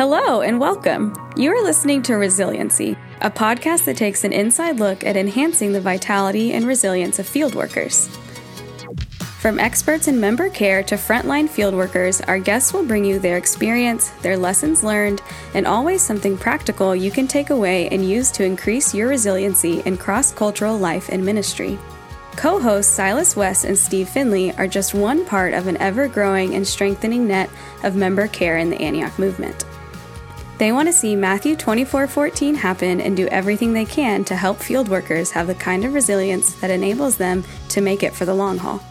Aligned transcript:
Hello 0.00 0.40
and 0.40 0.58
welcome. 0.58 1.12
You 1.36 1.52
are 1.52 1.62
listening 1.62 2.00
to 2.04 2.14
Resiliency, 2.14 2.96
a 3.20 3.30
podcast 3.30 3.84
that 3.84 3.98
takes 3.98 4.24
an 4.24 4.32
inside 4.32 4.80
look 4.80 5.04
at 5.04 5.14
enhancing 5.14 5.74
the 5.74 5.80
vitality 5.82 6.54
and 6.54 6.66
resilience 6.66 7.18
of 7.18 7.28
field 7.28 7.54
workers. 7.54 8.08
From 9.40 9.60
experts 9.60 10.08
in 10.08 10.18
member 10.18 10.48
care 10.48 10.82
to 10.84 10.94
frontline 10.94 11.50
field 11.50 11.74
workers, 11.74 12.22
our 12.22 12.38
guests 12.38 12.72
will 12.72 12.86
bring 12.86 13.04
you 13.04 13.18
their 13.18 13.36
experience, 13.36 14.08
their 14.22 14.38
lessons 14.38 14.82
learned, 14.82 15.20
and 15.52 15.66
always 15.66 16.00
something 16.00 16.38
practical 16.38 16.96
you 16.96 17.10
can 17.10 17.28
take 17.28 17.50
away 17.50 17.86
and 17.90 18.08
use 18.08 18.30
to 18.30 18.42
increase 18.42 18.94
your 18.94 19.08
resiliency 19.08 19.80
in 19.80 19.98
cross 19.98 20.32
cultural 20.32 20.78
life 20.78 21.10
and 21.10 21.22
ministry. 21.22 21.78
Co 22.36 22.58
hosts 22.58 22.90
Silas 22.90 23.36
West 23.36 23.66
and 23.66 23.76
Steve 23.76 24.08
Finley 24.08 24.50
are 24.56 24.66
just 24.66 24.94
one 24.94 25.26
part 25.26 25.52
of 25.52 25.66
an 25.66 25.76
ever 25.76 26.08
growing 26.08 26.54
and 26.54 26.66
strengthening 26.66 27.28
net 27.28 27.50
of 27.82 27.96
member 27.96 28.28
care 28.28 28.56
in 28.56 28.70
the 28.70 28.80
Antioch 28.80 29.18
movement. 29.18 29.66
They 30.60 30.72
want 30.72 30.88
to 30.88 30.92
see 30.92 31.16
Matthew 31.16 31.56
24:14 31.56 32.54
happen 32.56 33.00
and 33.00 33.16
do 33.16 33.26
everything 33.28 33.72
they 33.72 33.86
can 33.86 34.24
to 34.24 34.36
help 34.36 34.58
field 34.58 34.90
workers 34.90 35.30
have 35.30 35.46
the 35.46 35.54
kind 35.54 35.86
of 35.86 35.94
resilience 35.94 36.52
that 36.56 36.68
enables 36.68 37.16
them 37.16 37.44
to 37.70 37.80
make 37.80 38.02
it 38.02 38.14
for 38.14 38.26
the 38.26 38.34
long 38.34 38.58
haul. 38.58 38.82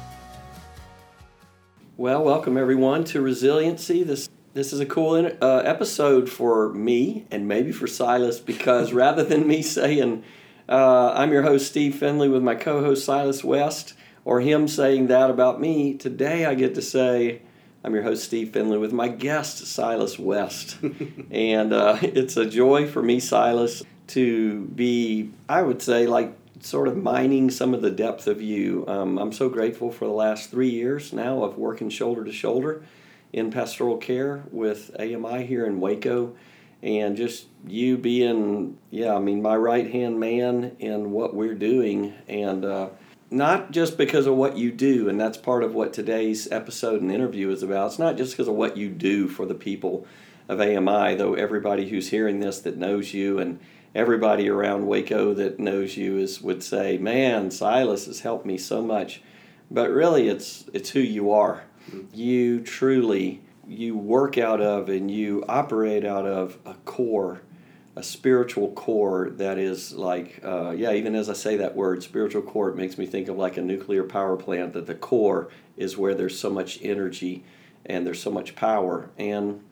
Well, 1.95 2.23
welcome 2.23 2.57
everyone 2.57 3.03
to 3.03 3.21
Resiliency. 3.21 4.01
This 4.03 4.31
this 4.55 4.73
is 4.73 4.79
a 4.79 4.85
cool 4.87 5.13
uh, 5.39 5.57
episode 5.57 6.27
for 6.27 6.73
me 6.73 7.27
and 7.29 7.47
maybe 7.47 7.71
for 7.71 7.85
Silas 7.85 8.39
because 8.39 8.91
rather 9.05 9.23
than 9.23 9.47
me 9.47 9.61
saying 9.61 10.23
uh, 10.67 11.13
I'm 11.13 11.31
your 11.31 11.43
host 11.43 11.67
Steve 11.67 11.93
Finley 11.93 12.29
with 12.29 12.41
my 12.41 12.55
co-host 12.55 13.05
Silas 13.05 13.43
West, 13.43 13.93
or 14.25 14.41
him 14.41 14.67
saying 14.67 15.05
that 15.05 15.29
about 15.29 15.61
me, 15.61 15.93
today 15.93 16.47
I 16.47 16.55
get 16.55 16.73
to 16.73 16.81
say 16.81 17.43
I'm 17.81 17.93
your 17.93 18.03
host, 18.03 18.25
Steve 18.25 18.51
Finley, 18.51 18.77
with 18.77 18.91
my 18.91 19.07
guest, 19.07 19.65
Silas 19.65 20.19
West. 20.19 20.77
and 21.31 21.71
uh, 21.71 21.97
it's 22.01 22.35
a 22.35 22.45
joy 22.45 22.85
for 22.85 23.01
me, 23.01 23.21
Silas, 23.21 23.83
to 24.07 24.65
be, 24.65 25.31
I 25.47 25.61
would 25.61 25.81
say, 25.81 26.05
like 26.05 26.33
sort 26.59 26.89
of 26.89 26.97
mining 26.97 27.49
some 27.49 27.73
of 27.73 27.81
the 27.81 27.89
depth 27.89 28.27
of 28.27 28.41
you. 28.41 28.83
Um, 28.89 29.17
I'm 29.17 29.31
so 29.31 29.47
grateful 29.47 29.91
for 29.91 30.05
the 30.05 30.11
last 30.11 30.51
three 30.51 30.69
years 30.69 31.13
now 31.13 31.41
of 31.41 31.57
working 31.57 31.89
shoulder 31.89 32.25
to 32.25 32.33
shoulder 32.33 32.83
in 33.31 33.49
pastoral 33.49 33.95
care 33.95 34.43
with 34.51 34.91
AMI 34.99 35.45
here 35.45 35.65
in 35.65 35.79
Waco. 35.79 36.35
And 36.83 37.15
just 37.15 37.45
you 37.65 37.97
being, 37.97 38.77
yeah, 38.89 39.15
I 39.15 39.19
mean, 39.19 39.41
my 39.41 39.55
right 39.55 39.89
hand 39.89 40.19
man 40.19 40.75
in 40.79 41.11
what 41.11 41.33
we're 41.33 41.55
doing. 41.55 42.13
And, 42.27 42.65
uh, 42.65 42.89
not 43.31 43.71
just 43.71 43.97
because 43.97 44.25
of 44.25 44.35
what 44.35 44.57
you 44.57 44.71
do, 44.71 45.07
and 45.07 45.19
that's 45.19 45.37
part 45.37 45.63
of 45.63 45.75
what 45.75 45.93
today's 45.93 46.51
episode 46.51 47.01
and 47.01 47.11
interview 47.11 47.49
is 47.51 47.61
about. 47.61 47.87
It's 47.87 47.99
not 47.99 48.17
just 48.17 48.33
because 48.33 48.47
of 48.47 48.55
what 48.55 48.77
you 48.77 48.89
do 48.89 49.27
for 49.27 49.45
the 49.45 49.55
people 49.55 50.07
of 50.47 50.59
AMI, 50.59 51.15
though 51.15 51.35
everybody 51.35 51.89
who's 51.89 52.09
hearing 52.09 52.39
this 52.39 52.59
that 52.61 52.77
knows 52.77 53.13
you 53.13 53.37
and 53.37 53.59
everybody 53.93 54.49
around 54.49 54.87
Waco 54.87 55.33
that 55.33 55.59
knows 55.59 55.95
you 55.95 56.17
is 56.17 56.41
would 56.41 56.63
say, 56.63 56.97
"Man, 56.97 57.51
Silas 57.51 58.07
has 58.07 58.21
helped 58.21 58.45
me 58.45 58.57
so 58.57 58.81
much." 58.81 59.21
But 59.69 59.91
really, 59.91 60.27
it's 60.27 60.65
it's 60.73 60.89
who 60.89 60.99
you 60.99 61.31
are. 61.31 61.63
You 62.13 62.61
truly 62.61 63.41
you 63.67 63.95
work 63.95 64.37
out 64.37 64.59
of 64.61 64.89
and 64.89 65.11
you 65.11 65.43
operate 65.47 66.03
out 66.03 66.25
of 66.25 66.57
a 66.65 66.73
core 66.85 67.41
a 67.99 68.03
spiritual 68.03 68.71
core 68.71 69.29
that 69.31 69.57
is 69.57 69.91
like, 69.91 70.39
uh, 70.41 70.69
yeah, 70.71 70.93
even 70.93 71.15
as 71.15 71.29
I 71.29 71.33
say 71.33 71.57
that 71.57 71.75
word, 71.75 72.01
spiritual 72.01 72.41
core, 72.41 72.69
it 72.69 72.77
makes 72.77 72.97
me 72.97 73.05
think 73.05 73.27
of 73.27 73.35
like 73.35 73.57
a 73.57 73.61
nuclear 73.61 74.05
power 74.05 74.37
plant, 74.37 74.71
that 74.71 74.87
the 74.87 74.95
core 74.95 75.49
is 75.75 75.97
where 75.97 76.15
there's 76.15 76.39
so 76.39 76.49
much 76.49 76.79
energy 76.81 77.43
and 77.85 78.07
there's 78.07 78.21
so 78.21 78.31
much 78.31 78.55
power. 78.55 79.09
And 79.17 79.65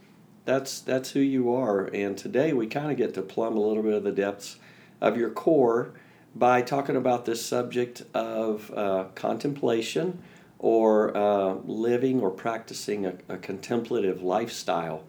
that's, 0.43 0.81
that's 0.81 1.11
who 1.11 1.21
you 1.21 1.53
are. 1.53 1.85
And 1.85 2.17
today 2.17 2.51
we 2.51 2.67
kind 2.67 2.91
of 2.91 2.97
get 2.97 3.13
to 3.13 3.21
plumb 3.21 3.55
a 3.55 3.61
little 3.61 3.81
bit 3.81 3.93
of 3.93 4.03
the 4.03 4.11
depths 4.11 4.57
of 4.99 5.15
your 5.15 5.29
core 5.29 5.93
by 6.35 6.61
talking 6.61 6.97
about 6.97 7.23
this 7.23 7.45
subject 7.45 8.03
of 8.13 8.69
uh, 8.75 9.05
contemplation 9.15 10.21
or 10.59 11.15
uh, 11.15 11.53
living 11.63 12.19
or 12.19 12.31
practicing 12.31 13.05
a, 13.05 13.13
a 13.29 13.37
contemplative 13.37 14.21
lifestyle. 14.21 15.05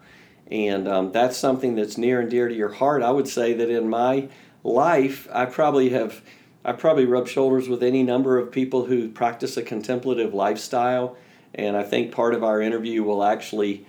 And 0.51 0.87
um, 0.87 1.11
that's 1.11 1.37
something 1.37 1.75
that's 1.75 1.97
near 1.97 2.19
and 2.19 2.29
dear 2.29 2.47
to 2.47 2.55
your 2.55 2.73
heart. 2.73 3.03
I 3.03 3.11
would 3.11 3.27
say 3.27 3.53
that 3.53 3.69
in 3.69 3.87
my 3.87 4.29
life, 4.63 5.27
I 5.31 5.45
probably 5.45 5.89
have, 5.89 6.21
I 6.65 6.71
probably 6.71 7.05
rub 7.05 7.27
shoulders 7.27 7.69
with 7.69 7.83
any 7.83 8.03
number 8.03 8.37
of 8.37 8.51
people 8.51 8.85
who 8.85 9.09
practice 9.09 9.57
a 9.57 9.61
contemplative 9.61 10.33
lifestyle. 10.33 11.17
And 11.53 11.77
I 11.77 11.83
think 11.83 12.11
part 12.11 12.33
of 12.33 12.43
our 12.43 12.61
interview 12.61 13.03
will 13.03 13.23
actually 13.23 13.85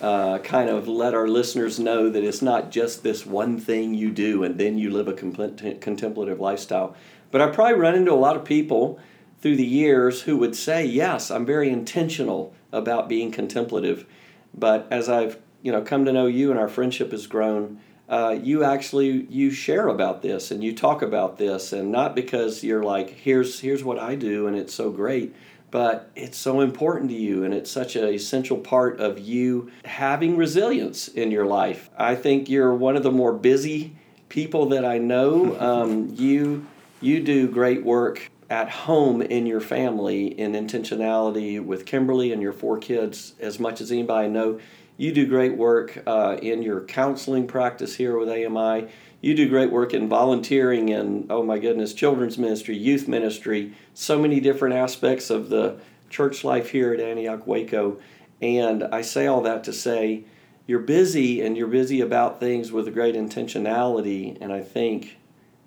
uh, 0.00 0.38
kind 0.38 0.68
of 0.68 0.88
let 0.88 1.14
our 1.14 1.28
listeners 1.28 1.78
know 1.78 2.10
that 2.10 2.24
it's 2.24 2.42
not 2.42 2.70
just 2.70 3.02
this 3.02 3.24
one 3.24 3.58
thing 3.58 3.94
you 3.94 4.10
do 4.10 4.44
and 4.44 4.58
then 4.58 4.78
you 4.78 4.90
live 4.90 5.08
a 5.08 5.12
contemplative 5.12 6.40
lifestyle. 6.40 6.96
But 7.30 7.40
I 7.40 7.48
probably 7.48 7.80
run 7.80 7.94
into 7.94 8.12
a 8.12 8.14
lot 8.14 8.36
of 8.36 8.44
people 8.44 8.98
through 9.40 9.56
the 9.56 9.66
years 9.66 10.22
who 10.22 10.36
would 10.36 10.56
say, 10.56 10.84
Yes, 10.84 11.30
I'm 11.30 11.44
very 11.44 11.70
intentional 11.70 12.54
about 12.72 13.08
being 13.08 13.30
contemplative. 13.30 14.06
But 14.52 14.86
as 14.90 15.08
I've 15.08 15.38
you 15.64 15.72
know 15.72 15.82
come 15.82 16.04
to 16.04 16.12
know 16.12 16.26
you 16.26 16.52
and 16.52 16.60
our 16.60 16.68
friendship 16.68 17.10
has 17.10 17.26
grown 17.26 17.80
uh, 18.06 18.36
you 18.42 18.62
actually 18.62 19.26
you 19.30 19.50
share 19.50 19.88
about 19.88 20.20
this 20.20 20.50
and 20.50 20.62
you 20.62 20.74
talk 20.74 21.00
about 21.00 21.38
this 21.38 21.72
and 21.72 21.90
not 21.90 22.14
because 22.14 22.62
you're 22.62 22.84
like 22.84 23.10
here's 23.10 23.60
here's 23.60 23.82
what 23.82 23.98
i 23.98 24.14
do 24.14 24.46
and 24.46 24.56
it's 24.56 24.74
so 24.74 24.90
great 24.90 25.34
but 25.74 26.08
it's 26.14 26.38
so 26.38 26.60
important 26.60 27.10
to 27.10 27.16
you 27.16 27.42
and 27.42 27.52
it's 27.52 27.68
such 27.68 27.96
an 27.96 28.04
essential 28.04 28.56
part 28.56 29.00
of 29.00 29.18
you 29.18 29.72
having 29.84 30.36
resilience 30.36 31.08
in 31.08 31.32
your 31.32 31.46
life. 31.46 31.90
I 31.98 32.14
think 32.14 32.48
you're 32.48 32.72
one 32.72 32.94
of 32.94 33.02
the 33.02 33.10
more 33.10 33.32
busy 33.32 33.96
people 34.28 34.66
that 34.66 34.84
i 34.84 34.98
know. 34.98 35.56
Um, 35.60 36.14
you 36.14 36.64
you 37.00 37.20
do 37.24 37.48
great 37.48 37.82
work 37.82 38.30
at 38.48 38.70
home 38.70 39.20
in 39.20 39.46
your 39.46 39.60
family 39.60 40.26
in 40.38 40.52
intentionality 40.52 41.60
with 41.60 41.86
kimberly 41.86 42.32
and 42.32 42.40
your 42.40 42.52
four 42.52 42.78
kids 42.78 43.34
as 43.40 43.58
much 43.58 43.80
as 43.80 43.90
anybody 43.90 44.26
I 44.26 44.28
know 44.28 44.60
you 44.96 45.12
do 45.12 45.26
great 45.26 45.56
work 45.56 46.02
uh, 46.06 46.36
in 46.40 46.62
your 46.62 46.82
counseling 46.84 47.46
practice 47.46 47.96
here 47.96 48.16
with 48.16 48.28
AMI. 48.28 48.88
You 49.20 49.34
do 49.34 49.48
great 49.48 49.72
work 49.72 49.94
in 49.94 50.08
volunteering 50.08 50.90
and, 50.90 51.26
oh 51.30 51.42
my 51.42 51.58
goodness, 51.58 51.94
children's 51.94 52.38
ministry, 52.38 52.76
youth 52.76 53.08
ministry, 53.08 53.74
so 53.94 54.20
many 54.20 54.38
different 54.38 54.74
aspects 54.74 55.30
of 55.30 55.48
the 55.48 55.78
church 56.10 56.44
life 56.44 56.70
here 56.70 56.92
at 56.92 57.00
Antioch 57.00 57.46
Waco. 57.46 57.98
And 58.40 58.84
I 58.84 59.00
say 59.00 59.26
all 59.26 59.40
that 59.42 59.64
to 59.64 59.72
say 59.72 60.24
you're 60.66 60.80
busy 60.80 61.40
and 61.40 61.56
you're 61.56 61.66
busy 61.66 62.00
about 62.00 62.38
things 62.38 62.70
with 62.70 62.86
a 62.86 62.90
great 62.90 63.14
intentionality. 63.14 64.36
And 64.40 64.52
I 64.52 64.60
think, 64.60 65.18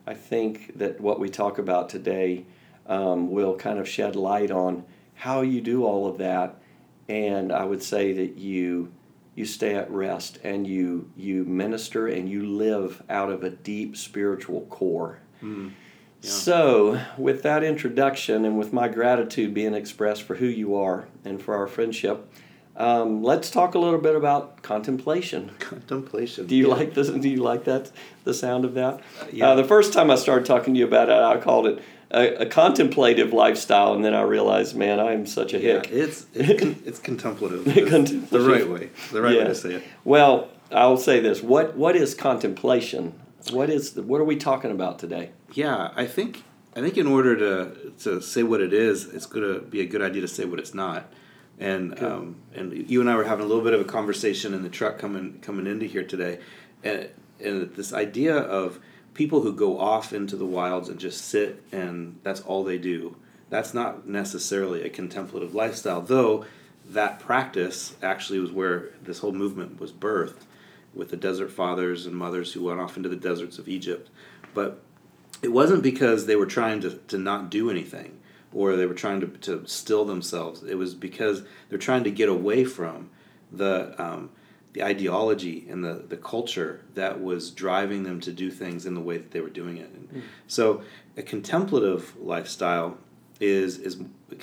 I 0.05 0.13
think 0.13 0.77
that 0.77 1.01
what 1.01 1.19
we 1.19 1.29
talk 1.29 1.57
about 1.57 1.89
today 1.89 2.45
um, 2.85 3.29
will 3.29 3.55
kind 3.55 3.79
of 3.79 3.89
shed 3.89 4.15
light 4.15 4.51
on 4.51 4.85
how 5.15 5.41
you 5.41 5.59
do 5.61 5.83
all 5.83 6.07
of 6.07 6.19
that. 6.19 6.55
And 7.09 7.51
I 7.51 7.65
would 7.65 7.83
say 7.83 8.13
that 8.13 8.37
you 8.37 8.91
you 9.37 9.45
stay 9.45 9.75
at 9.75 9.89
rest 9.91 10.39
and 10.43 10.65
you 10.65 11.11
you 11.15 11.45
minister 11.45 12.07
and 12.07 12.27
you 12.27 12.43
live 12.43 13.03
out 13.07 13.29
of 13.29 13.43
a 13.43 13.51
deep 13.51 13.95
spiritual 13.95 14.61
core. 14.61 15.19
Mm. 15.43 15.71
Yeah. 16.21 16.29
So, 16.29 17.01
with 17.19 17.43
that 17.43 17.63
introduction 17.63 18.43
and 18.43 18.57
with 18.57 18.73
my 18.73 18.87
gratitude 18.87 19.53
being 19.53 19.75
expressed 19.75 20.23
for 20.23 20.33
who 20.33 20.47
you 20.47 20.75
are 20.75 21.07
and 21.23 21.39
for 21.39 21.55
our 21.55 21.67
friendship, 21.67 22.27
um, 22.75 23.21
let's 23.21 23.51
talk 23.51 23.75
a 23.75 23.79
little 23.79 23.99
bit 23.99 24.15
about 24.15 24.63
contemplation. 24.63 25.51
Contemplation. 25.59 26.47
Do 26.47 26.55
you 26.55 26.67
yeah. 26.67 26.73
like 26.73 26.95
this? 26.95 27.07
Do 27.07 27.29
you 27.29 27.43
like 27.43 27.65
that? 27.65 27.91
The 28.23 28.33
sound 28.33 28.65
of 28.65 28.73
that? 28.73 28.95
Uh, 29.21 29.25
yeah. 29.31 29.49
Uh, 29.49 29.55
the 29.55 29.63
first 29.63 29.93
time 29.93 30.09
I 30.09 30.15
started 30.15 30.47
talking 30.47 30.73
to 30.73 30.79
you 30.79 30.87
about 30.87 31.09
it, 31.09 31.13
I 31.13 31.37
called 31.37 31.67
it 31.67 31.83
a, 32.11 32.35
a, 32.35 32.45
contemplative 32.45 33.33
lifestyle, 33.33 33.93
and 33.93 34.03
then 34.03 34.13
I 34.13 34.21
realized, 34.21 34.75
man, 34.75 34.99
I 34.99 35.11
am 35.11 35.25
such 35.25 35.53
a 35.53 35.59
hick. 35.59 35.89
Yeah, 35.89 36.03
it's 36.03 36.25
it's, 36.33 36.59
con- 36.59 36.81
it's 36.85 36.99
contemplative. 36.99 37.65
contemplative. 37.73 38.29
The 38.29 38.39
right 38.39 38.69
way. 38.69 38.89
The 39.11 39.21
right 39.21 39.35
yeah. 39.35 39.41
way 39.41 39.47
to 39.47 39.55
say 39.55 39.73
it. 39.75 39.83
Well, 40.03 40.49
I'll 40.71 40.97
say 40.97 41.19
this: 41.19 41.41
what 41.41 41.75
what 41.75 41.95
is 41.95 42.13
contemplation? 42.13 43.19
What 43.51 43.69
is 43.69 43.93
the, 43.93 44.03
what 44.03 44.19
are 44.21 44.25
we 44.25 44.35
talking 44.35 44.71
about 44.71 44.99
today? 44.99 45.31
Yeah, 45.53 45.91
I 45.95 46.05
think 46.05 46.43
I 46.75 46.81
think 46.81 46.97
in 46.97 47.07
order 47.07 47.35
to 47.35 47.91
to 48.03 48.21
say 48.21 48.43
what 48.43 48.61
it 48.61 48.73
is, 48.73 49.05
it's 49.05 49.25
gonna 49.25 49.59
be 49.59 49.81
a 49.81 49.85
good 49.85 50.01
idea 50.01 50.21
to 50.21 50.27
say 50.27 50.45
what 50.45 50.59
it's 50.59 50.73
not. 50.73 51.11
And 51.59 52.01
um, 52.03 52.35
and 52.53 52.89
you 52.89 53.01
and 53.01 53.09
I 53.09 53.15
were 53.15 53.23
having 53.23 53.43
a 53.45 53.47
little 53.47 53.63
bit 53.63 53.73
of 53.73 53.81
a 53.81 53.85
conversation 53.85 54.53
in 54.53 54.63
the 54.63 54.69
truck 54.69 54.99
coming 54.99 55.39
coming 55.41 55.65
into 55.65 55.87
here 55.87 56.03
today, 56.03 56.39
and, 56.83 57.09
and 57.43 57.73
this 57.73 57.93
idea 57.93 58.37
of 58.37 58.79
people 59.17 59.41
who 59.41 59.51
go 59.51 59.79
off 59.79 60.13
into 60.13 60.35
the 60.35 60.45
wilds 60.45 60.89
and 60.89 60.99
just 60.99 61.25
sit 61.25 61.63
and 61.71 62.19
that's 62.21 62.39
all 62.41 62.63
they 62.63 62.77
do. 62.77 63.15
That's 63.49 63.73
not 63.73 64.07
necessarily 64.07 64.83
a 64.83 64.89
contemplative 64.89 65.55
lifestyle, 65.55 66.01
though 66.01 66.45
that 66.89 67.19
practice 67.19 67.95
actually 68.03 68.39
was 68.39 68.51
where 68.51 68.91
this 69.01 69.19
whole 69.19 69.33
movement 69.33 69.79
was 69.79 69.91
birthed 69.91 70.43
with 70.93 71.09
the 71.09 71.17
desert 71.17 71.51
fathers 71.51 72.05
and 72.05 72.15
mothers 72.15 72.53
who 72.53 72.63
went 72.63 72.79
off 72.79 72.95
into 72.95 73.09
the 73.09 73.15
deserts 73.15 73.57
of 73.57 73.67
Egypt. 73.67 74.09
But 74.53 74.81
it 75.41 75.51
wasn't 75.51 75.81
because 75.81 76.27
they 76.27 76.35
were 76.35 76.45
trying 76.45 76.81
to, 76.81 76.91
to 76.91 77.17
not 77.17 77.49
do 77.49 77.71
anything 77.71 78.19
or 78.53 78.75
they 78.75 78.85
were 78.85 78.93
trying 78.93 79.19
to, 79.21 79.27
to 79.27 79.67
still 79.67 80.05
themselves. 80.05 80.63
It 80.63 80.75
was 80.75 80.93
because 80.93 81.41
they're 81.69 81.79
trying 81.79 82.03
to 82.03 82.11
get 82.11 82.29
away 82.29 82.65
from 82.65 83.09
the 83.51 83.99
um, 84.01 84.29
the 84.77 84.83
ideology 84.83 85.65
and 85.69 85.83
the, 85.83 86.05
the 86.07 86.17
culture 86.17 86.81
that 86.93 87.19
was 87.19 87.49
driving 87.49 88.03
them 88.03 88.19
to 88.19 88.31
do 88.31 88.51
things 88.51 88.85
in 88.85 88.93
the 88.93 89.01
way 89.01 89.17
that 89.17 89.31
they 89.31 89.41
were 89.41 89.49
doing 89.49 89.77
it. 89.77 89.89
And 89.89 90.07
hmm. 90.09 90.19
So 90.45 90.83
a 91.15 91.23
contemplative 91.23 92.15
lifestyle 92.19 92.97
is 93.39 93.79
is 93.79 93.99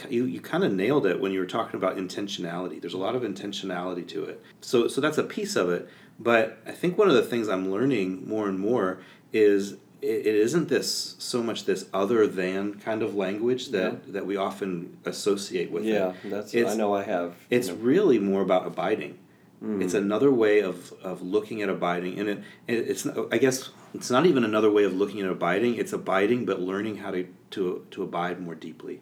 you, 0.09 0.25
you 0.25 0.41
kind 0.41 0.65
of 0.65 0.73
nailed 0.73 1.07
it 1.07 1.21
when 1.21 1.31
you 1.31 1.39
were 1.39 1.47
talking 1.47 1.77
about 1.77 1.97
intentionality. 1.97 2.81
There's 2.81 2.95
a 2.95 2.99
lot 2.99 3.15
of 3.15 3.23
intentionality 3.23 4.07
to 4.09 4.25
it. 4.25 4.43
So 4.61 4.89
so 4.89 5.01
that's 5.01 5.19
a 5.19 5.23
piece 5.23 5.55
of 5.55 5.71
it. 5.71 5.89
But 6.19 6.59
I 6.67 6.73
think 6.73 6.99
one 6.99 7.09
of 7.09 7.15
the 7.15 7.23
things 7.23 7.49
I'm 7.49 7.71
learning 7.71 8.29
more 8.29 8.49
and 8.49 8.59
more 8.59 8.99
is 9.33 9.75
it, 10.03 10.27
it 10.27 10.35
isn't 10.35 10.69
this 10.69 11.15
so 11.19 11.43
much 11.45 11.65
this 11.65 11.87
other 11.93 12.27
than 12.27 12.75
kind 12.75 13.03
of 13.03 13.15
language 13.15 13.69
that, 13.69 14.13
that 14.13 14.27
we 14.27 14.37
often 14.37 14.97
associate 15.05 15.71
with 15.73 15.85
Yeah, 15.85 15.93
it. 15.93 16.15
Yeah, 16.25 16.31
that's 16.31 16.55
It's- 16.55 16.73
I 16.73 16.77
know 16.77 16.95
I 16.95 17.05
have. 17.05 17.35
It's 17.51 17.69
know, 17.69 17.75
really 17.77 18.19
more 18.19 18.43
about 18.43 18.67
abiding. 18.67 19.19
Mm. 19.65 19.83
It's 19.83 19.95
another 19.95 20.31
way 20.31 20.61
of, 20.61 20.93
of 21.03 21.23
looking 21.23 21.63
at 21.63 21.69
abiding, 21.71 22.19
and 22.21 22.29
it, 22.29 22.39
it 22.69 22.75
it's 22.91 23.07
I 23.33 23.39
guess 23.39 23.71
it's 23.95 24.11
not 24.11 24.27
even 24.27 24.45
another 24.45 24.71
way 24.71 24.85
of 24.85 24.93
looking 24.95 25.21
at 25.23 25.31
abiding. 25.31 25.77
It's 25.77 25.93
abiding, 25.93 26.45
but 26.45 26.61
learning 26.61 26.97
how 26.99 27.11
to 27.13 27.27
to 27.53 27.87
to 27.93 28.03
abide 28.03 28.41
more 28.41 28.55
deeply 28.55 29.01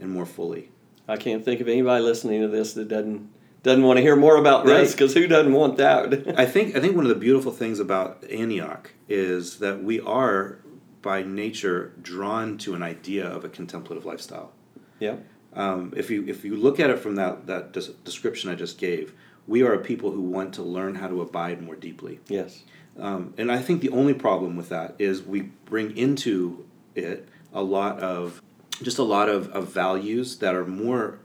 and 0.00 0.10
more 0.10 0.26
fully. 0.26 0.70
I 1.08 1.16
can't 1.16 1.44
think 1.44 1.60
of 1.60 1.68
anybody 1.68 2.02
listening 2.04 2.42
to 2.42 2.48
this 2.48 2.74
that 2.74 2.88
doesn't 2.88 3.28
doesn't 3.64 3.82
want 3.82 3.96
to 3.96 4.02
hear 4.02 4.14
more 4.14 4.36
about 4.36 4.64
this 4.66 4.88
Right. 4.88 4.92
because 4.92 5.14
who 5.14 5.26
doesn't 5.26 5.52
want 5.52 5.78
that? 5.78 6.38
I 6.38 6.46
think 6.46 6.76
I 6.76 6.80
think 6.80 6.94
one 6.94 7.04
of 7.06 7.08
the 7.08 7.14
beautiful 7.26 7.50
things 7.52 7.80
about 7.80 8.22
Antioch 8.30 8.92
is 9.08 9.58
that 9.58 9.82
we 9.82 10.00
are 10.00 10.58
by 11.02 11.22
nature 11.22 11.92
drawn 12.00 12.56
to 12.58 12.74
an 12.74 12.82
idea 12.82 13.26
of 13.26 13.44
a 13.44 13.48
contemplative 13.48 14.04
lifestyle. 14.06 14.52
yeah. 15.00 15.16
Um, 15.56 15.92
if 15.96 16.10
you 16.10 16.24
if 16.26 16.44
you 16.44 16.56
look 16.56 16.80
at 16.80 16.90
it 16.90 16.98
from 16.98 17.14
that 17.16 17.46
that 17.46 17.72
des- 17.72 17.92
description 18.04 18.50
I 18.50 18.54
just 18.56 18.76
gave, 18.76 19.12
we 19.46 19.62
are 19.62 19.74
a 19.74 19.78
people 19.78 20.10
who 20.10 20.22
want 20.22 20.54
to 20.54 20.62
learn 20.62 20.94
how 20.94 21.08
to 21.08 21.20
abide 21.20 21.62
more 21.62 21.76
deeply. 21.76 22.20
Yes. 22.28 22.62
Um, 22.98 23.34
and 23.36 23.50
I 23.50 23.58
think 23.58 23.80
the 23.80 23.90
only 23.90 24.14
problem 24.14 24.56
with 24.56 24.68
that 24.68 24.94
is 24.98 25.22
we 25.22 25.42
bring 25.64 25.96
into 25.96 26.64
it 26.94 27.28
a 27.52 27.62
lot 27.62 27.98
of 28.00 28.40
just 28.82 28.98
a 28.98 29.02
lot 29.02 29.28
of, 29.28 29.48
of 29.50 29.72
values 29.72 30.38
that 30.38 30.54
are 30.54 30.64
more 30.64 31.18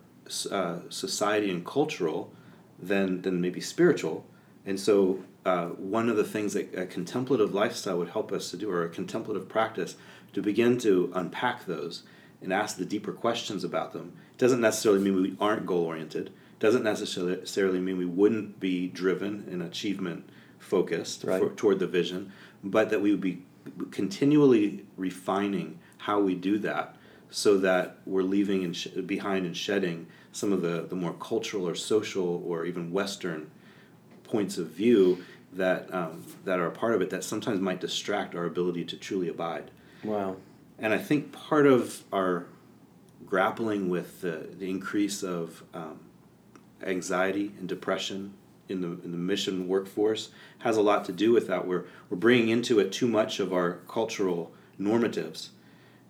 uh, 0.51 0.79
society 0.89 1.49
and 1.49 1.65
cultural 1.65 2.31
than 2.77 3.21
than 3.21 3.41
maybe 3.41 3.61
spiritual. 3.61 4.25
And 4.65 4.79
so 4.79 5.23
uh, 5.45 5.67
one 5.67 6.09
of 6.09 6.17
the 6.17 6.23
things 6.23 6.53
that 6.53 6.75
a 6.77 6.85
contemplative 6.85 7.53
lifestyle 7.53 7.97
would 7.97 8.09
help 8.09 8.31
us 8.31 8.51
to 8.51 8.57
do, 8.57 8.69
or 8.69 8.83
a 8.83 8.89
contemplative 8.89 9.47
practice, 9.47 9.95
to 10.33 10.41
begin 10.41 10.77
to 10.79 11.11
unpack 11.15 11.65
those 11.65 12.03
and 12.41 12.53
ask 12.53 12.77
the 12.77 12.85
deeper 12.85 13.11
questions 13.11 13.63
about 13.63 13.93
them. 13.93 14.13
Doesn't 14.37 14.61
necessarily 14.61 15.01
mean 15.01 15.21
we 15.21 15.35
aren't 15.39 15.65
goal 15.65 15.85
oriented. 15.85 16.31
Doesn't 16.59 16.83
necessarily 16.83 17.79
mean 17.79 17.97
we 17.97 18.05
wouldn't 18.05 18.59
be 18.59 18.87
driven 18.87 19.47
and 19.49 19.61
achievement 19.63 20.29
focused 20.59 21.23
Right. 21.23 21.41
for, 21.41 21.49
toward 21.51 21.79
the 21.79 21.87
vision, 21.87 22.31
but 22.63 22.89
that 22.89 23.01
we 23.01 23.11
would 23.11 23.21
be 23.21 23.43
continually 23.91 24.85
refining 24.97 25.79
how 25.99 26.19
we 26.19 26.35
do 26.35 26.57
that 26.59 26.95
so 27.29 27.57
that 27.59 27.97
we're 28.05 28.23
leaving 28.23 28.63
and 28.63 28.75
sh- 28.75 28.87
behind 29.05 29.45
and 29.45 29.55
shedding 29.55 30.07
some 30.31 30.51
of 30.51 30.61
the, 30.61 30.85
the 30.89 30.95
more 30.95 31.13
cultural 31.13 31.67
or 31.67 31.75
social 31.75 32.43
or 32.45 32.65
even 32.65 32.91
Western 32.91 33.49
points 34.23 34.57
of 34.57 34.67
view 34.67 35.23
that, 35.53 35.91
um, 35.93 36.23
that 36.45 36.59
are 36.59 36.67
a 36.67 36.71
part 36.71 36.93
of 36.93 37.01
it 37.01 37.09
that 37.09 37.23
sometimes 37.23 37.59
might 37.59 37.79
distract 37.79 38.35
our 38.35 38.45
ability 38.45 38.83
to 38.85 38.97
truly 38.97 39.27
abide. 39.27 39.71
Wow. 40.03 40.37
And 40.77 40.93
I 40.93 40.97
think 40.97 41.31
part 41.31 41.65
of 41.67 42.03
our 42.13 42.45
grappling 43.25 43.89
with 43.89 44.21
the, 44.21 44.47
the 44.57 44.69
increase 44.69 45.23
of 45.23 45.63
um, 45.73 45.99
anxiety 46.83 47.51
and 47.59 47.67
depression 47.67 48.33
in 48.67 48.81
the, 48.81 48.87
in 49.03 49.11
the 49.11 49.17
mission 49.17 49.67
workforce 49.67 50.29
has 50.59 50.77
a 50.77 50.81
lot 50.81 51.05
to 51.05 51.11
do 51.11 51.31
with 51.31 51.47
that. 51.47 51.67
We're, 51.67 51.85
we're 52.09 52.17
bringing 52.17 52.49
into 52.49 52.79
it 52.79 52.91
too 52.91 53.07
much 53.07 53.39
of 53.39 53.51
our 53.51 53.79
cultural 53.87 54.53
normatives 54.79 55.49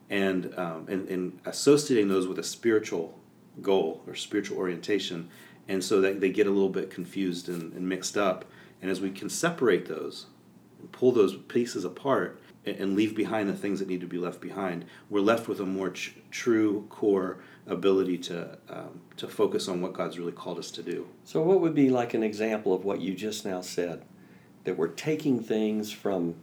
and, 0.10 0.54
um, 0.58 0.86
and, 0.90 1.08
and 1.08 1.40
associating 1.46 2.10
those 2.10 2.28
with 2.28 2.38
a 2.38 2.44
spiritual 2.44 3.18
goal 3.62 4.04
or 4.08 4.16
spiritual 4.16 4.58
orientation. 4.58 5.30
And 5.68 5.84
so 5.84 6.02
that 6.02 6.20
they 6.20 6.30
get 6.30 6.48
a 6.48 6.52
little 6.52 6.70
bit 6.70 6.90
confused 6.90 7.48
and, 7.48 7.74
and 7.74 7.88
mixed 7.88 8.18
up. 8.18 8.46
And 8.82 8.90
as 8.90 9.02
we 9.02 9.12
can 9.12 9.30
separate 9.30 9.88
those, 9.88 10.26
and 10.80 10.92
pull 10.92 11.12
those 11.12 11.36
pieces 11.36 11.86
apart, 11.86 12.42
and, 12.66 12.76
and 12.78 12.96
leave 12.96 13.16
behind 13.16 13.50
the 13.50 13.54
things 13.54 13.80
that 13.80 13.88
need 13.88 14.02
to 14.02 14.08
be 14.08 14.18
left 14.18 14.42
behind, 14.42 14.86
we're 15.10 15.20
left 15.22 15.48
with 15.48 15.60
a 15.60 15.66
more 15.66 15.90
tr- 15.90 16.12
true 16.32 16.86
core 16.90 17.38
ability 17.68 18.18
to 18.18 18.58
um, 18.70 19.02
to 19.18 19.28
focus 19.28 19.68
on 19.68 19.82
what 19.82 19.94
God's 19.94 20.18
really 20.18 20.32
called 20.32 20.60
us 20.60 20.72
to 20.72 20.84
do. 20.84 21.08
So, 21.24 21.42
what 21.42 21.62
would 21.62 21.76
be 21.76 21.90
like 21.90 22.14
an 22.14 22.24
example 22.24 22.74
of 22.74 22.86
what 22.86 23.02
you 23.02 23.14
just 23.14 23.46
now 23.46 23.62
said? 23.62 24.04
That 24.66 24.78
we're 24.78 24.88
taking 24.88 25.42
things 25.42 25.92
from 25.92 26.36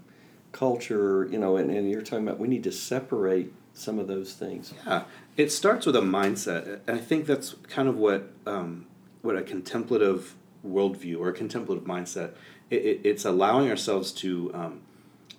culture, 0.52 1.28
you 1.30 1.38
know, 1.38 1.56
and, 1.56 1.70
and 1.70 1.90
you're 1.90 2.02
talking 2.02 2.26
about 2.26 2.38
we 2.38 2.48
need 2.48 2.64
to 2.64 2.72
separate 2.72 3.52
some 3.74 3.98
of 3.98 4.08
those 4.08 4.32
things. 4.32 4.72
Yeah, 4.86 5.04
it 5.36 5.52
starts 5.52 5.86
with 5.86 5.96
a 5.96 6.00
mindset, 6.00 6.80
and 6.86 6.96
I 6.96 7.00
think 7.00 7.26
that's 7.26 7.54
kind 7.68 7.88
of 7.88 7.96
what 7.96 8.30
um, 8.46 8.86
what 9.22 9.36
a 9.36 9.42
contemplative 9.42 10.34
worldview 10.66 11.18
or 11.18 11.28
a 11.28 11.32
contemplative 11.32 11.84
mindset. 11.84 12.32
It, 12.70 12.84
it, 12.84 13.00
it's 13.04 13.24
allowing 13.24 13.68
ourselves 13.68 14.12
to 14.12 14.50
um, 14.54 14.80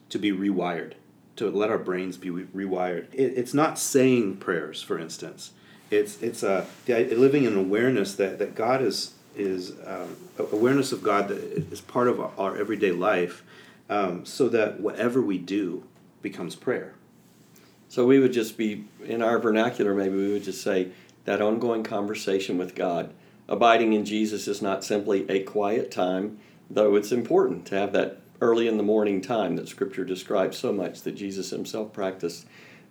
to 0.09 0.19
be 0.19 0.31
rewired, 0.31 0.93
to 1.37 1.49
let 1.49 1.69
our 1.69 1.77
brains 1.79 2.17
be 2.17 2.29
re- 2.29 2.65
rewired. 2.65 3.13
It, 3.13 3.33
it's 3.35 3.53
not 3.53 3.79
saying 3.79 4.37
prayers, 4.37 4.81
for 4.81 4.99
instance. 4.99 5.51
It's 5.89 6.21
it's 6.21 6.43
a 6.43 6.67
living 6.87 7.45
in 7.45 7.55
awareness 7.55 8.15
that, 8.15 8.39
that 8.39 8.55
God 8.55 8.81
is 8.81 9.13
is 9.35 9.73
um, 9.85 10.15
awareness 10.51 10.91
of 10.91 11.03
God 11.03 11.27
that 11.29 11.37
is 11.37 11.81
part 11.81 12.07
of 12.07 12.19
our, 12.19 12.31
our 12.37 12.57
everyday 12.57 12.91
life, 12.91 13.43
um, 13.89 14.25
so 14.25 14.49
that 14.49 14.79
whatever 14.79 15.21
we 15.21 15.37
do 15.37 15.83
becomes 16.21 16.55
prayer. 16.55 16.93
So, 17.89 18.05
we 18.05 18.19
would 18.19 18.33
just 18.33 18.57
be, 18.57 18.85
in 19.05 19.21
our 19.21 19.39
vernacular, 19.39 19.93
maybe 19.93 20.17
we 20.17 20.33
would 20.33 20.43
just 20.43 20.61
say 20.61 20.89
that 21.23 21.41
ongoing 21.41 21.83
conversation 21.83 22.57
with 22.57 22.75
God. 22.75 23.13
Abiding 23.47 23.93
in 23.93 24.03
Jesus 24.03 24.47
is 24.47 24.61
not 24.61 24.83
simply 24.83 25.29
a 25.29 25.43
quiet 25.43 25.89
time, 25.89 26.39
though 26.69 26.95
it's 26.95 27.13
important 27.13 27.65
to 27.67 27.75
have 27.75 27.93
that 27.93 28.19
early 28.41 28.67
in 28.67 28.77
the 28.77 28.83
morning 28.83 29.21
time 29.21 29.55
that 29.55 29.69
Scripture 29.69 30.03
describes 30.03 30.57
so 30.57 30.73
much 30.73 31.01
that 31.01 31.15
Jesus 31.15 31.49
himself 31.49 31.93
practiced. 31.93 32.45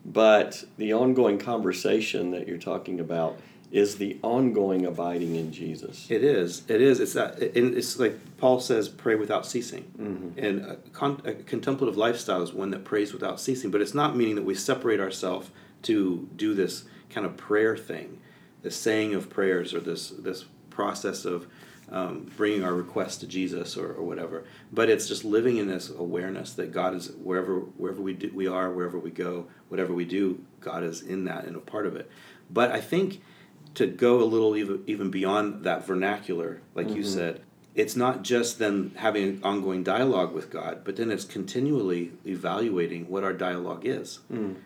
But 0.06 0.64
the 0.79 0.94
ongoing 0.94 1.38
conversation 1.38 2.31
that 2.31 2.47
you're 2.47 2.58
talking 2.58 3.00
about 3.00 3.41
is 3.73 3.97
the 3.97 4.19
ongoing 4.23 4.87
abiding 4.87 5.35
in 5.35 5.53
Jesus. 5.53 6.08
It 6.08 6.23
is. 6.23 6.62
It 6.69 6.81
is. 6.81 7.00
It's 7.00 7.14
that. 7.14 7.43
And 7.43 7.76
it's 7.76 7.98
like 7.98 8.17
Paul 8.39 8.60
says, 8.60 8.89
"Pray 8.89 9.17
without 9.17 9.44
ceasing." 9.44 9.82
Mm-hmm. 9.98 10.39
And 10.39 10.65
a, 10.65 10.77
con- 10.93 11.20
a 11.25 11.34
contemplative 11.34 11.96
lifestyle 11.96 12.43
is 12.43 12.53
one 12.53 12.70
that 12.70 12.84
prays 12.84 13.13
without 13.13 13.41
ceasing. 13.41 13.72
But 13.72 13.81
it's 13.81 13.94
not 13.94 14.17
meaning 14.17 14.36
that 14.36 14.44
we 14.44 14.55
separate 14.55 15.01
ourselves 15.01 15.51
to 15.82 16.29
do 16.36 16.55
this 16.55 16.84
kind 17.10 17.27
of 17.27 17.36
prayer 17.36 17.77
thing, 17.77 18.20
the 18.63 18.70
saying 18.70 19.13
of 19.13 19.29
prayers, 19.29 19.75
or 19.75 19.81
this 19.81 20.10
this 20.10 20.44
process 20.70 21.25
of 21.25 21.48
um, 21.90 22.31
bringing 22.36 22.64
our 22.64 22.74
requests 22.74 23.19
to 23.19 23.26
Jesus 23.26 23.76
or, 23.76 23.93
or 23.93 24.02
whatever. 24.02 24.44
But 24.72 24.90
it's 24.90 25.06
just 25.06 25.24
living 25.24 25.56
in 25.56 25.69
this 25.69 25.88
awareness 25.90 26.52
that 26.55 26.72
God 26.72 26.94
is 26.94 27.12
wherever 27.22 27.60
wherever 27.60 28.02
we 28.02 28.14
do, 28.14 28.31
we 28.34 28.46
are, 28.46 28.70
wherever 28.70 28.98
we 28.98 29.10
go, 29.10 29.46
whatever 29.69 29.93
we 29.93 30.05
do, 30.05 30.44
God 30.60 30.82
is 30.82 31.00
in 31.02 31.24
that 31.24 31.44
and 31.44 31.56
a 31.56 31.60
part 31.60 31.86
of 31.86 31.96
it. 31.96 32.10
But 32.50 32.72
I 32.72 32.81
think 32.81 33.22
to 33.74 33.86
go 33.86 34.22
a 34.22 34.24
little 34.24 34.56
even 34.56 34.82
even 34.86 35.10
beyond 35.10 35.64
that 35.64 35.86
vernacular, 35.86 36.60
like 36.74 36.88
you 36.96 37.02
said, 37.05 37.43
it's 37.74 37.94
not 37.94 38.22
just 38.22 38.58
then 38.58 38.93
having 38.96 39.22
an 39.24 39.40
ongoing 39.44 39.82
dialogue 39.84 40.32
with 40.32 40.50
God, 40.50 40.81
but 40.82 40.96
then 40.96 41.10
it's 41.10 41.24
continually 41.24 42.12
evaluating 42.26 43.08
what 43.08 43.22
our 43.22 43.34
dialogue 43.34 43.82
is. 43.84 44.20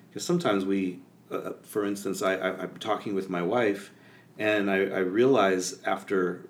Because 0.08 0.24
sometimes 0.24 0.64
we, 0.64 1.00
uh, 1.30 1.52
for 1.62 1.84
instance, 1.84 2.22
I, 2.22 2.34
I, 2.36 2.62
I'm 2.62 2.76
talking 2.78 3.14
with 3.14 3.28
my 3.28 3.42
wife, 3.42 3.90
and 4.38 4.70
I, 4.70 4.76
I 4.76 4.98
realize 5.00 5.82
after 5.84 6.46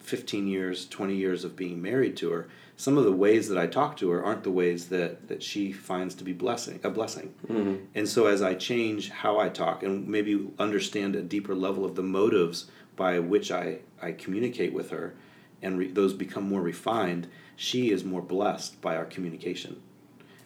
15 0.00 0.46
years, 0.46 0.86
20 0.88 1.14
years 1.14 1.44
of 1.44 1.56
being 1.56 1.80
married 1.80 2.16
to 2.18 2.30
her, 2.30 2.48
some 2.76 2.96
of 2.96 3.04
the 3.04 3.12
ways 3.12 3.48
that 3.48 3.58
I 3.58 3.66
talk 3.66 3.96
to 3.98 4.10
her 4.10 4.24
aren't 4.24 4.42
the 4.42 4.50
ways 4.50 4.88
that, 4.88 5.28
that 5.28 5.42
she 5.42 5.70
finds 5.70 6.14
to 6.16 6.24
be 6.24 6.32
blessing 6.32 6.80
a 6.82 6.90
blessing. 6.90 7.34
Mm-hmm. 7.46 7.84
And 7.94 8.08
so 8.08 8.26
as 8.26 8.40
I 8.40 8.54
change 8.54 9.10
how 9.10 9.38
I 9.38 9.50
talk 9.50 9.82
and 9.82 10.08
maybe 10.08 10.48
understand 10.58 11.14
a 11.14 11.22
deeper 11.22 11.54
level 11.54 11.84
of 11.84 11.94
the 11.94 12.02
motives 12.02 12.70
by 12.96 13.18
which 13.18 13.50
I, 13.50 13.80
I 14.00 14.12
communicate 14.12 14.72
with 14.72 14.90
her, 14.90 15.14
and 15.62 15.78
re- 15.78 15.90
those 15.90 16.14
become 16.14 16.48
more 16.48 16.62
refined, 16.62 17.28
she 17.54 17.90
is 17.90 18.04
more 18.04 18.22
blessed 18.22 18.80
by 18.80 18.96
our 18.96 19.04
communication. 19.04 19.82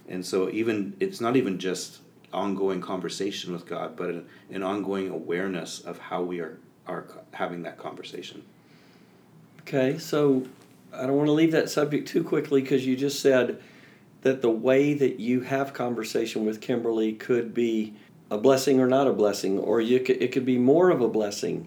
And 0.08 0.26
so 0.26 0.50
even 0.50 0.96
it's 0.98 1.20
not 1.20 1.36
even 1.36 1.58
just 1.58 2.00
ongoing 2.32 2.80
conversation 2.80 3.52
with 3.52 3.64
God, 3.64 3.96
but 3.96 4.10
an, 4.10 4.26
an 4.50 4.62
ongoing 4.62 5.08
awareness 5.08 5.80
of 5.80 5.98
how 5.98 6.22
we 6.22 6.40
are 6.40 6.58
are 6.86 7.06
having 7.32 7.62
that 7.62 7.78
conversation. 7.78 8.44
Okay, 9.66 9.96
so 9.98 10.42
I 10.92 11.06
don't 11.06 11.16
want 11.16 11.28
to 11.28 11.32
leave 11.32 11.52
that 11.52 11.70
subject 11.70 12.06
too 12.06 12.22
quickly 12.22 12.60
because 12.60 12.84
you 12.86 12.96
just 12.96 13.20
said 13.20 13.62
that 14.20 14.42
the 14.42 14.50
way 14.50 14.92
that 14.92 15.20
you 15.20 15.40
have 15.40 15.72
conversation 15.72 16.44
with 16.44 16.60
Kimberly 16.60 17.14
could 17.14 17.54
be 17.54 17.94
a 18.30 18.36
blessing 18.36 18.78
or 18.78 18.86
not 18.86 19.06
a 19.06 19.12
blessing, 19.14 19.58
or 19.58 19.80
you 19.80 20.00
could, 20.00 20.20
it 20.22 20.32
could 20.32 20.44
be 20.44 20.58
more 20.58 20.90
of 20.90 21.00
a 21.00 21.08
blessing. 21.08 21.66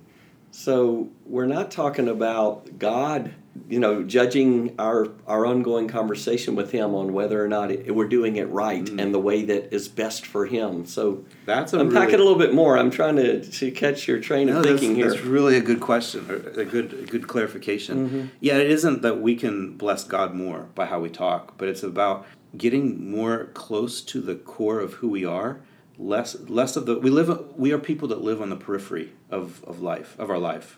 So 0.52 1.10
we're 1.26 1.48
not 1.48 1.72
talking 1.72 2.08
about 2.08 2.78
God 2.78 3.34
you 3.70 3.80
know, 3.80 4.04
judging 4.04 4.76
our 4.80 5.08
our 5.26 5.46
ongoing 5.46 5.88
conversation 5.88 6.56
with 6.56 6.72
him 6.72 6.94
on 6.96 7.14
whether 7.14 7.44
or 7.44 7.48
not 7.48 7.72
it, 7.72 7.94
we're 7.94 8.08
doing 8.08 8.36
it 8.36 8.50
right 8.50 8.86
mm. 8.86 9.02
and 9.02 9.14
the 9.14 9.20
way 9.20 9.44
that 9.44 9.74
is 9.74 9.88
best 9.88 10.26
for 10.26 10.46
him. 10.46 10.86
So 10.86 11.26
that's 11.46 11.74
a 11.74 11.80
unpack 11.80 12.08
really, 12.08 12.14
it 12.14 12.20
a 12.20 12.24
little 12.24 12.40
bit 12.40 12.54
more. 12.54 12.78
I'm 12.78 12.92
trying 12.92 13.16
to, 13.18 13.42
to 13.44 13.72
catch 13.72 14.08
your 14.08 14.20
train 14.20 14.48
no, 14.48 14.60
of 14.60 14.64
thinking 14.64 14.90
that's, 14.90 14.98
here. 14.98 15.10
That's 15.12 15.22
really 15.24 15.58
a 15.58 15.62
good 15.62 15.80
question, 15.80 16.22
a 16.56 16.66
good 16.66 16.94
a 16.94 17.06
good 17.06 17.28
clarification. 17.28 18.10
Mm-hmm. 18.10 18.28
Yeah, 18.40 18.58
it 18.58 18.72
isn't 18.72 19.02
that 19.02 19.22
we 19.22 19.36
can 19.36 19.78
bless 19.78 20.04
God 20.04 20.34
more 20.34 20.70
by 20.76 20.86
how 20.86 21.00
we 21.00 21.10
talk, 21.10 21.58
but 21.58 21.68
it's 21.68 21.84
about 21.84 22.26
getting 22.58 23.12
more 23.12 23.46
close 23.54 24.02
to 24.02 24.22
the 24.22 24.36
core 24.36 24.80
of 24.80 24.96
who 24.96 25.10
we 25.10 25.26
are. 25.26 25.62
Less 26.00 26.40
less 26.42 26.76
of 26.76 26.86
the 26.86 27.00
we 27.00 27.10
live 27.10 27.46
we 27.56 27.72
are 27.72 27.80
people 27.80 28.08
that 28.10 28.22
live 28.22 28.42
on 28.42 28.50
the 28.50 28.56
periphery 28.56 29.14
of, 29.32 29.64
of 29.64 29.82
life 29.82 30.16
of 30.20 30.30
our 30.30 30.38
life 30.38 30.78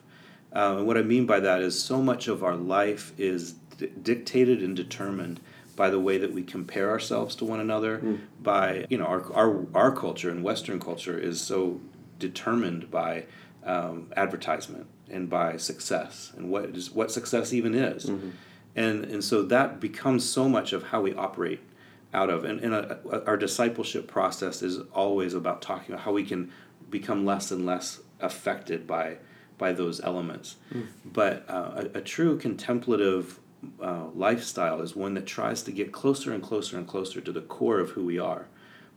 uh, 0.56 0.76
and 0.78 0.88
what 0.88 0.98
I 0.98 1.04
mean 1.04 1.26
by 1.26 1.40
that 1.40 1.62
is 1.62 1.82
so 1.82 2.02
much 2.02 2.28
of 2.28 2.44
our 2.44 2.56
life 2.56 3.14
is 3.18 3.54
d- 3.78 3.92
dictated 4.02 4.62
and 4.62 4.76
determined 4.76 5.40
by 5.76 5.90
the 5.90 6.00
way 6.00 6.18
that 6.18 6.34
we 6.34 6.44
compare 6.44 6.90
ourselves 6.90 7.36
to 7.36 7.46
one 7.46 7.60
another. 7.60 8.00
Mm. 8.00 8.20
By 8.42 8.86
you 8.90 8.98
know 8.98 9.06
our, 9.06 9.32
our 9.34 9.66
our 9.74 9.96
culture 9.96 10.30
and 10.30 10.44
Western 10.44 10.80
culture 10.80 11.18
is 11.18 11.40
so 11.40 11.80
determined 12.18 12.92
by 12.92 13.26
um, 13.64 14.12
advertisement 14.18 14.88
and 15.10 15.30
by 15.30 15.58
success 15.58 16.34
and 16.36 16.50
what 16.50 16.66
is 16.66 16.92
what 16.92 17.12
success 17.12 17.54
even 17.54 17.74
is. 17.76 18.08
Mm-hmm. 18.08 18.30
And 18.76 19.06
and 19.06 19.24
so 19.24 19.44
that 19.44 19.80
becomes 19.80 20.28
so 20.28 20.50
much 20.50 20.74
of 20.74 20.84
how 20.84 21.02
we 21.02 21.14
operate 21.14 21.62
out 22.14 22.30
of 22.30 22.44
and, 22.44 22.60
and 22.60 22.74
a, 22.74 23.00
a, 23.12 23.24
our 23.26 23.38
discipleship 23.38 24.08
process 24.08 24.62
is 24.62 24.80
always 24.94 25.34
about 25.34 25.62
talking 25.62 25.94
about 25.94 26.06
how 26.06 26.12
we 26.12 26.24
can 26.24 26.52
become 26.90 27.26
less 27.26 27.52
and 27.52 27.66
less 27.66 28.00
affected 28.20 28.88
by 28.88 29.18
by 29.60 29.74
those 29.74 30.02
elements. 30.02 30.56
Mm. 30.74 30.88
But 31.06 31.46
uh, 31.48 31.84
a, 31.94 32.00
a, 32.00 32.02
true 32.02 32.40
contemplative 32.40 33.40
uh, 33.80 34.06
lifestyle 34.16 34.82
is 34.82 34.96
one 34.96 35.14
that 35.14 35.28
tries 35.28 35.62
to 35.64 35.72
get 35.72 35.92
closer 35.92 36.34
and 36.34 36.42
closer 36.42 36.78
and 36.78 36.88
closer 36.88 37.22
to 37.22 37.32
the 37.32 37.42
core 37.42 37.80
of 37.80 37.92
who 37.92 38.06
we 38.06 38.18
are, 38.18 38.48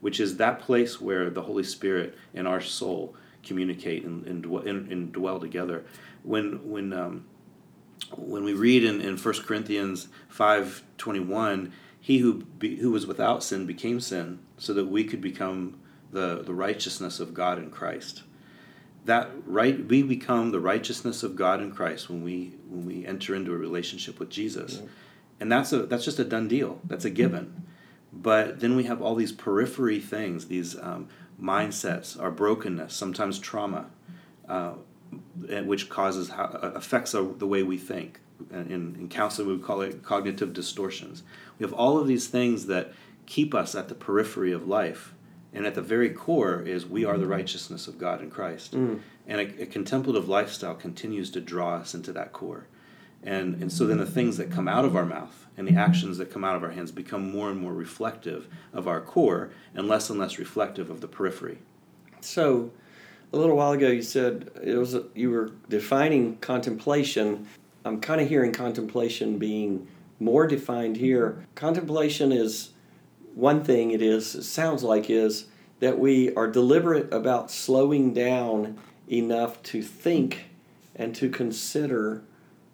which 0.01 0.19
is 0.19 0.37
that 0.37 0.59
place 0.59 0.99
where 0.99 1.29
the 1.29 1.43
Holy 1.43 1.63
Spirit 1.63 2.17
and 2.33 2.47
our 2.47 2.61
soul 2.61 3.13
communicate 3.43 4.05
and, 4.05 4.25
and, 4.25 4.41
dwell, 4.41 4.63
and, 4.65 4.91
and 4.91 5.11
dwell 5.11 5.39
together. 5.39 5.85
When, 6.23 6.71
when, 6.71 6.93
um, 6.93 7.25
when 8.15 8.43
we 8.43 8.53
read 8.53 8.83
in, 8.83 9.01
in 9.01 9.17
1 9.17 9.33
Corinthians 9.43 10.07
5.21, 10.33 11.71
he 11.99 12.19
who, 12.19 12.35
be, 12.35 12.77
who 12.77 12.91
was 12.91 13.05
without 13.05 13.43
sin 13.43 13.65
became 13.65 13.99
sin 13.99 14.39
so 14.57 14.73
that 14.73 14.85
we 14.85 15.03
could 15.03 15.21
become 15.21 15.77
the, 16.11 16.41
the 16.43 16.53
righteousness 16.53 17.19
of 17.19 17.33
God 17.33 17.57
in 17.57 17.69
Christ 17.69 18.23
that 19.05 19.31
right 19.45 19.85
we 19.87 20.03
become 20.03 20.51
the 20.51 20.59
righteousness 20.59 21.23
of 21.23 21.35
God 21.35 21.61
in 21.61 21.71
Christ 21.71 22.09
when 22.09 22.23
we 22.23 22.53
when 22.69 22.85
we 22.85 23.05
enter 23.05 23.35
into 23.35 23.53
a 23.53 23.57
relationship 23.57 24.19
with 24.19 24.29
Jesus. 24.29 24.79
Yeah. 24.81 24.89
And 25.39 25.51
that's 25.51 25.73
a 25.73 25.83
that's 25.83 26.05
just 26.05 26.19
a 26.19 26.23
done 26.23 26.47
deal. 26.47 26.79
That's 26.85 27.05
a 27.05 27.09
given. 27.09 27.63
But 28.13 28.59
then 28.59 28.75
we 28.75 28.83
have 28.83 29.01
all 29.01 29.15
these 29.15 29.31
periphery 29.31 29.99
things, 29.99 30.45
these 30.45 30.79
um, 30.79 31.07
mindsets, 31.41 32.19
our 32.21 32.29
brokenness, 32.29 32.93
sometimes 32.93 33.39
trauma, 33.39 33.87
uh, 34.47 34.73
which 35.63 35.89
causes 35.89 36.29
how, 36.29 36.43
uh, 36.43 36.73
affects 36.75 37.15
our, 37.15 37.23
the 37.23 37.47
way 37.47 37.63
we 37.63 37.77
think. 37.77 38.19
In, 38.51 38.95
in 38.99 39.07
counseling, 39.09 39.47
we 39.47 39.53
would 39.55 39.63
call 39.63 39.81
it 39.81 40.03
cognitive 40.03 40.53
distortions. 40.53 41.23
We 41.57 41.63
have 41.63 41.73
all 41.73 41.97
of 41.97 42.07
these 42.07 42.27
things 42.27 42.67
that 42.67 42.93
keep 43.25 43.55
us 43.55 43.73
at 43.73 43.89
the 43.89 43.95
periphery 43.95 44.51
of 44.51 44.67
life 44.67 45.13
and 45.53 45.65
at 45.65 45.75
the 45.75 45.81
very 45.81 46.09
core 46.09 46.61
is 46.61 46.85
we 46.85 47.05
are 47.05 47.17
the 47.17 47.27
righteousness 47.27 47.87
of 47.87 47.97
God 47.97 48.21
in 48.21 48.29
Christ. 48.29 48.73
Mm. 48.73 49.01
And 49.27 49.41
a, 49.41 49.63
a, 49.63 49.65
contemplative 49.65 50.27
lifestyle 50.27 50.75
continues 50.75 51.29
to 51.31 51.41
draw 51.41 51.75
us 51.75 51.93
into 51.93 52.11
that 52.13 52.33
core. 52.33 52.67
And, 53.23 53.61
and 53.61 53.71
so 53.71 53.85
then 53.85 53.99
the 53.99 54.05
things 54.05 54.37
that 54.37 54.51
come 54.51 54.67
out 54.67 54.83
of 54.83 54.95
our 54.95 55.05
mouth 55.05 55.45
and 55.55 55.67
the 55.67 55.75
actions 55.75 56.17
that 56.17 56.31
come 56.31 56.43
out 56.43 56.55
of 56.55 56.63
our 56.63 56.71
hands 56.71 56.91
become 56.91 57.31
more 57.31 57.49
and 57.49 57.59
more 57.59 57.73
reflective 57.73 58.47
of 58.73 58.87
our 58.87 58.99
core 58.99 59.51
and 59.73 59.87
less 59.87 60.09
and 60.09 60.19
less 60.19 60.37
reflective 60.37 60.89
of 60.89 60.99
the 60.99 61.07
periphery. 61.07 61.59
So, 62.19 62.71
a 63.31 63.37
little 63.37 63.55
while 63.55 63.71
ago, 63.71 63.87
you 63.87 64.01
said 64.01 64.51
it 64.61 64.75
was 64.75 64.93
a, 64.93 65.05
you 65.15 65.29
were 65.29 65.51
defining 65.69 66.37
contemplation. 66.37 67.47
I'm 67.85 67.99
kind 67.99 68.21
of 68.21 68.27
hearing 68.27 68.51
contemplation 68.51 69.37
being 69.39 69.87
more 70.19 70.45
defined 70.45 70.97
here. 70.97 71.45
Contemplation 71.55 72.31
is 72.31 72.71
one 73.35 73.63
thing 73.63 73.91
it 73.91 74.01
is, 74.01 74.35
it 74.35 74.43
sounds 74.43 74.83
like, 74.83 75.09
is 75.09 75.45
that 75.79 75.99
we 75.99 76.33
are 76.35 76.47
deliberate 76.47 77.13
about 77.13 77.51
slowing 77.51 78.13
down 78.13 78.77
enough 79.11 79.61
to 79.63 79.81
think 79.81 80.45
and 80.95 81.15
to 81.15 81.29
consider. 81.29 82.23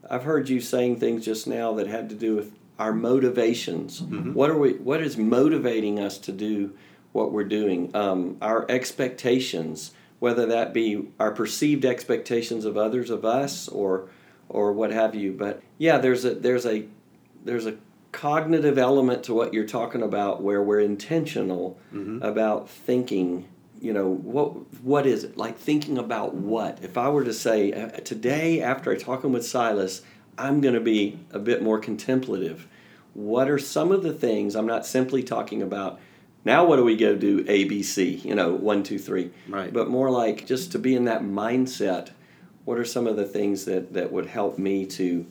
I've 0.09 0.23
heard 0.23 0.49
you 0.49 0.61
saying 0.61 0.99
things 0.99 1.25
just 1.25 1.47
now 1.47 1.73
that 1.73 1.87
had 1.87 2.09
to 2.09 2.15
do 2.15 2.35
with 2.35 2.53
our 2.77 2.93
motivations. 2.93 4.01
Mm-hmm. 4.01 4.33
What 4.33 4.49
are 4.49 4.57
we? 4.57 4.73
What 4.73 5.01
is 5.01 5.17
motivating 5.17 5.99
us 5.99 6.17
to 6.19 6.31
do 6.31 6.75
what 7.11 7.31
we're 7.31 7.43
doing? 7.43 7.95
Um, 7.95 8.37
our 8.41 8.65
expectations, 8.69 9.91
whether 10.19 10.45
that 10.45 10.73
be 10.73 11.09
our 11.19 11.31
perceived 11.31 11.85
expectations 11.85 12.65
of 12.65 12.77
others 12.77 13.09
of 13.09 13.25
us 13.25 13.67
or 13.67 14.09
or 14.47 14.71
what 14.71 14.91
have 14.91 15.15
you. 15.15 15.33
But 15.33 15.61
yeah, 15.77 15.97
there's 15.97 16.25
a 16.25 16.35
there's 16.35 16.65
a 16.65 16.85
there's 17.43 17.65
a 17.65 17.75
cognitive 18.11 18.77
element 18.77 19.23
to 19.23 19.33
what 19.33 19.53
you're 19.53 19.67
talking 19.67 20.01
about 20.01 20.41
where 20.41 20.63
we're 20.63 20.79
intentional 20.79 21.77
mm-hmm. 21.93 22.21
about 22.23 22.69
thinking 22.69 23.47
you 23.81 23.93
know 23.93 24.09
what 24.09 24.49
what 24.83 25.05
is 25.05 25.23
it? 25.23 25.37
Like 25.37 25.57
thinking 25.57 25.97
about 25.97 26.33
what? 26.33 26.79
If 26.81 26.97
i 26.97 27.09
were 27.09 27.23
to 27.23 27.33
say 27.33 27.71
uh, 27.71 27.89
today 27.89 28.61
after 28.61 28.95
talking 28.97 29.31
with 29.31 29.45
silas 29.45 30.01
i'm 30.37 30.61
going 30.61 30.73
to 30.73 30.81
be 30.81 31.19
a 31.31 31.39
bit 31.39 31.61
more 31.61 31.79
contemplative. 31.79 32.67
What 33.13 33.49
are 33.49 33.59
some 33.59 33.91
of 33.91 34.03
the 34.03 34.13
things 34.13 34.55
i'm 34.55 34.67
not 34.67 34.85
simply 34.85 35.23
talking 35.23 35.61
about 35.61 35.99
now 36.45 36.65
what 36.65 36.77
do 36.77 36.83
we 36.83 36.95
go 36.95 37.15
do 37.15 37.43
abc 37.45 38.23
you 38.23 38.35
know 38.35 38.53
one 38.53 38.83
two 38.83 38.99
three 38.99 39.31
right. 39.47 39.73
but 39.73 39.89
more 39.89 40.09
like 40.09 40.45
just 40.45 40.71
to 40.71 40.79
be 40.79 40.95
in 40.95 41.05
that 41.05 41.21
mindset 41.21 42.09
what 42.65 42.77
are 42.77 42.85
some 42.85 43.07
of 43.07 43.15
the 43.15 43.25
things 43.25 43.65
that 43.65 43.93
that 43.93 44.11
would 44.11 44.27
help 44.27 44.57
me 44.57 44.85
to 44.85 45.25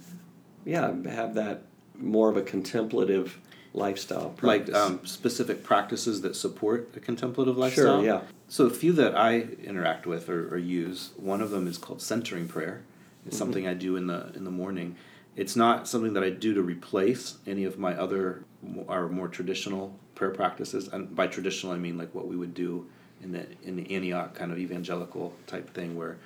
yeah 0.64 0.92
have 1.08 1.35
that 1.35 1.62
more 1.99 2.31
of 2.31 2.37
a 2.37 2.43
contemplative 2.43 3.38
lifestyle 3.75 4.31
practice. 4.31 4.75
Like 4.75 4.83
um, 4.83 5.07
specific 5.07 5.62
practices 5.62 6.23
that 6.23 6.37
support 6.37 6.90
a 6.97 7.00
contemplative 7.00 7.57
lifestyle? 7.57 8.00
Sure, 8.00 8.05
yeah. 8.05 8.21
So 8.49 8.67
a 8.67 8.71
few 8.71 8.93
that 8.95 9.17
I 9.17 9.40
interact 9.62 10.07
with 10.07 10.28
or, 10.28 10.52
or 10.52 10.59
use, 10.59 11.11
one 11.17 11.40
of 11.40 11.50
them 11.50 11.67
is 11.67 11.78
called 11.78 12.00
centering 12.00 12.49
prayer. 12.49 12.83
It's 13.26 13.35
mm-hmm. 13.35 13.38
something 13.38 13.69
I 13.69 13.75
do 13.75 13.97
in 13.97 14.07
the 14.07 14.33
in 14.35 14.45
the 14.45 14.50
morning. 14.50 14.97
It's 15.37 15.55
not 15.55 15.87
something 15.87 16.14
that 16.14 16.25
I 16.25 16.31
do 16.31 16.55
to 16.55 16.62
replace 16.62 17.38
any 17.47 17.64
of 17.64 17.78
my 17.78 17.95
other 17.95 18.45
our 18.88 19.09
more 19.09 19.28
traditional 19.28 19.95
prayer 20.14 20.31
practices. 20.31 20.88
And 20.88 21.14
by 21.14 21.26
traditional, 21.26 21.73
I 21.73 21.76
mean 21.76 21.97
like 21.97 22.14
what 22.14 22.26
we 22.26 22.37
would 22.37 22.55
do 22.55 22.87
in 23.23 23.33
the 23.33 23.47
in 23.62 23.76
the 23.76 23.95
Antioch 23.95 24.35
kind 24.35 24.50
of 24.50 24.59
evangelical 24.59 25.35
type 25.47 25.73
thing, 25.75 25.97
where 25.97 26.19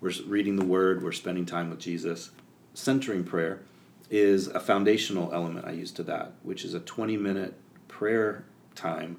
we're 0.00 0.12
reading 0.26 0.56
the 0.56 0.64
Word, 0.64 1.02
we're 1.02 1.12
spending 1.12 1.46
time 1.46 1.70
with 1.70 1.78
Jesus. 1.78 2.30
Centering 2.72 3.24
prayer 3.24 3.62
is 4.10 4.48
a 4.48 4.60
foundational 4.60 5.32
element 5.32 5.66
I 5.66 5.70
use 5.70 5.92
to 5.92 6.02
that, 6.02 6.32
which 6.42 6.64
is 6.64 6.74
a 6.74 6.80
20 6.80 7.16
minute 7.16 7.54
prayer 7.88 8.44
time 8.74 9.18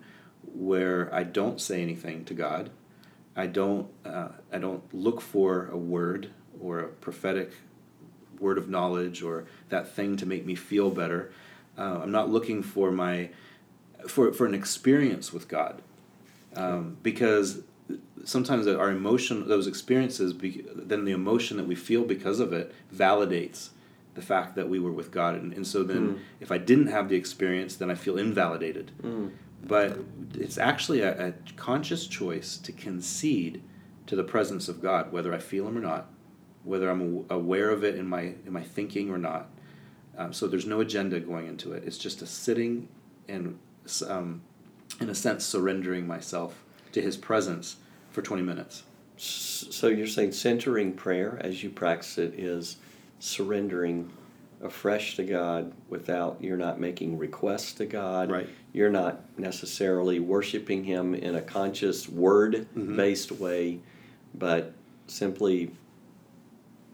where 0.53 1.13
I 1.13 1.24
don't 1.24 1.60
say 1.62 1.81
anything 1.81 2.25
to 2.25 2.33
God. 2.33 2.69
I 3.36 3.48
don't, 3.48 3.88
uh, 4.05 4.29
I 4.51 4.60
don't 4.60 4.83
look 4.93 5.21
for 5.21 5.67
a 5.67 5.77
word 5.77 6.31
or 6.60 6.79
a 6.79 6.88
prophetic 6.88 7.53
word 8.39 8.57
of 8.57 8.67
knowledge 8.67 9.24
or 9.24 9.45
that 9.69 9.95
thing 9.95 10.17
to 10.17 10.25
make 10.25 10.45
me 10.45 10.55
feel 10.55 10.89
better. 10.89 11.31
Uh, 11.77 12.00
I'm 12.03 12.12
not 12.12 12.29
looking 12.29 12.62
for 12.62 12.91
my 12.91 13.29
for, 14.07 14.33
for 14.33 14.48
an 14.48 14.55
experience 14.55 15.31
with 15.31 15.48
God 15.48 15.81
um, 16.55 16.98
because 17.03 17.62
sometimes 18.25 18.67
our 18.67 18.89
emotion 18.89 19.48
those 19.48 19.67
experiences 19.67 20.33
be, 20.33 20.65
then 20.75 21.05
the 21.05 21.12
emotion 21.12 21.57
that 21.57 21.67
we 21.67 21.75
feel 21.75 22.03
because 22.03 22.39
of 22.39 22.51
it 22.51 22.74
validates 22.93 23.69
the 24.13 24.22
fact 24.22 24.56
that 24.56 24.70
we 24.70 24.80
were 24.80 24.91
with 24.91 25.12
God. 25.12 25.36
And, 25.36 25.53
and 25.53 25.65
so 25.65 25.84
then, 25.84 26.15
mm. 26.15 26.20
if 26.39 26.51
I 26.51 26.58
didn't 26.58 26.88
have 26.88 27.10
the 27.10 27.15
experience, 27.15 27.75
then 27.75 27.89
I 27.89 27.96
feel 27.96 28.18
invalidated. 28.18 28.91
Mm. 29.01 29.32
But 29.63 30.00
it's 30.34 30.58
actually 30.58 31.01
a, 31.01 31.27
a, 31.27 31.34
conscious 31.56 32.08
choice 32.08 32.58
to 32.58 32.72
concede 32.72 33.62
to 34.08 34.15
the 34.15 34.24
presence 34.24 34.68
of 34.68 34.82
God, 34.82 35.12
whether 35.12 35.34
I 35.34 35.38
feel 35.38 35.68
Him 35.68 35.77
or 35.77 35.82
not, 35.82 36.10
whether 36.63 36.89
I'm 36.89 37.25
aware 37.30 37.70
of 37.70 37.84
it 37.84 37.96
in 37.96 38.08
my 38.08 38.34
in 38.46 38.51
my 38.51 38.63
thinking 38.63 39.12
or 39.12 39.18
not. 39.18 39.50
Um, 40.18 40.34
so 40.34 40.48
there's 40.48 40.65
no 40.65 40.82
agenda 40.82 41.20
going 41.20 41.48
into 41.48 41.74
it. 41.74 41.84
It's 41.86 41.98
just 41.98 42.22
a 42.22 42.25
sitting 42.25 42.89
and, 43.30 43.58
um, 44.08 44.41
in 45.00 45.10
a 45.10 45.15
sense, 45.15 45.46
surrendering 45.46 46.06
myself 46.06 46.63
to 46.91 47.01
His 47.01 47.15
presence 47.15 47.77
for 48.10 48.22
20 48.22 48.41
minutes. 48.41 48.84
So 49.18 49.88
you're 49.88 50.08
saying 50.08 50.32
centering 50.32 50.94
prayer 50.94 51.39
as 51.41 51.63
you 51.63 51.70
practice 51.70 52.18
it 52.18 52.34
is 52.34 52.77
surrendering 53.22 54.10
afresh 54.63 55.16
to 55.16 55.24
God 55.24 55.72
without 55.90 56.38
you're 56.42 56.58
not 56.58 56.80
making 56.80 57.18
requests 57.18 57.74
to 57.74 57.86
God. 57.86 58.32
Right. 58.32 58.50
You're 58.74 58.90
not 58.90 59.22
necessarily 59.38 60.20
worshiping 60.20 60.84
Him 60.84 61.16
in 61.16 61.36
a 61.36 61.42
conscious 61.42 62.10
word 62.10 62.68
based 62.75 63.30
mm-hmm. 63.30 63.44
way, 63.44 63.80
but 64.34 64.74
simply 65.08 65.72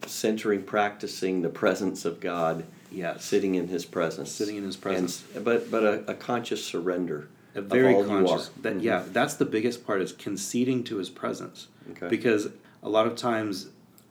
centering, 0.05 0.63
practicing 0.63 1.41
the 1.41 1.49
presence 1.49 2.05
of 2.05 2.19
God 2.19 2.65
Yes. 2.89 3.25
sitting 3.25 3.55
in 3.55 3.67
His 3.67 3.85
presence, 3.85 4.31
Sitting 4.31 4.55
in 4.55 4.63
His 4.63 4.77
presence. 4.77 5.23
and, 5.35 5.43
but 5.43 5.69
but 5.69 5.83
a, 5.83 6.11
a 6.11 6.13
conscious 6.13 6.63
surrender, 6.63 7.27
a 7.53 7.61
very 7.61 7.93
conscious 8.05 8.49
that 8.61 8.77
Mhm. 8.77 8.83
yeah 8.83 9.03
that's 9.11 9.33
the 9.35 9.45
biggest 9.45 9.85
part 9.85 10.01
is 10.01 10.13
conceding 10.13 10.83
to 10.85 10.97
his 10.97 11.09
presence 11.09 11.67
Okay. 11.91 12.07
because 12.07 12.47
a 12.83 12.89
lot 12.89 13.05
of 13.07 13.15
times 13.15 13.67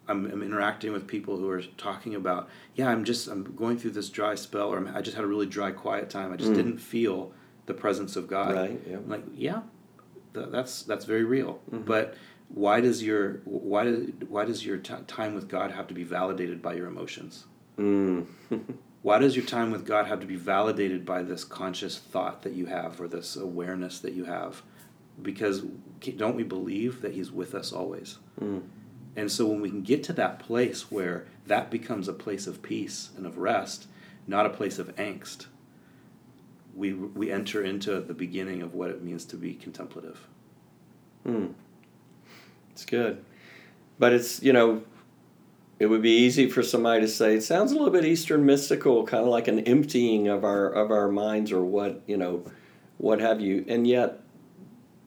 I'm, 0.08 0.26
I'm 0.26 0.42
interacting 0.42 0.92
with 0.92 1.06
people 1.06 1.36
who 1.36 1.48
are 1.50 1.62
talking 1.76 2.14
about 2.14 2.48
yeah 2.74 2.88
i'm 2.88 3.04
just 3.04 3.28
i'm 3.28 3.42
going 3.56 3.78
through 3.78 3.90
this 3.92 4.08
dry 4.08 4.34
spell 4.34 4.68
or 4.72 4.86
i 4.94 5.00
just 5.00 5.16
had 5.16 5.24
a 5.24 5.28
really 5.28 5.46
dry 5.46 5.70
quiet 5.72 6.10
time 6.10 6.32
i 6.32 6.36
just 6.36 6.54
didn't 6.54 6.78
feel 6.78 7.32
the 7.66 7.74
presence 7.74 8.16
of 8.16 8.28
god 8.28 8.54
Mm. 8.54 8.56
Right, 8.56 8.80
yeah. 8.88 8.96
I'm 8.96 9.08
like 9.08 9.24
yeah 9.34 9.60
th- 10.34 10.48
that's 10.50 10.82
that's 10.82 11.04
very 11.04 11.24
real 11.24 11.60
Mm-hmm. 11.70 11.84
but 11.84 12.14
why 12.48 12.80
does 12.80 13.02
your 13.02 13.40
why 13.44 13.84
does 13.84 14.08
why 14.28 14.44
does 14.44 14.64
your 14.64 14.76
t- 14.78 14.94
time 15.08 15.34
with 15.34 15.48
god 15.48 15.72
have 15.72 15.88
to 15.88 15.94
be 15.94 16.04
validated 16.04 16.62
by 16.62 16.74
your 16.74 16.86
emotions 16.86 17.46
Mm. 17.78 18.26
why 19.02 19.18
does 19.18 19.36
your 19.36 19.44
time 19.44 19.70
with 19.70 19.84
God 19.86 20.06
have 20.06 20.20
to 20.20 20.26
be 20.26 20.34
validated 20.36 21.04
by 21.04 21.22
this 21.22 21.44
conscious 21.44 21.98
thought 21.98 22.42
that 22.42 22.54
you 22.54 22.66
have 22.66 22.98
or 23.00 23.06
this 23.06 23.36
awareness 23.36 23.98
that 24.00 24.14
you 24.14 24.24
have? 24.24 24.62
Because 25.20 25.62
don't 26.16 26.34
we 26.34 26.42
believe 26.42 27.02
that 27.02 27.12
He's 27.12 27.30
with 27.30 27.54
us 27.54 27.70
always? 27.72 28.16
Mm. 28.40 28.62
And 29.16 29.32
so 29.32 29.46
when 29.46 29.62
we 29.62 29.70
can 29.70 29.82
get 29.82 30.04
to 30.04 30.12
that 30.12 30.38
place 30.38 30.90
where 30.90 31.26
that 31.46 31.70
becomes 31.70 32.06
a 32.06 32.12
place 32.12 32.46
of 32.46 32.62
peace 32.62 33.10
and 33.16 33.26
of 33.26 33.38
rest, 33.38 33.88
not 34.26 34.46
a 34.46 34.50
place 34.50 34.78
of 34.78 34.94
angst, 34.96 35.46
we, 36.74 36.92
we 36.92 37.32
enter 37.32 37.64
into 37.64 38.00
the 38.00 38.12
beginning 38.12 38.60
of 38.60 38.74
what 38.74 38.90
it 38.90 39.02
means 39.02 39.24
to 39.26 39.36
be 39.36 39.54
contemplative. 39.54 40.26
Hmm. 41.24 41.46
It's 42.72 42.84
good. 42.84 43.24
But 43.98 44.12
it's, 44.12 44.42
you 44.42 44.52
know, 44.52 44.82
it 45.78 45.86
would 45.86 46.02
be 46.02 46.10
easy 46.10 46.50
for 46.50 46.62
somebody 46.62 47.00
to 47.00 47.08
say 47.08 47.36
it 47.36 47.42
sounds 47.42 47.72
a 47.72 47.74
little 47.74 47.90
bit 47.90 48.04
Eastern 48.04 48.44
mystical, 48.44 49.04
kind 49.04 49.22
of 49.22 49.30
like 49.30 49.48
an 49.48 49.60
emptying 49.60 50.28
of 50.28 50.44
our 50.44 50.68
of 50.70 50.90
our 50.90 51.08
minds 51.08 51.52
or 51.52 51.64
what, 51.64 52.02
you 52.06 52.16
know, 52.16 52.44
what 52.98 53.20
have 53.20 53.40
you. 53.40 53.64
And 53.68 53.86
yet 53.86 54.20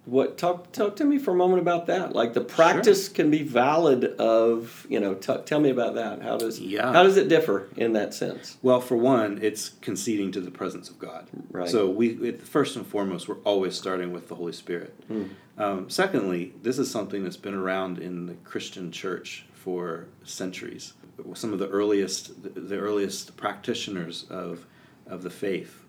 what 0.05 0.37
talk 0.37 0.71
talk 0.71 0.95
to 0.95 1.05
me 1.05 1.17
for 1.19 1.31
a 1.31 1.35
moment 1.35 1.61
about 1.61 1.85
that. 1.87 2.13
Like 2.13 2.33
the 2.33 2.41
practice 2.41 3.07
can 3.09 3.29
be 3.29 3.43
valid 3.43 4.05
of, 4.05 4.85
you 4.89 4.99
know, 4.99 5.13
t- 5.13 5.37
tell 5.45 5.59
me 5.59 5.69
about 5.69 5.95
that. 5.95 6.21
How 6.21 6.37
does 6.37 6.59
Yeah. 6.59 6.91
how 6.93 7.03
does 7.03 7.17
it 7.17 7.27
differ 7.29 7.67
in 7.75 7.93
that 7.93 8.13
sense? 8.13 8.57
Well, 8.61 8.81
for 8.81 8.95
one, 8.97 9.39
it's 9.41 9.69
conceding 9.81 10.31
to 10.31 10.41
the 10.41 10.51
presence 10.51 10.89
of 10.89 10.97
God. 10.99 11.27
Right. 11.51 11.69
So 11.69 11.89
we, 11.89 12.09
it, 12.29 12.41
first 12.41 12.75
and 12.75 12.85
foremost, 12.87 13.27
we're 13.27 13.35
always 13.43 13.75
starting 13.75 14.11
with 14.11 14.27
the 14.29 14.35
Holy 14.35 14.53
Spirit. 14.53 14.95
Um, 15.57 15.89
secondly, 15.89 16.53
this 16.63 16.79
is 16.79 16.89
something 16.89 17.23
that's 17.23 17.37
been 17.37 17.53
around 17.53 17.99
in 17.99 18.25
the 18.27 18.35
Christian 18.35 18.91
church 18.91 19.45
for 19.53 20.07
centuries. 20.23 20.93
Some 21.33 21.51
of 21.51 21.59
the 21.59 21.67
earliest, 21.67 22.41
the, 22.43 22.49
the 22.61 22.77
earliest 22.79 23.35
practitioners 23.35 24.25
of 24.29 24.65
of 25.05 25.21
the 25.23 25.29
faith, 25.29 25.83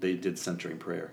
they 0.00 0.14
did 0.14 0.38
centering 0.38 0.78
prayer, 0.78 1.12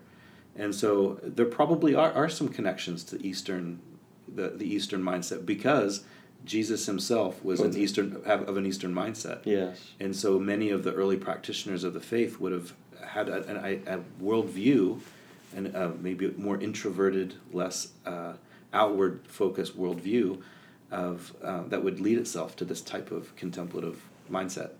and 0.55 0.73
so 0.75 1.19
there 1.23 1.45
probably 1.45 1.95
are, 1.95 2.11
are 2.11 2.29
some 2.29 2.49
connections 2.49 3.03
to 3.05 3.25
Eastern, 3.25 3.79
the 4.27 4.49
the 4.49 4.65
Eastern 4.65 5.01
mindset 5.01 5.45
because 5.45 6.03
Jesus 6.45 6.85
himself 6.85 7.43
was 7.43 7.59
an 7.59 7.77
Eastern 7.77 8.21
of 8.25 8.57
an 8.57 8.65
Eastern 8.65 8.93
mindset. 8.93 9.41
Yes. 9.45 9.91
And 9.99 10.15
so 10.15 10.39
many 10.39 10.69
of 10.69 10.83
the 10.83 10.93
early 10.93 11.17
practitioners 11.17 11.83
of 11.83 11.93
the 11.93 11.99
faith 11.99 12.39
would 12.39 12.51
have 12.51 12.73
had 13.05 13.29
a, 13.29 13.65
a, 13.65 13.97
a 13.97 13.99
worldview 14.21 14.99
and 15.55 15.67
a 15.67 15.89
maybe 15.99 16.33
more 16.37 16.59
introverted, 16.59 17.35
less 17.51 17.89
uh, 18.05 18.33
outward 18.73 19.21
focused 19.27 19.77
worldview 19.77 20.41
of 20.89 21.33
uh, 21.43 21.63
that 21.67 21.83
would 21.83 21.99
lead 21.99 22.17
itself 22.17 22.55
to 22.57 22.65
this 22.65 22.81
type 22.81 23.11
of 23.11 23.35
contemplative 23.35 24.01
mindset. 24.29 24.71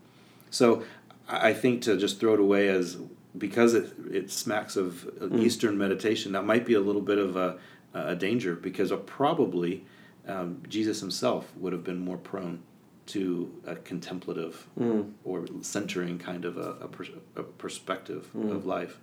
So 0.50 0.84
I 1.30 1.50
I 1.50 1.54
think 1.54 1.82
to 1.84 1.98
just 1.98 2.20
throw 2.20 2.34
it 2.34 2.40
away 2.40 2.68
as 2.68 2.98
because 3.38 3.74
it, 3.74 3.94
it 4.12 4.32
smacks 4.32 4.76
of 4.76 5.02
hmm. 5.02 5.40
Eastern 5.40 5.78
meditation, 5.78 6.32
that 6.34 6.46
might 6.46 6.66
be 6.66 6.74
a 6.74 6.80
little 6.80 7.02
bit 7.02 7.18
of 7.18 7.36
a, 7.36 7.58
a 7.94 8.16
danger 8.16 8.56
because 8.56 8.92
uh, 8.92 8.98
probably 8.98 9.86
um, 10.28 10.62
Jesus 10.68 11.00
himself 11.00 11.52
would 11.58 11.74
have 11.74 11.84
been 11.84 12.00
more 12.00 12.18
prone 12.18 12.62
to 13.08 13.52
a 13.66 13.76
contemplative 13.76 14.68
hmm. 14.78 15.02
or 15.24 15.46
centering 15.62 16.18
kind 16.20 16.46
of 16.46 16.58
a, 16.58 16.88
a, 16.88 17.40
a 17.40 17.44
perspective 17.44 18.26
hmm. 18.28 18.52
of 18.52 18.66
life. 18.66 19.00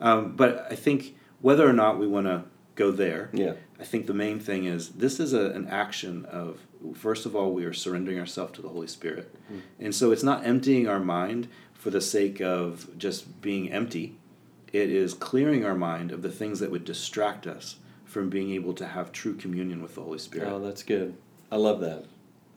Um, 0.00 0.34
but 0.34 0.66
I 0.70 0.74
think 0.74 1.16
whether 1.40 1.68
or 1.68 1.72
not 1.72 1.98
we 1.98 2.06
want 2.06 2.26
to 2.26 2.44
go 2.74 2.90
there, 2.90 3.30
Yeah. 3.32 3.54
I 3.78 3.84
think 3.84 4.06
the 4.06 4.14
main 4.14 4.40
thing 4.40 4.64
is 4.64 4.90
this 4.90 5.20
is 5.20 5.32
a, 5.32 5.50
an 5.50 5.68
action 5.68 6.24
of, 6.26 6.60
first 6.94 7.26
of 7.26 7.36
all, 7.36 7.52
we 7.52 7.64
are 7.64 7.72
surrendering 7.72 8.18
ourselves 8.18 8.52
to 8.54 8.62
the 8.62 8.68
Holy 8.68 8.86
Spirit. 8.86 9.34
And 9.78 9.94
so 9.94 10.10
it's 10.10 10.22
not 10.22 10.46
emptying 10.46 10.88
our 10.88 11.00
mind 11.00 11.48
for 11.84 11.90
the 11.90 12.00
sake 12.00 12.40
of 12.40 12.88
just 12.96 13.42
being 13.42 13.70
empty, 13.70 14.16
it 14.72 14.88
is 14.88 15.12
clearing 15.12 15.66
our 15.66 15.74
mind 15.74 16.12
of 16.12 16.22
the 16.22 16.30
things 16.30 16.58
that 16.60 16.70
would 16.70 16.82
distract 16.82 17.46
us 17.46 17.76
from 18.06 18.30
being 18.30 18.52
able 18.52 18.72
to 18.72 18.86
have 18.86 19.12
true 19.12 19.34
communion 19.34 19.82
with 19.82 19.94
the 19.94 20.00
Holy 20.00 20.18
Spirit. 20.18 20.48
Oh, 20.50 20.58
that's 20.58 20.82
good. 20.82 21.14
I 21.52 21.56
love 21.56 21.80
that. 21.80 22.06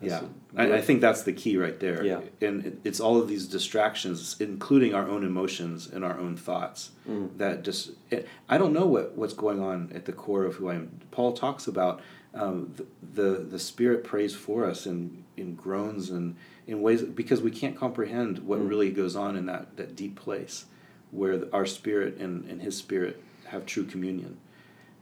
Yeah, 0.02 0.22
I, 0.56 0.74
I 0.74 0.82
think 0.82 1.02
that's 1.02 1.24
the 1.24 1.34
key 1.34 1.58
right 1.58 1.80
there. 1.80 2.04
Yeah. 2.06 2.22
and 2.42 2.66
it, 2.66 2.80
it's 2.84 3.00
all 3.00 3.18
of 3.20 3.28
these 3.28 3.48
distractions, 3.48 4.36
including 4.40 4.94
our 4.94 5.08
own 5.08 5.24
emotions 5.24 5.88
and 5.88 6.06
our 6.06 6.18
own 6.20 6.38
thoughts, 6.38 6.92
Mm. 7.10 7.38
that 7.38 7.64
just. 7.64 7.92
It, 8.12 8.28
I 8.50 8.58
don't 8.58 8.74
know 8.74 8.86
what, 8.86 9.16
what's 9.18 9.34
going 9.34 9.62
on 9.62 9.92
at 9.96 10.06
the 10.06 10.12
core 10.14 10.44
of 10.46 10.56
who 10.56 10.70
I 10.70 10.76
am. 10.76 11.00
Paul 11.12 11.34
talks 11.34 11.68
about 11.68 12.02
um, 12.34 12.74
the, 12.76 12.86
the 13.22 13.40
the 13.44 13.60
Spirit 13.60 14.04
prays 14.04 14.36
for 14.36 14.66
us 14.66 14.86
in 14.86 15.24
in 15.36 15.56
groans 15.56 16.10
and 16.10 16.36
in 16.68 16.82
ways 16.82 17.02
because 17.02 17.42
we 17.42 17.50
can't 17.52 17.76
comprehend 17.78 18.40
what 18.40 18.60
Mm. 18.60 18.70
really 18.70 18.92
goes 18.92 19.16
on 19.16 19.36
in 19.36 19.46
that 19.48 19.78
that 19.78 19.96
deep 19.96 20.16
place 20.16 20.66
where 21.12 21.42
our 21.54 21.66
spirit 21.66 22.18
and, 22.18 22.44
and 22.50 22.62
His 22.62 22.76
Spirit 22.78 23.24
have 23.46 23.66
true 23.66 23.86
communion 23.86 24.38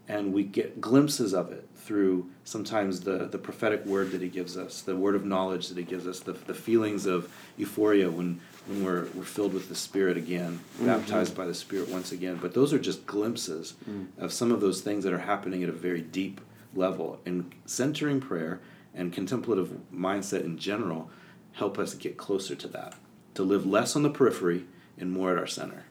and 0.08 0.34
we 0.34 0.44
get 0.44 0.80
glimpses 0.80 1.34
of 1.34 1.52
it 1.52 1.68
through 1.76 2.30
sometimes 2.44 3.02
the, 3.02 3.28
the 3.28 3.38
prophetic 3.38 3.86
word 3.86 4.12
that 4.12 4.22
he 4.22 4.28
gives 4.28 4.58
us, 4.58 4.82
the 4.82 4.96
word 4.96 5.16
of 5.16 5.26
knowledge 5.26 5.68
that 5.70 5.78
he 5.78 5.84
gives 5.84 6.08
us, 6.08 6.20
the, 6.20 6.34
the 6.34 6.54
feelings 6.54 7.06
of 7.06 7.32
euphoria 7.58 8.10
when, 8.10 8.40
when 8.68 8.84
we're, 8.84 9.06
we're 9.14 9.24
filled 9.24 9.54
with 9.54 9.70
the 9.70 9.76
Spirit 9.76 10.18
again, 10.18 10.60
mm-hmm. 10.76 10.88
baptized 10.88 11.36
by 11.36 11.46
the 11.46 11.54
Spirit 11.54 11.90
once 11.90 12.12
again. 12.12 12.38
But 12.42 12.54
those 12.54 12.74
are 12.74 12.80
just 12.80 13.06
glimpses 13.06 13.76
mm. 13.90 14.08
of 14.18 14.34
some 14.34 14.52
of 14.52 14.62
those 14.62 14.82
things 14.82 15.04
that 15.04 15.14
are 15.14 15.20
happening 15.20 15.64
at 15.64 15.70
a 15.70 15.74
very 15.74 16.02
deep 16.02 16.42
level. 16.74 17.20
And 17.26 17.54
centering 17.66 18.20
prayer 18.20 18.62
and 18.94 19.14
contemplative 19.14 19.78
mindset 19.94 20.44
in 20.44 20.58
general 20.58 21.10
help 21.54 21.80
us 21.80 21.94
get 21.94 22.18
closer 22.18 22.56
to 22.56 22.68
that, 22.70 22.96
to 23.34 23.44
live 23.44 23.66
less 23.66 23.96
on 23.96 24.04
the 24.04 24.10
periphery 24.10 24.66
and 24.98 25.12
more 25.12 25.32
at 25.32 25.38
our 25.38 25.48
center. 25.48 25.86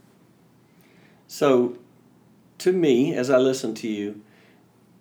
So, 1.27 1.79
to 2.59 2.73
me, 2.73 3.14
as 3.14 3.31
I 3.31 3.38
listen 3.38 3.75
to 3.77 3.88
you, 3.88 4.21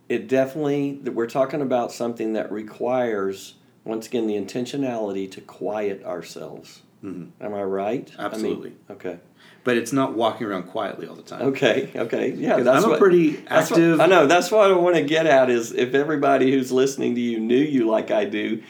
it 0.09 0.27
definitely 0.27 0.99
that 1.03 1.13
we're 1.13 1.27
talking 1.27 1.61
about 1.61 1.91
something 1.91 2.33
that 2.33 2.51
requires 2.51 3.55
once 3.85 4.07
again 4.07 4.27
the 4.27 4.35
intentionality 4.35 5.29
to 5.31 5.41
quiet 5.41 6.03
ourselves. 6.03 6.81
Mhm. 7.03 7.29
Am 7.41 7.53
I 7.53 7.63
right? 7.63 8.09
I 8.17 8.23
mean, 8.23 8.31
Absolutely. 8.33 8.71
okay. 8.91 9.17
But 9.65 9.77
it's 9.77 9.91
not 9.93 10.13
walking 10.13 10.47
around 10.47 10.63
quietly 10.63 11.07
all 11.07 11.15
the 11.15 11.21
time. 11.21 11.41
Okay. 11.47 11.89
Okay. 11.95 12.31
Yeah. 12.31 12.59
That's 12.59 12.83
I'm 12.83 12.89
a 12.89 12.93
what, 12.93 12.99
pretty 12.99 13.31
that's 13.31 13.71
what- 13.71 13.79
active- 13.79 14.01
I 14.01 14.05
know. 14.07 14.25
That's 14.27 14.51
what 14.51 14.69
I 14.71 14.73
want 14.75 14.95
to 14.95 15.03
get 15.03 15.25
at 15.25 15.49
is 15.49 15.71
if 15.73 15.93
everybody 15.93 16.51
who's 16.51 16.71
listening 16.71 17.15
to 17.15 17.21
you 17.21 17.39
knew 17.39 17.57
you 17.57 17.87
like 17.87 18.09
I 18.11 18.25
do, 18.25 18.61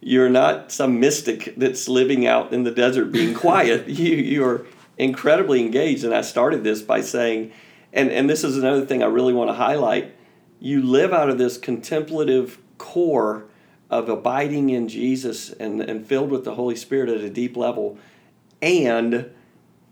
you're 0.00 0.30
not 0.30 0.72
some 0.72 1.00
mystic 1.00 1.54
that's 1.56 1.88
living 1.88 2.26
out 2.26 2.52
in 2.52 2.64
the 2.64 2.70
desert 2.70 3.06
being 3.12 3.34
quiet. 3.34 3.88
you 3.88 4.16
you're 4.16 4.66
incredibly 4.98 5.60
engaged. 5.60 6.04
And 6.04 6.14
I 6.14 6.20
started 6.22 6.64
this 6.64 6.80
by 6.82 7.00
saying, 7.02 7.52
and 7.92 8.10
and 8.10 8.28
this 8.28 8.44
is 8.44 8.56
another 8.56 8.86
thing 8.86 9.02
I 9.02 9.06
really 9.06 9.32
want 9.32 9.50
to 9.50 9.54
highlight. 9.54 10.14
You 10.60 10.82
live 10.82 11.12
out 11.12 11.28
of 11.28 11.38
this 11.38 11.58
contemplative 11.58 12.58
core 12.78 13.44
of 13.90 14.08
abiding 14.08 14.70
in 14.70 14.88
Jesus 14.88 15.50
and, 15.50 15.80
and 15.82 16.06
filled 16.06 16.30
with 16.30 16.44
the 16.44 16.54
Holy 16.54 16.76
Spirit 16.76 17.10
at 17.10 17.20
a 17.20 17.28
deep 17.28 17.56
level. 17.56 17.98
And 18.62 19.30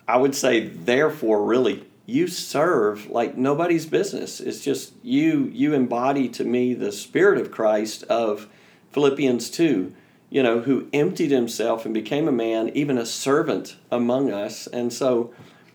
I 0.09 0.17
would 0.17 0.35
say, 0.35 0.69
therefore, 0.69 1.45
really, 1.45 1.85
you 2.07 2.27
serve 2.27 3.11
like 3.11 3.37
nobody's 3.37 3.87
business. 3.87 4.41
It's 4.41 4.65
just 4.65 4.93
you 5.03 5.51
you 5.53 5.75
embody 5.75 6.29
to 6.31 6.45
me 6.45 6.75
the 6.75 6.93
spirit 6.93 7.39
of 7.39 7.51
Christ 7.51 8.03
of 8.05 8.49
Philippians 8.91 9.51
2, 9.51 9.95
you 10.31 10.43
know, 10.43 10.61
who 10.61 10.89
emptied 10.93 11.31
himself 11.31 11.85
and 11.85 11.95
became 11.95 12.27
a 12.27 12.33
man, 12.33 12.71
even 12.71 12.99
a 12.99 13.07
servant 13.07 13.77
among 13.91 14.33
us. 14.33 14.67
And 14.67 14.93
so, 14.93 15.33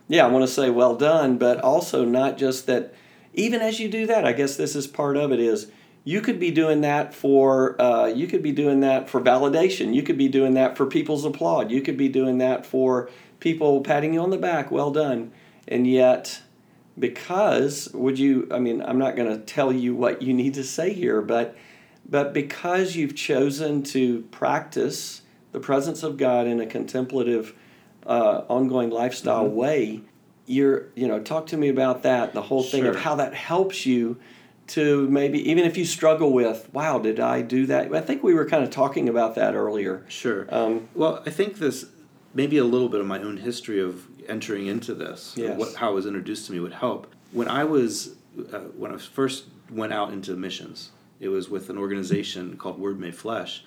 yeah, 0.07 0.25
I 0.25 0.29
want 0.29 0.43
to 0.43 0.51
say 0.51 0.69
well 0.69 0.95
done, 0.95 1.37
but 1.37 1.59
also 1.61 2.05
not 2.05 2.37
just 2.37 2.67
that, 2.67 2.93
even 3.33 3.61
as 3.61 3.79
you 3.79 3.89
do 3.89 4.05
that, 4.07 4.25
I 4.25 4.33
guess 4.33 4.55
this 4.55 4.75
is 4.75 4.87
part 4.87 5.17
of 5.17 5.31
it 5.31 5.39
is 5.39 5.71
you 6.03 6.21
could 6.21 6.39
be 6.39 6.51
doing 6.51 6.81
that 6.81 7.13
for 7.13 7.81
uh, 7.81 8.05
you 8.05 8.27
could 8.27 8.43
be 8.43 8.51
doing 8.51 8.81
that 8.81 9.09
for 9.09 9.19
validation. 9.19 9.93
You 9.93 10.03
could 10.03 10.17
be 10.17 10.27
doing 10.27 10.53
that 10.53 10.77
for 10.77 10.85
people's 10.85 11.25
applaud. 11.25 11.71
You 11.71 11.81
could 11.81 11.97
be 11.97 12.09
doing 12.09 12.37
that 12.37 12.65
for 12.65 13.09
people 13.39 13.81
patting 13.81 14.13
you 14.13 14.21
on 14.21 14.29
the 14.29 14.37
back 14.37 14.71
well 14.71 14.91
done. 14.91 15.31
And 15.67 15.87
yet 15.87 16.41
because 16.97 17.89
would 17.93 18.17
you 18.17 18.47
i 18.51 18.59
mean 18.59 18.81
i'm 18.81 18.97
not 18.97 19.15
going 19.15 19.29
to 19.29 19.43
tell 19.45 19.71
you 19.71 19.95
what 19.95 20.21
you 20.21 20.33
need 20.33 20.53
to 20.53 20.63
say 20.63 20.93
here 20.93 21.21
but 21.21 21.55
but 22.07 22.33
because 22.33 22.95
you've 22.95 23.15
chosen 23.15 23.83
to 23.83 24.21
practice 24.31 25.21
the 25.51 25.59
presence 25.59 26.03
of 26.03 26.17
god 26.17 26.47
in 26.47 26.59
a 26.59 26.65
contemplative 26.65 27.53
uh, 28.05 28.43
ongoing 28.47 28.89
lifestyle 28.89 29.47
way. 29.47 30.01
You're, 30.45 30.87
you 30.95 31.07
know, 31.07 31.19
talk 31.19 31.47
to 31.47 31.57
me 31.57 31.69
about 31.69 32.03
that. 32.03 32.33
The 32.33 32.41
whole 32.43 32.63
thing 32.63 32.85
of 32.85 32.95
how 32.97 33.15
that 33.15 33.33
helps 33.33 33.85
you 33.85 34.17
to 34.67 35.07
maybe 35.09 35.49
even 35.49 35.63
if 35.65 35.77
you 35.77 35.85
struggle 35.85 36.31
with, 36.33 36.69
wow, 36.73 36.99
did 36.99 37.19
I 37.19 37.41
do 37.41 37.65
that? 37.67 37.93
I 37.93 38.01
think 38.01 38.23
we 38.23 38.33
were 38.33 38.45
kind 38.47 38.63
of 38.63 38.69
talking 38.69 39.09
about 39.09 39.35
that 39.35 39.55
earlier. 39.55 40.05
Sure. 40.07 40.47
Um, 40.53 40.87
well, 40.93 41.21
I 41.25 41.29
think 41.29 41.57
this 41.57 41.85
maybe 42.33 42.57
a 42.57 42.63
little 42.63 42.89
bit 42.89 42.99
of 42.99 43.07
my 43.07 43.19
own 43.19 43.37
history 43.37 43.79
of 43.79 44.05
entering 44.27 44.67
into 44.67 44.93
this, 44.93 45.33
Yes. 45.37 45.57
what, 45.57 45.75
how 45.75 45.91
it 45.91 45.95
was 45.95 46.05
introduced 46.05 46.47
to 46.47 46.51
me 46.51 46.59
would 46.59 46.73
help. 46.73 47.13
When 47.31 47.47
I 47.47 47.63
was 47.63 48.15
uh, 48.51 48.59
when 48.77 48.91
I 48.93 48.97
first 48.97 49.45
went 49.71 49.93
out 49.93 50.11
into 50.11 50.35
missions, 50.35 50.91
it 51.19 51.29
was 51.29 51.49
with 51.49 51.69
an 51.69 51.77
organization 51.77 52.57
called 52.57 52.79
Word 52.79 52.99
Made 52.99 53.15
Flesh, 53.15 53.63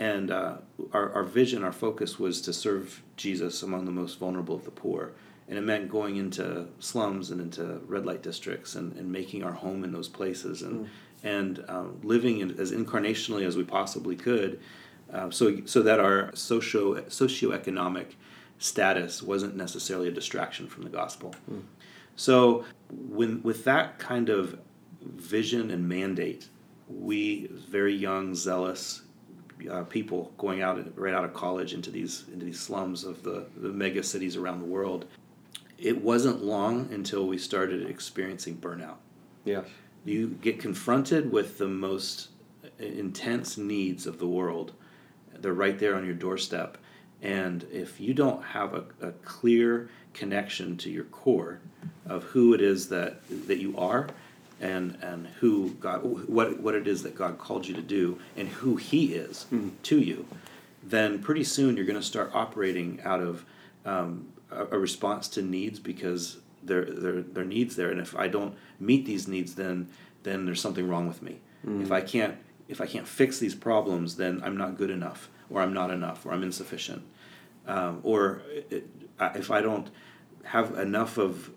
and 0.00 0.30
uh, 0.30 0.56
our 0.92 1.12
our 1.12 1.22
vision, 1.22 1.62
our 1.62 1.72
focus 1.72 2.18
was 2.18 2.40
to 2.40 2.52
serve 2.52 3.02
Jesus 3.16 3.62
among 3.62 3.84
the 3.84 3.92
most 3.92 4.18
vulnerable 4.18 4.56
of 4.56 4.64
the 4.64 4.70
poor. 4.70 5.12
And 5.46 5.58
it 5.58 5.62
meant 5.62 5.90
going 5.90 6.16
into 6.16 6.68
slums 6.78 7.30
and 7.30 7.40
into 7.40 7.80
red 7.86 8.06
light 8.06 8.22
districts 8.22 8.76
and, 8.76 8.96
and 8.96 9.10
making 9.12 9.42
our 9.42 9.52
home 9.52 9.84
in 9.84 9.92
those 9.92 10.08
places 10.08 10.62
and 10.62 10.88
and 11.22 11.62
um, 11.68 12.00
living 12.02 12.38
in, 12.38 12.58
as 12.58 12.72
incarnationally 12.72 13.44
as 13.46 13.56
we 13.56 13.64
possibly 13.64 14.16
could, 14.16 14.58
uh, 15.12 15.30
so 15.30 15.60
so 15.66 15.82
that 15.82 16.00
our 16.00 16.34
socio 16.34 17.02
socioeconomic 17.02 18.14
status 18.58 19.22
wasn't 19.22 19.54
necessarily 19.54 20.08
a 20.08 20.12
distraction 20.12 20.66
from 20.66 20.82
the 20.82 20.90
gospel. 20.90 21.34
So 22.16 22.64
when 22.90 23.42
with 23.42 23.64
that 23.64 23.98
kind 23.98 24.30
of 24.30 24.58
vision 25.02 25.70
and 25.70 25.86
mandate, 25.86 26.48
we 26.88 27.48
very 27.48 27.94
young, 27.94 28.34
zealous 28.34 29.02
uh, 29.68 29.82
people 29.84 30.32
going 30.38 30.62
out 30.62 30.78
right 30.96 31.14
out 31.14 31.24
of 31.24 31.34
college 31.34 31.74
into 31.74 31.90
these 31.90 32.24
into 32.32 32.44
these 32.44 32.60
slums 32.60 33.04
of 33.04 33.22
the, 33.22 33.46
the 33.56 33.68
mega 33.68 34.02
cities 34.02 34.36
around 34.36 34.60
the 34.60 34.66
world. 34.66 35.06
It 35.78 36.02
wasn't 36.02 36.44
long 36.44 36.92
until 36.92 37.26
we 37.26 37.38
started 37.38 37.88
experiencing 37.88 38.58
burnout 38.58 38.96
yeah. 39.44 39.62
you 40.04 40.28
get 40.28 40.60
confronted 40.60 41.30
with 41.30 41.58
the 41.58 41.68
most 41.68 42.28
intense 42.78 43.56
needs 43.56 44.06
of 44.06 44.18
the 44.18 44.26
world. 44.26 44.72
They're 45.38 45.52
right 45.52 45.78
there 45.78 45.94
on 45.96 46.04
your 46.04 46.14
doorstep. 46.14 46.78
And 47.22 47.66
if 47.70 48.00
you 48.00 48.14
don't 48.14 48.42
have 48.42 48.74
a, 48.74 48.84
a 49.00 49.12
clear 49.24 49.90
connection 50.14 50.76
to 50.78 50.90
your 50.90 51.04
core 51.04 51.60
of 52.06 52.24
who 52.24 52.54
it 52.54 52.60
is 52.60 52.88
that, 52.88 53.20
that 53.46 53.58
you 53.58 53.76
are 53.76 54.08
and, 54.60 54.98
and 55.02 55.26
who 55.40 55.70
God, 55.80 56.02
what, 56.04 56.60
what 56.60 56.74
it 56.74 56.86
is 56.86 57.02
that 57.02 57.14
God 57.14 57.38
called 57.38 57.66
you 57.66 57.74
to 57.74 57.82
do 57.82 58.18
and 58.36 58.48
who 58.48 58.76
He 58.76 59.14
is 59.14 59.46
to 59.84 59.98
you, 59.98 60.26
then 60.82 61.20
pretty 61.20 61.44
soon 61.44 61.76
you're 61.76 61.86
going 61.86 61.98
to 61.98 62.04
start 62.04 62.30
operating 62.34 63.00
out 63.04 63.20
of 63.20 63.44
um, 63.84 64.28
a, 64.50 64.66
a 64.66 64.78
response 64.78 65.28
to 65.28 65.42
needs 65.42 65.78
because 65.78 66.38
there 66.62 66.84
there 66.84 67.22
there 67.22 67.42
are 67.42 67.46
needs 67.46 67.76
there, 67.76 67.90
and 67.90 68.00
if 68.00 68.14
I 68.16 68.28
don't 68.28 68.54
meet 68.78 69.06
these 69.06 69.26
needs, 69.26 69.54
then 69.54 69.88
then 70.22 70.44
there's 70.44 70.60
something 70.60 70.86
wrong 70.88 71.08
with 71.08 71.22
me. 71.22 71.38
If 71.82 71.90
I 71.92 72.00
can't 72.02 72.36
if 72.68 72.80
I 72.80 72.86
can't 72.86 73.08
fix 73.08 73.38
these 73.38 73.54
problems, 73.54 74.16
then 74.16 74.40
I'm 74.44 74.56
not 74.56 74.76
good 74.76 74.90
enough, 74.90 75.28
or 75.48 75.60
I'm 75.62 75.72
not 75.72 75.90
enough, 75.90 76.24
or 76.26 76.32
I'm 76.32 76.42
insufficient, 76.42 77.02
um, 77.66 78.00
or 78.02 78.42
it, 78.70 78.86
if 79.34 79.50
I 79.50 79.60
don't 79.60 79.88
have 80.44 80.78
enough 80.78 81.18
of 81.18 81.50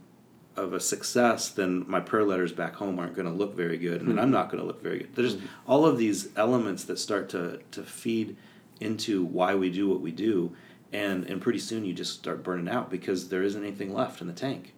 of 0.56 0.74
a 0.74 0.80
success, 0.80 1.50
then 1.50 1.86
my 1.88 2.00
prayer 2.00 2.24
letters 2.24 2.52
back 2.52 2.76
home 2.76 3.00
aren't 3.00 3.16
going 3.16 3.28
to 3.28 3.34
look 3.34 3.56
very 3.56 3.78
good, 3.78 4.02
and 4.02 4.10
then 4.10 4.20
I'm 4.20 4.32
not 4.32 4.50
going 4.50 4.62
to 4.62 4.68
look 4.68 4.82
very 4.82 5.00
good. 5.00 5.16
There's 5.16 5.38
all 5.68 5.86
of 5.86 5.98
these 5.98 6.30
elements 6.36 6.84
that 6.86 7.00
start 7.00 7.30
to 7.30 7.60
to 7.72 7.84
feed 7.84 8.36
into 8.80 9.24
why 9.24 9.56
we 9.56 9.70
do 9.70 9.88
what 9.88 10.02
we 10.02 10.12
do, 10.12 10.56
and 10.92 11.26
and 11.26 11.42
pretty 11.42 11.60
soon 11.60 11.86
you 11.86 11.94
just 11.94 12.13
start 12.13 12.44
burning 12.44 12.70
out 12.70 12.92
because 12.92 13.30
there 13.30 13.44
isn't 13.44 13.63
anything 13.63 13.94
left 13.94 14.22
in 14.22 14.28
the 14.28 14.34
tank. 14.34 14.74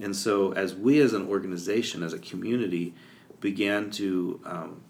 And 0.00 0.16
so, 0.16 0.52
as 0.52 0.74
we 0.74 1.00
as 1.00 1.12
an 1.12 1.28
organization, 1.28 2.02
as 2.02 2.12
a 2.12 2.18
community, 2.18 2.94
began 3.40 3.90
to 3.92 4.40
um, 4.44 4.82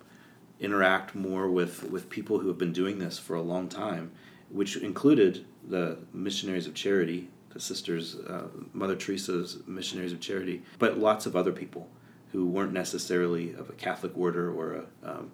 interact 0.61 1.15
more 1.15 1.49
with, 1.49 1.91
with 1.91 2.11
people 2.11 2.39
who 2.39 2.49
have 2.49 2.59
been 2.59 2.73
doing 2.73 2.99
this 2.99 3.19
for 3.19 3.35
a 3.35 3.43
long 3.43 3.69
time, 3.69 4.13
which 4.51 4.77
included 4.77 5.47
the 5.67 5.99
Missionaries 6.13 6.67
of 6.67 6.75
Charity, 6.75 7.29
sisters, 7.59 8.17
uh, 8.17 8.49
Mother 8.73 8.95
Teresa's 8.95 9.59
Missionaries 9.67 10.13
of 10.13 10.21
Charity, 10.21 10.63
but 10.79 10.99
lots 10.99 11.27
of 11.27 11.35
other 11.35 11.53
people 11.53 11.89
who 12.33 12.47
weren't 12.47 12.73
necessarily 12.73 13.55
of 13.55 13.69
a 13.71 13.73
Catholic 13.73 14.17
order 14.17 14.53
or 14.53 14.75
a 14.75 14.85
um, 15.11 15.33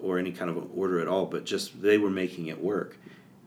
or 0.00 0.18
any 0.18 0.32
kind 0.32 0.50
of 0.50 0.56
an 0.56 0.70
order 0.74 1.00
at 1.00 1.08
all, 1.08 1.26
but 1.26 1.44
just 1.44 1.82
they 1.82 1.98
were 1.98 2.08
making 2.08 2.46
it 2.46 2.58
work. 2.60 2.96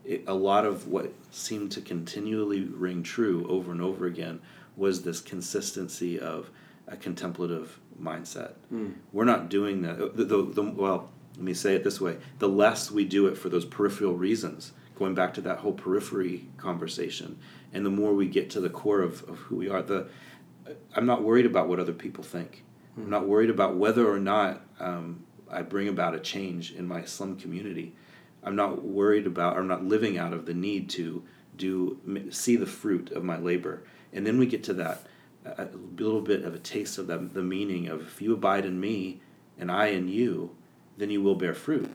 It, 0.04 0.22
a 0.26 0.34
lot 0.34 0.64
of 0.64 0.86
what 0.86 1.12
seemed 1.30 1.72
to 1.72 1.80
continually 1.80 2.60
ring 2.60 3.02
true 3.02 3.46
over 3.48 3.72
and 3.72 3.80
over 3.80 4.06
again 4.06 4.40
was 4.76 5.02
this 5.02 5.20
consistency 5.20 6.20
of 6.20 6.50
a 6.86 6.96
contemplative 6.96 7.78
mindset. 8.00 8.52
We're 9.12 9.24
not 9.24 9.48
doing 9.48 9.82
that. 9.82 10.16
The, 10.16 10.24
the, 10.24 10.42
the, 10.42 10.62
well, 10.62 11.10
let 11.36 11.42
me 11.44 11.54
say 11.54 11.74
it 11.74 11.82
this 11.84 12.00
way: 12.00 12.18
the 12.38 12.48
less 12.48 12.90
we 12.90 13.04
do 13.04 13.26
it 13.26 13.36
for 13.36 13.48
those 13.48 13.64
peripheral 13.64 14.14
reasons, 14.14 14.72
going 14.96 15.14
back 15.14 15.34
to 15.34 15.40
that 15.42 15.58
whole 15.58 15.72
periphery 15.72 16.46
conversation, 16.58 17.38
and 17.74 17.84
the 17.84 17.90
more 17.90 18.14
we 18.14 18.26
get 18.28 18.48
to 18.50 18.60
the 18.60 18.70
core 18.70 19.02
of, 19.02 19.22
of 19.28 19.36
who 19.38 19.56
we 19.56 19.68
are, 19.68 19.82
the 19.82 20.08
I'm 20.96 21.04
not 21.04 21.22
worried 21.22 21.44
about 21.44 21.68
what 21.68 21.78
other 21.78 21.92
people 21.92 22.24
think. 22.24 22.64
I'm 22.96 23.10
not 23.10 23.26
worried 23.26 23.50
about 23.50 23.76
whether 23.76 24.10
or 24.10 24.18
not 24.18 24.62
um, 24.80 25.24
I 25.50 25.62
bring 25.62 25.88
about 25.88 26.14
a 26.14 26.20
change 26.20 26.72
in 26.72 26.86
my 26.86 27.04
slum 27.04 27.36
community. 27.36 27.94
I'm 28.42 28.56
not 28.56 28.84
worried 28.84 29.26
about, 29.26 29.56
or 29.56 29.60
I'm 29.60 29.66
not 29.66 29.84
living 29.84 30.16
out 30.16 30.32
of 30.32 30.46
the 30.46 30.54
need 30.54 30.88
to 30.90 31.22
do 31.56 31.98
see 32.30 32.56
the 32.56 32.66
fruit 32.66 33.10
of 33.12 33.24
my 33.24 33.36
labor. 33.38 33.82
And 34.12 34.26
then 34.26 34.38
we 34.38 34.46
get 34.46 34.62
to 34.64 34.74
that 34.74 35.06
a 35.44 35.68
little 35.98 36.20
bit 36.20 36.44
of 36.44 36.54
a 36.54 36.58
taste 36.58 36.98
of 36.98 37.06
that, 37.08 37.34
the 37.34 37.42
meaning 37.42 37.88
of 37.88 38.00
if 38.02 38.22
you 38.22 38.32
abide 38.32 38.64
in 38.64 38.80
me 38.80 39.20
and 39.58 39.70
I 39.70 39.88
in 39.88 40.08
you, 40.08 40.54
then 40.96 41.10
you 41.10 41.22
will 41.22 41.34
bear 41.34 41.54
fruit. 41.54 41.92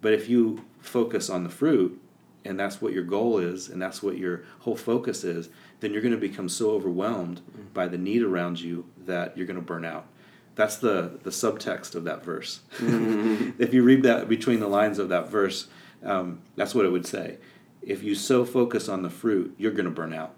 But 0.00 0.14
if 0.14 0.28
you 0.28 0.64
focus 0.80 1.28
on 1.30 1.44
the 1.44 1.50
fruit, 1.50 2.00
and 2.44 2.58
that's 2.58 2.80
what 2.80 2.92
your 2.92 3.02
goal 3.04 3.38
is, 3.38 3.68
and 3.68 3.80
that's 3.80 4.02
what 4.02 4.16
your 4.18 4.42
whole 4.60 4.76
focus 4.76 5.24
is, 5.24 5.48
then 5.80 5.92
you're 5.92 6.02
going 6.02 6.14
to 6.14 6.20
become 6.20 6.48
so 6.48 6.70
overwhelmed 6.70 7.40
by 7.74 7.86
the 7.88 7.98
need 7.98 8.22
around 8.22 8.60
you 8.60 8.86
that 9.06 9.36
you're 9.36 9.46
going 9.46 9.56
to 9.58 9.62
burn 9.62 9.84
out. 9.84 10.06
That's 10.54 10.76
the, 10.76 11.18
the 11.22 11.30
subtext 11.30 11.94
of 11.94 12.04
that 12.04 12.24
verse. 12.24 12.60
if 12.80 13.72
you 13.72 13.82
read 13.82 14.02
that 14.02 14.28
between 14.28 14.60
the 14.60 14.66
lines 14.68 14.98
of 14.98 15.08
that 15.10 15.28
verse, 15.28 15.68
um, 16.04 16.40
that's 16.56 16.74
what 16.74 16.84
it 16.84 16.90
would 16.90 17.06
say. 17.06 17.38
If 17.82 18.02
you 18.02 18.14
so 18.14 18.44
focus 18.44 18.88
on 18.88 19.02
the 19.02 19.10
fruit, 19.10 19.54
you're 19.56 19.72
going 19.72 19.84
to 19.84 19.90
burn 19.90 20.12
out. 20.12 20.34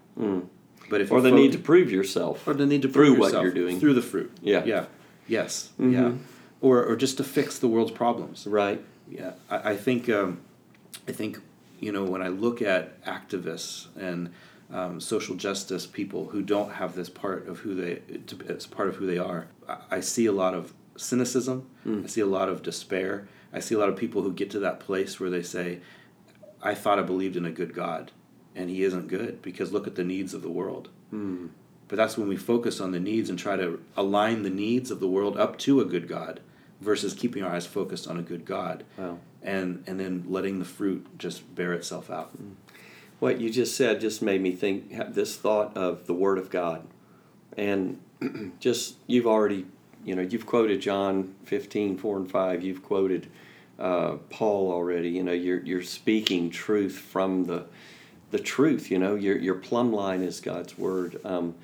But 0.89 1.01
if 1.01 1.11
Or 1.11 1.21
the 1.21 1.31
need 1.31 1.53
to 1.53 1.57
prove 1.57 1.91
yourself. 1.91 2.47
or 2.47 2.53
the 2.53 2.65
need 2.65 2.81
to 2.83 2.89
through 2.89 3.15
prove 3.15 3.19
what 3.19 3.31
you're 3.41 3.51
doing. 3.51 3.79
through 3.79 3.93
the 3.93 4.01
fruit. 4.01 4.31
Yeah. 4.41 4.63
yeah, 4.65 4.85
yes, 5.27 5.69
yeah, 5.79 6.13
or 6.59 6.83
or 6.83 6.95
just 6.95 7.17
to 7.17 7.23
fix 7.23 7.57
the 7.57 7.67
world's 7.67 7.91
problems. 7.91 8.45
Right. 8.45 8.83
Yeah, 9.09 9.31
I, 9.49 9.71
I 9.71 9.75
think 9.77 10.09
um, 10.09 10.41
I 11.07 11.13
think 11.13 11.39
you 11.81 11.91
know 11.91 12.05
when 12.05 12.21
I 12.21 12.29
look 12.29 12.61
at 12.61 13.03
activists 13.03 13.87
and 13.97 14.31
um, 14.71 15.01
social 15.01 15.35
justice 15.35 15.85
people 15.85 16.29
who 16.29 16.41
don't 16.41 16.71
have 16.73 16.95
this 16.95 17.09
part 17.09 17.47
of 17.49 17.59
who 17.59 17.75
they 17.75 18.01
as 18.47 18.65
part 18.65 18.87
of 18.87 18.95
who 18.95 19.05
they 19.05 19.17
are, 19.17 19.47
I, 19.67 19.77
I 19.91 19.99
see 19.99 20.27
a 20.27 20.31
lot 20.31 20.53
of 20.53 20.73
cynicism. 20.95 21.67
I 22.05 22.07
see 22.07 22.21
a 22.21 22.25
lot 22.25 22.47
of 22.47 22.63
despair. 22.63 23.27
I 23.51 23.59
see 23.59 23.75
a 23.75 23.79
lot 23.79 23.89
of 23.89 23.97
people 23.97 24.21
who 24.21 24.31
get 24.31 24.49
to 24.51 24.59
that 24.59 24.79
place 24.79 25.19
where 25.19 25.29
they 25.29 25.41
say, 25.43 25.79
"I 26.61 26.73
thought 26.75 26.99
I 26.99 27.01
believed 27.01 27.35
in 27.35 27.45
a 27.45 27.51
good 27.51 27.73
God, 27.73 28.11
and 28.55 28.69
He 28.69 28.83
isn't 28.83 29.07
good 29.07 29.41
because 29.41 29.73
look 29.73 29.87
at 29.87 29.95
the 29.95 30.05
needs 30.05 30.33
of 30.33 30.41
the 30.41 30.49
world." 30.51 30.87
But 31.89 31.97
that's 31.97 32.17
when 32.17 32.29
we 32.29 32.37
focus 32.37 32.79
on 32.79 32.91
the 32.91 33.01
needs 33.01 33.29
and 33.29 33.37
try 33.37 33.57
to 33.57 33.81
align 33.97 34.43
the 34.43 34.49
needs 34.49 34.91
of 34.91 35.01
the 35.01 35.09
world 35.09 35.35
up 35.37 35.57
to 35.59 35.81
a 35.81 35.85
good 35.85 36.07
God 36.07 36.39
versus 36.81 37.13
keeping 37.13 37.43
our 37.43 37.53
eyes 37.53 37.65
focused 37.65 38.07
on 38.07 38.17
a 38.17 38.21
good 38.21 38.43
God. 38.45 38.83
Wow. 38.97 39.19
And 39.41 39.83
and 39.87 39.99
then 39.99 40.25
letting 40.27 40.59
the 40.59 40.65
fruit 40.65 41.17
just 41.17 41.55
bear 41.55 41.73
itself 41.73 42.09
out. 42.09 42.31
What 43.19 43.39
you 43.39 43.49
just 43.49 43.75
said 43.75 44.01
just 44.01 44.21
made 44.21 44.41
me 44.41 44.51
think 44.51 44.91
have 44.91 45.15
this 45.15 45.35
thought 45.35 45.77
of 45.77 46.07
the 46.07 46.13
Word 46.13 46.37
of 46.37 46.49
God, 46.49 46.85
and 47.55 47.99
just 48.59 48.95
you've 49.07 49.27
already, 49.27 49.65
you 50.03 50.15
know, 50.15 50.21
you've 50.21 50.45
quoted 50.45 50.81
John 50.81 51.35
15, 51.45 51.97
4 51.97 52.17
and 52.17 52.31
five. 52.31 52.63
You've 52.63 52.83
quoted 52.83 53.27
uh, 53.79 54.17
Paul 54.29 54.71
already. 54.71 55.09
You 55.09 55.23
know, 55.23 55.31
you're 55.31 55.61
you're 55.61 55.83
speaking 55.83 56.49
truth 56.49 56.97
from 56.97 57.45
the 57.45 57.65
the 58.29 58.39
truth. 58.39 58.91
You 58.91 58.99
know, 58.99 59.15
your 59.15 59.37
your 59.37 59.55
plumb 59.55 59.91
line 59.91 60.21
is 60.21 60.39
God's 60.39 60.77
Word. 60.77 61.19
Um, 61.23 61.55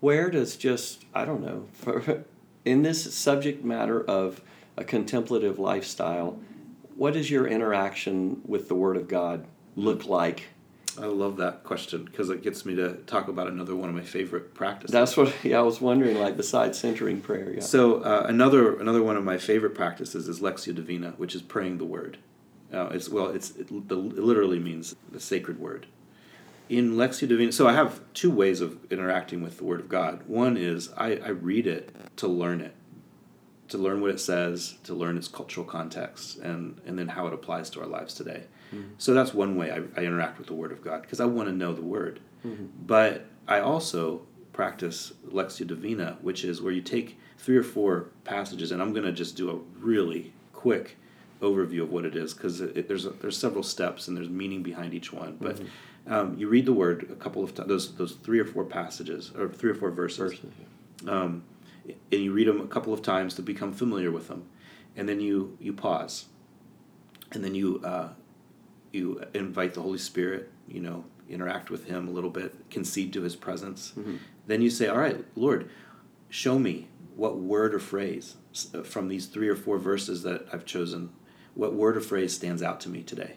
where 0.00 0.30
does 0.30 0.56
just 0.56 1.04
I 1.14 1.24
don't 1.24 1.42
know 1.42 1.66
for, 1.72 2.24
in 2.64 2.82
this 2.82 3.14
subject 3.14 3.64
matter 3.64 4.02
of 4.02 4.40
a 4.76 4.84
contemplative 4.84 5.58
lifestyle, 5.58 6.38
what 6.96 7.14
does 7.14 7.30
your 7.30 7.46
interaction 7.46 8.40
with 8.44 8.68
the 8.68 8.74
Word 8.74 8.96
of 8.96 9.08
God 9.08 9.46
look 9.76 10.06
like? 10.06 10.48
I 10.98 11.06
love 11.06 11.36
that 11.36 11.64
question 11.64 12.04
because 12.04 12.30
it 12.30 12.42
gets 12.42 12.66
me 12.66 12.74
to 12.76 12.94
talk 13.06 13.28
about 13.28 13.46
another 13.46 13.76
one 13.76 13.88
of 13.88 13.94
my 13.94 14.02
favorite 14.02 14.54
practices. 14.54 14.92
That's 14.92 15.16
what 15.16 15.32
yeah, 15.44 15.58
I 15.58 15.62
was 15.62 15.80
wondering. 15.80 16.18
Like 16.18 16.36
besides 16.36 16.78
centering 16.78 17.20
prayer, 17.20 17.54
yeah. 17.54 17.60
So 17.60 18.02
uh, 18.02 18.26
another 18.28 18.78
another 18.78 19.02
one 19.02 19.16
of 19.16 19.24
my 19.24 19.38
favorite 19.38 19.74
practices 19.74 20.28
is 20.28 20.40
Lectio 20.40 20.74
Divina, 20.74 21.14
which 21.16 21.34
is 21.34 21.42
praying 21.42 21.78
the 21.78 21.84
Word. 21.84 22.18
Uh, 22.72 22.88
it's 22.92 23.08
well, 23.08 23.28
it's 23.28 23.50
it, 23.52 23.68
the, 23.88 23.98
it 23.98 24.18
literally 24.18 24.58
means 24.58 24.94
the 25.10 25.20
sacred 25.20 25.58
word, 25.58 25.86
in 26.68 26.94
Lectio 26.94 27.26
Divina, 27.28 27.52
so 27.52 27.66
I 27.66 27.72
have 27.72 28.00
two 28.14 28.30
ways 28.30 28.60
of 28.60 28.78
interacting 28.92 29.42
with 29.42 29.58
the 29.58 29.64
Word 29.64 29.80
of 29.80 29.88
God. 29.88 30.22
One 30.26 30.56
is 30.56 30.90
I, 30.96 31.16
I 31.16 31.28
read 31.30 31.66
it 31.66 31.94
to 32.16 32.28
learn 32.28 32.60
it, 32.60 32.74
to 33.70 33.78
learn 33.78 34.00
what 34.00 34.10
it 34.10 34.20
says, 34.20 34.76
to 34.84 34.94
learn 34.94 35.16
its 35.16 35.28
cultural 35.28 35.66
context, 35.66 36.38
and, 36.38 36.80
and 36.86 36.98
then 36.98 37.08
how 37.08 37.26
it 37.26 37.32
applies 37.32 37.70
to 37.70 37.80
our 37.80 37.86
lives 37.86 38.14
today. 38.14 38.44
Mm-hmm. 38.74 38.92
So 38.98 39.14
that's 39.14 39.34
one 39.34 39.56
way 39.56 39.70
I, 39.70 39.80
I, 40.00 40.04
interact 40.04 40.38
with 40.38 40.46
the 40.46 40.54
Word 40.54 40.72
of 40.72 40.82
God, 40.82 41.02
because 41.02 41.20
I 41.20 41.24
want 41.24 41.48
to 41.48 41.54
know 41.54 41.72
the 41.72 41.82
Word. 41.82 42.20
Mm-hmm. 42.46 42.66
But 42.86 43.26
I 43.48 43.60
also 43.60 44.22
practice 44.52 45.12
Lectio 45.26 45.66
Divina, 45.66 46.18
which 46.20 46.44
is 46.44 46.60
where 46.62 46.72
you 46.72 46.82
take 46.82 47.18
three 47.38 47.56
or 47.56 47.62
four 47.62 48.10
passages, 48.24 48.70
and 48.72 48.80
I'm 48.80 48.92
going 48.92 49.06
to 49.06 49.12
just 49.12 49.36
do 49.36 49.50
a 49.50 49.56
really 49.78 50.32
quick 50.52 50.96
overview 51.40 51.82
of 51.82 51.90
what 51.90 52.04
it 52.04 52.14
is, 52.14 52.34
because 52.34 52.58
there's, 52.58 53.04
there's 53.04 53.36
several 53.36 53.62
steps 53.62 54.08
and 54.08 54.16
there's 54.16 54.28
meaning 54.28 54.62
behind 54.62 54.94
each 54.94 55.12
one. 55.12 55.36
But 55.40 55.56
mm-hmm 55.56 55.66
um, 56.06 56.36
you 56.38 56.48
read 56.48 56.66
the 56.66 56.72
word 56.72 57.08
a 57.10 57.14
couple 57.14 57.44
of 57.44 57.54
times, 57.54 57.68
those, 57.68 57.94
those 57.94 58.12
three 58.12 58.38
or 58.38 58.44
four 58.44 58.64
passages, 58.64 59.32
or 59.38 59.48
three 59.48 59.70
or 59.70 59.74
four 59.74 59.90
verses. 59.90 60.18
verses 60.18 60.40
yeah. 61.04 61.10
um, 61.10 61.44
and 62.10 62.20
you 62.22 62.32
read 62.32 62.48
them 62.48 62.60
a 62.60 62.66
couple 62.66 62.92
of 62.92 63.02
times 63.02 63.34
to 63.34 63.42
become 63.42 63.72
familiar 63.72 64.10
with 64.10 64.28
them. 64.28 64.46
And 64.96 65.08
then 65.08 65.20
you, 65.20 65.56
you 65.60 65.72
pause. 65.72 66.26
And 67.32 67.44
then 67.44 67.54
you, 67.54 67.80
uh, 67.84 68.10
you 68.92 69.22
invite 69.34 69.74
the 69.74 69.82
Holy 69.82 69.98
Spirit, 69.98 70.50
you 70.68 70.80
know, 70.80 71.04
interact 71.28 71.70
with 71.70 71.86
Him 71.86 72.08
a 72.08 72.10
little 72.10 72.30
bit, 72.30 72.70
concede 72.70 73.12
to 73.12 73.22
His 73.22 73.36
presence. 73.36 73.92
Mm-hmm. 73.96 74.16
Then 74.46 74.62
you 74.62 74.70
say, 74.70 74.88
All 74.88 74.98
right, 74.98 75.24
Lord, 75.36 75.70
show 76.28 76.58
me 76.58 76.88
what 77.16 77.38
word 77.38 77.74
or 77.74 77.78
phrase 77.78 78.36
uh, 78.74 78.82
from 78.82 79.08
these 79.08 79.26
three 79.26 79.48
or 79.48 79.56
four 79.56 79.78
verses 79.78 80.22
that 80.22 80.46
I've 80.52 80.64
chosen, 80.64 81.10
what 81.54 81.74
word 81.74 81.96
or 81.96 82.00
phrase 82.00 82.34
stands 82.34 82.62
out 82.62 82.80
to 82.80 82.88
me 82.88 83.02
today. 83.02 83.34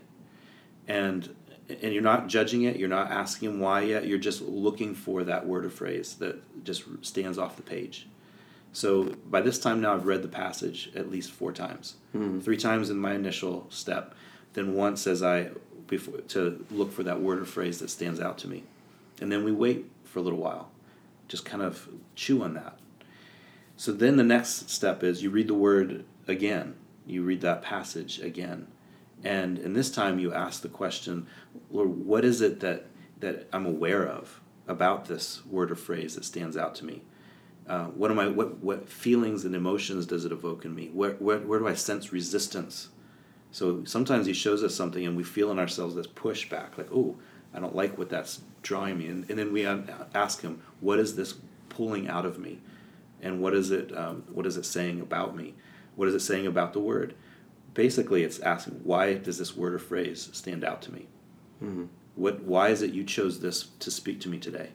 And 0.87 1.35
and 1.69 1.93
you're 1.93 2.03
not 2.03 2.27
judging 2.27 2.63
it, 2.63 2.75
you're 2.75 2.89
not 2.89 3.09
asking 3.09 3.59
why 3.59 3.81
yet, 3.81 4.05
you're 4.05 4.17
just 4.17 4.41
looking 4.41 4.93
for 4.93 5.23
that 5.23 5.45
word 5.45 5.65
or 5.65 5.69
phrase 5.69 6.15
that 6.15 6.63
just 6.63 6.83
stands 7.01 7.37
off 7.37 7.55
the 7.55 7.61
page. 7.61 8.07
So 8.73 9.15
by 9.25 9.41
this 9.41 9.59
time 9.59 9.81
now, 9.81 9.93
I've 9.93 10.05
read 10.05 10.21
the 10.21 10.27
passage 10.27 10.91
at 10.95 11.09
least 11.09 11.31
four 11.31 11.51
times. 11.53 11.95
Mm-hmm. 12.15 12.39
Three 12.41 12.57
times 12.57 12.89
in 12.89 12.97
my 12.97 13.13
initial 13.13 13.67
step, 13.69 14.13
then 14.53 14.73
once 14.73 15.07
as 15.07 15.23
I 15.23 15.51
before 15.87 16.19
to 16.19 16.65
look 16.71 16.91
for 16.91 17.03
that 17.03 17.21
word 17.21 17.39
or 17.39 17.45
phrase 17.45 17.79
that 17.79 17.89
stands 17.89 18.19
out 18.19 18.37
to 18.39 18.47
me, 18.47 18.63
and 19.21 19.31
then 19.31 19.43
we 19.43 19.51
wait 19.51 19.85
for 20.03 20.19
a 20.19 20.21
little 20.21 20.39
while, 20.39 20.71
just 21.27 21.45
kind 21.45 21.61
of 21.61 21.87
chew 22.15 22.43
on 22.43 22.55
that. 22.55 22.77
So 23.77 23.91
then 23.91 24.17
the 24.17 24.23
next 24.23 24.69
step 24.69 25.03
is 25.03 25.23
you 25.23 25.29
read 25.29 25.47
the 25.47 25.53
word 25.53 26.05
again. 26.27 26.75
You 27.05 27.23
read 27.23 27.41
that 27.41 27.61
passage 27.61 28.19
again 28.19 28.67
and 29.23 29.57
in 29.57 29.73
this 29.73 29.89
time 29.89 30.19
you 30.19 30.33
ask 30.33 30.61
the 30.61 30.69
question, 30.69 31.27
Lord, 31.71 31.89
what 32.05 32.25
is 32.25 32.41
it 32.41 32.59
that, 32.59 32.85
that 33.19 33.47
I'm 33.53 33.65
aware 33.65 34.05
of 34.05 34.41
about 34.67 35.05
this 35.05 35.45
word 35.45 35.71
or 35.71 35.75
phrase 35.75 36.15
that 36.15 36.25
stands 36.25 36.57
out 36.57 36.75
to 36.75 36.85
me? 36.85 37.01
Uh, 37.67 37.85
what 37.85 38.11
am 38.11 38.19
I? 38.19 38.27
What 38.27 38.57
what 38.57 38.89
feelings 38.89 39.45
and 39.45 39.55
emotions 39.55 40.05
does 40.05 40.25
it 40.25 40.31
evoke 40.31 40.65
in 40.65 40.75
me? 40.75 40.89
Where 40.93 41.13
where 41.13 41.39
where 41.39 41.59
do 41.59 41.67
I 41.67 41.73
sense 41.73 42.11
resistance? 42.11 42.89
So 43.51 43.83
sometimes 43.85 44.25
he 44.25 44.33
shows 44.33 44.63
us 44.63 44.73
something 44.73 45.05
and 45.05 45.15
we 45.15 45.23
feel 45.23 45.51
in 45.51 45.59
ourselves 45.59 45.93
this 45.93 46.07
pushback, 46.07 46.75
like, 46.77 46.89
oh, 46.91 47.17
I 47.53 47.59
don't 47.59 47.75
like 47.75 47.99
what 47.99 48.09
that's 48.09 48.41
drawing 48.63 48.97
me, 48.97 49.07
and, 49.07 49.29
and 49.29 49.37
then 49.37 49.53
we 49.53 49.65
ask 49.65 50.41
him, 50.41 50.63
what 50.79 50.97
is 50.97 51.15
this 51.15 51.35
pulling 51.69 52.07
out 52.07 52.25
of 52.25 52.39
me, 52.39 52.59
and 53.21 53.41
what 53.41 53.53
is 53.53 53.69
it? 53.69 53.95
Um, 53.95 54.23
what 54.31 54.47
is 54.47 54.57
it 54.57 54.65
saying 54.65 55.01
about 55.01 55.35
me? 55.35 55.53
What 55.95 56.07
is 56.07 56.15
it 56.15 56.21
saying 56.21 56.47
about 56.47 56.73
the 56.73 56.79
word? 56.79 57.13
basically 57.73 58.23
it's 58.23 58.39
asking 58.39 58.79
why 58.83 59.15
does 59.15 59.37
this 59.37 59.55
word 59.55 59.73
or 59.73 59.79
phrase 59.79 60.29
stand 60.33 60.63
out 60.63 60.81
to 60.81 60.93
me 60.93 61.07
mm-hmm. 61.63 61.85
what 62.15 62.41
why 62.43 62.69
is 62.69 62.81
it 62.81 62.91
you 62.91 63.03
chose 63.03 63.39
this 63.39 63.69
to 63.79 63.89
speak 63.89 64.19
to 64.19 64.29
me 64.29 64.37
today 64.37 64.69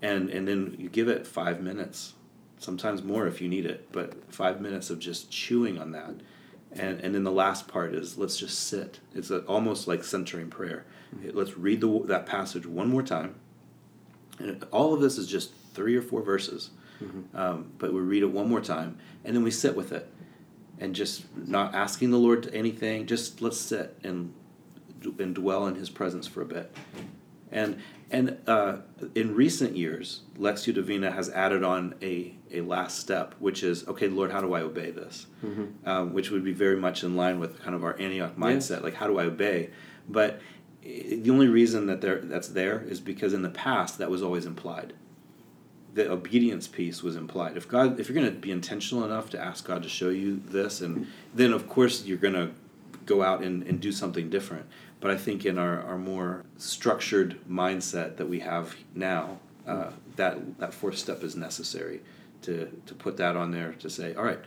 and 0.00 0.30
and 0.30 0.46
then 0.48 0.74
you 0.78 0.88
give 0.88 1.08
it 1.08 1.26
five 1.26 1.60
minutes 1.60 2.14
sometimes 2.62 3.02
more 3.02 3.26
if 3.26 3.40
you 3.40 3.48
need 3.48 3.66
it 3.66 3.90
but 3.92 4.32
five 4.32 4.60
minutes 4.60 4.90
of 4.90 4.98
just 4.98 5.30
chewing 5.30 5.78
on 5.78 5.92
that 5.92 6.14
and 6.72 7.00
and 7.00 7.14
then 7.14 7.24
the 7.24 7.32
last 7.32 7.68
part 7.68 7.94
is 7.94 8.16
let's 8.16 8.36
just 8.36 8.68
sit 8.68 9.00
it's 9.14 9.30
a, 9.30 9.40
almost 9.40 9.86
like 9.86 10.04
centering 10.04 10.48
prayer 10.48 10.84
mm-hmm. 11.14 11.36
let's 11.36 11.56
read 11.56 11.80
the, 11.80 12.02
that 12.04 12.26
passage 12.26 12.66
one 12.66 12.88
more 12.88 13.02
time 13.02 13.34
and 14.38 14.64
all 14.70 14.94
of 14.94 15.00
this 15.00 15.18
is 15.18 15.26
just 15.26 15.52
three 15.74 15.96
or 15.96 16.02
four 16.02 16.22
verses 16.22 16.70
mm-hmm. 17.02 17.36
um, 17.36 17.72
but 17.78 17.92
we 17.92 18.00
read 18.00 18.22
it 18.22 18.30
one 18.30 18.48
more 18.48 18.60
time 18.60 18.98
and 19.24 19.36
then 19.36 19.42
we 19.42 19.50
sit 19.50 19.76
with 19.76 19.92
it 19.92 20.12
and 20.82 20.96
just 20.96 21.24
not 21.36 21.74
asking 21.74 22.10
the 22.10 22.18
Lord 22.18 22.50
anything. 22.52 23.06
Just 23.06 23.40
let's 23.40 23.58
sit 23.58 23.96
and 24.02 24.34
and 25.18 25.34
dwell 25.34 25.66
in 25.66 25.76
His 25.76 25.88
presence 25.88 26.26
for 26.26 26.42
a 26.42 26.44
bit. 26.44 26.74
And 27.52 27.80
and 28.10 28.38
uh, 28.46 28.78
in 29.14 29.34
recent 29.34 29.76
years, 29.76 30.22
Lectio 30.38 30.74
Divina 30.74 31.12
has 31.12 31.30
added 31.30 31.62
on 31.62 31.94
a, 32.02 32.34
a 32.52 32.60
last 32.60 32.98
step, 32.98 33.34
which 33.38 33.62
is 33.62 33.86
okay, 33.88 34.08
Lord, 34.08 34.30
how 34.30 34.40
do 34.40 34.54
I 34.54 34.60
obey 34.60 34.90
this? 34.90 35.26
Mm-hmm. 35.44 35.88
Um, 35.88 36.12
which 36.12 36.30
would 36.30 36.44
be 36.44 36.52
very 36.52 36.76
much 36.76 37.02
in 37.02 37.16
line 37.16 37.40
with 37.40 37.60
kind 37.60 37.74
of 37.74 37.84
our 37.84 37.98
Antioch 37.98 38.36
mindset, 38.36 38.70
yes. 38.70 38.82
like 38.82 38.94
how 38.94 39.06
do 39.06 39.18
I 39.18 39.24
obey? 39.24 39.70
But 40.08 40.40
eh, 40.84 41.16
the 41.16 41.30
only 41.30 41.48
reason 41.48 41.86
that 41.86 42.00
there 42.00 42.20
that's 42.20 42.48
there 42.48 42.82
is 42.82 43.00
because 43.00 43.32
in 43.32 43.42
the 43.42 43.50
past 43.50 43.98
that 43.98 44.10
was 44.10 44.22
always 44.22 44.46
implied 44.46 44.94
the 45.94 46.10
obedience 46.10 46.66
piece 46.66 47.02
was 47.02 47.16
implied. 47.16 47.56
If 47.56 47.68
God, 47.68 48.00
if 48.00 48.08
you're 48.08 48.14
going 48.14 48.32
to 48.32 48.38
be 48.38 48.50
intentional 48.50 49.04
enough 49.04 49.30
to 49.30 49.38
ask 49.38 49.66
God 49.66 49.82
to 49.82 49.88
show 49.88 50.08
you 50.08 50.40
this, 50.46 50.80
and 50.80 51.06
then 51.34 51.52
of 51.52 51.68
course 51.68 52.04
you're 52.04 52.18
going 52.18 52.34
to 52.34 52.50
go 53.04 53.22
out 53.22 53.42
and, 53.42 53.62
and 53.64 53.80
do 53.80 53.92
something 53.92 54.30
different. 54.30 54.66
But 55.00 55.10
I 55.10 55.16
think 55.16 55.44
in 55.44 55.58
our, 55.58 55.82
our 55.82 55.98
more 55.98 56.44
structured 56.56 57.38
mindset 57.48 58.16
that 58.16 58.28
we 58.28 58.40
have 58.40 58.76
now, 58.94 59.38
uh, 59.66 59.90
that 60.16 60.58
that 60.58 60.72
fourth 60.72 60.96
step 60.96 61.22
is 61.22 61.36
necessary 61.36 62.00
to 62.42 62.70
to 62.86 62.94
put 62.94 63.16
that 63.16 63.36
on 63.36 63.50
there 63.50 63.72
to 63.74 63.90
say, 63.90 64.14
all 64.14 64.24
right, 64.24 64.40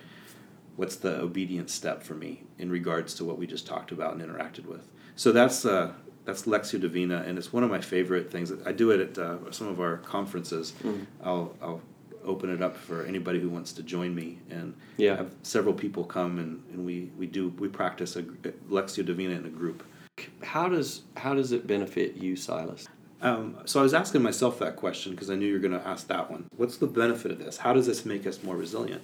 what's 0.76 0.98
the 0.98 1.20
obedience 1.20 1.74
step 1.74 2.04
for 2.04 2.14
me 2.14 2.44
in 2.58 2.72
regards 2.72 3.14
to 3.16 3.26
what 3.26 3.38
we 3.38 3.48
just 3.48 3.66
talked 3.66 3.92
about 3.92 4.14
and 4.14 4.22
interacted 4.22 4.66
with. 4.66 4.92
So 5.16 5.32
that's 5.32 5.66
uh, 5.66 5.94
that's 6.26 6.44
Lectio 6.44 6.82
Divina, 6.82 7.24
and 7.26 7.38
it's 7.38 7.54
one 7.54 7.64
of 7.64 7.70
my 7.70 7.80
favorite 7.80 8.32
things. 8.32 8.52
I 8.66 8.72
do 8.72 8.92
it 8.92 9.00
at 9.00 9.18
uh, 9.18 9.52
some 9.52 9.68
of 9.68 9.80
our 9.80 9.98
conferences. 9.98 10.74
Mm. 10.84 11.06
I'll, 11.24 11.56
I'll 11.62 11.82
open 12.24 12.50
it 12.50 12.62
up 12.62 12.76
for 12.76 13.06
anybody 13.06 13.40
who 13.40 13.50
wants 13.50 13.72
to 13.74 13.84
join 13.84 14.14
me, 14.16 14.40
and 14.50 14.76
yeah. 14.98 15.16
have 15.16 15.34
several 15.44 15.74
people 15.74 16.04
come 16.04 16.40
and, 16.40 16.64
and 16.74 16.84
we, 16.86 17.12
we 17.18 17.28
do 17.28 17.50
we 17.60 17.68
practice 17.68 18.16
a, 18.16 18.24
Lectio 18.24 19.06
Divina 19.06 19.36
in 19.36 19.46
a 19.46 19.50
group. 19.50 19.86
How 20.44 20.68
does 20.68 21.04
how 21.16 21.34
does 21.34 21.52
it 21.52 21.68
benefit 21.68 22.16
you, 22.16 22.36
Silas? 22.36 22.88
Um, 23.26 23.58
so 23.66 23.80
I 23.80 23.84
was 23.84 23.96
asking 23.96 24.22
myself 24.22 24.60
that 24.60 24.76
question 24.76 25.14
because 25.14 25.32
I 25.32 25.36
knew 25.36 25.48
you 25.48 25.54
were 25.54 25.60
going 25.60 25.72
to 25.72 25.88
ask 25.88 26.06
that 26.10 26.30
one. 26.30 26.46
What's 26.58 26.78
the 26.78 26.86
benefit 26.86 27.32
of 27.32 27.40
this? 27.40 27.58
How 27.58 27.74
does 27.74 27.88
this 27.88 28.06
make 28.06 28.28
us 28.28 28.44
more 28.44 28.56
resilient? 28.56 29.02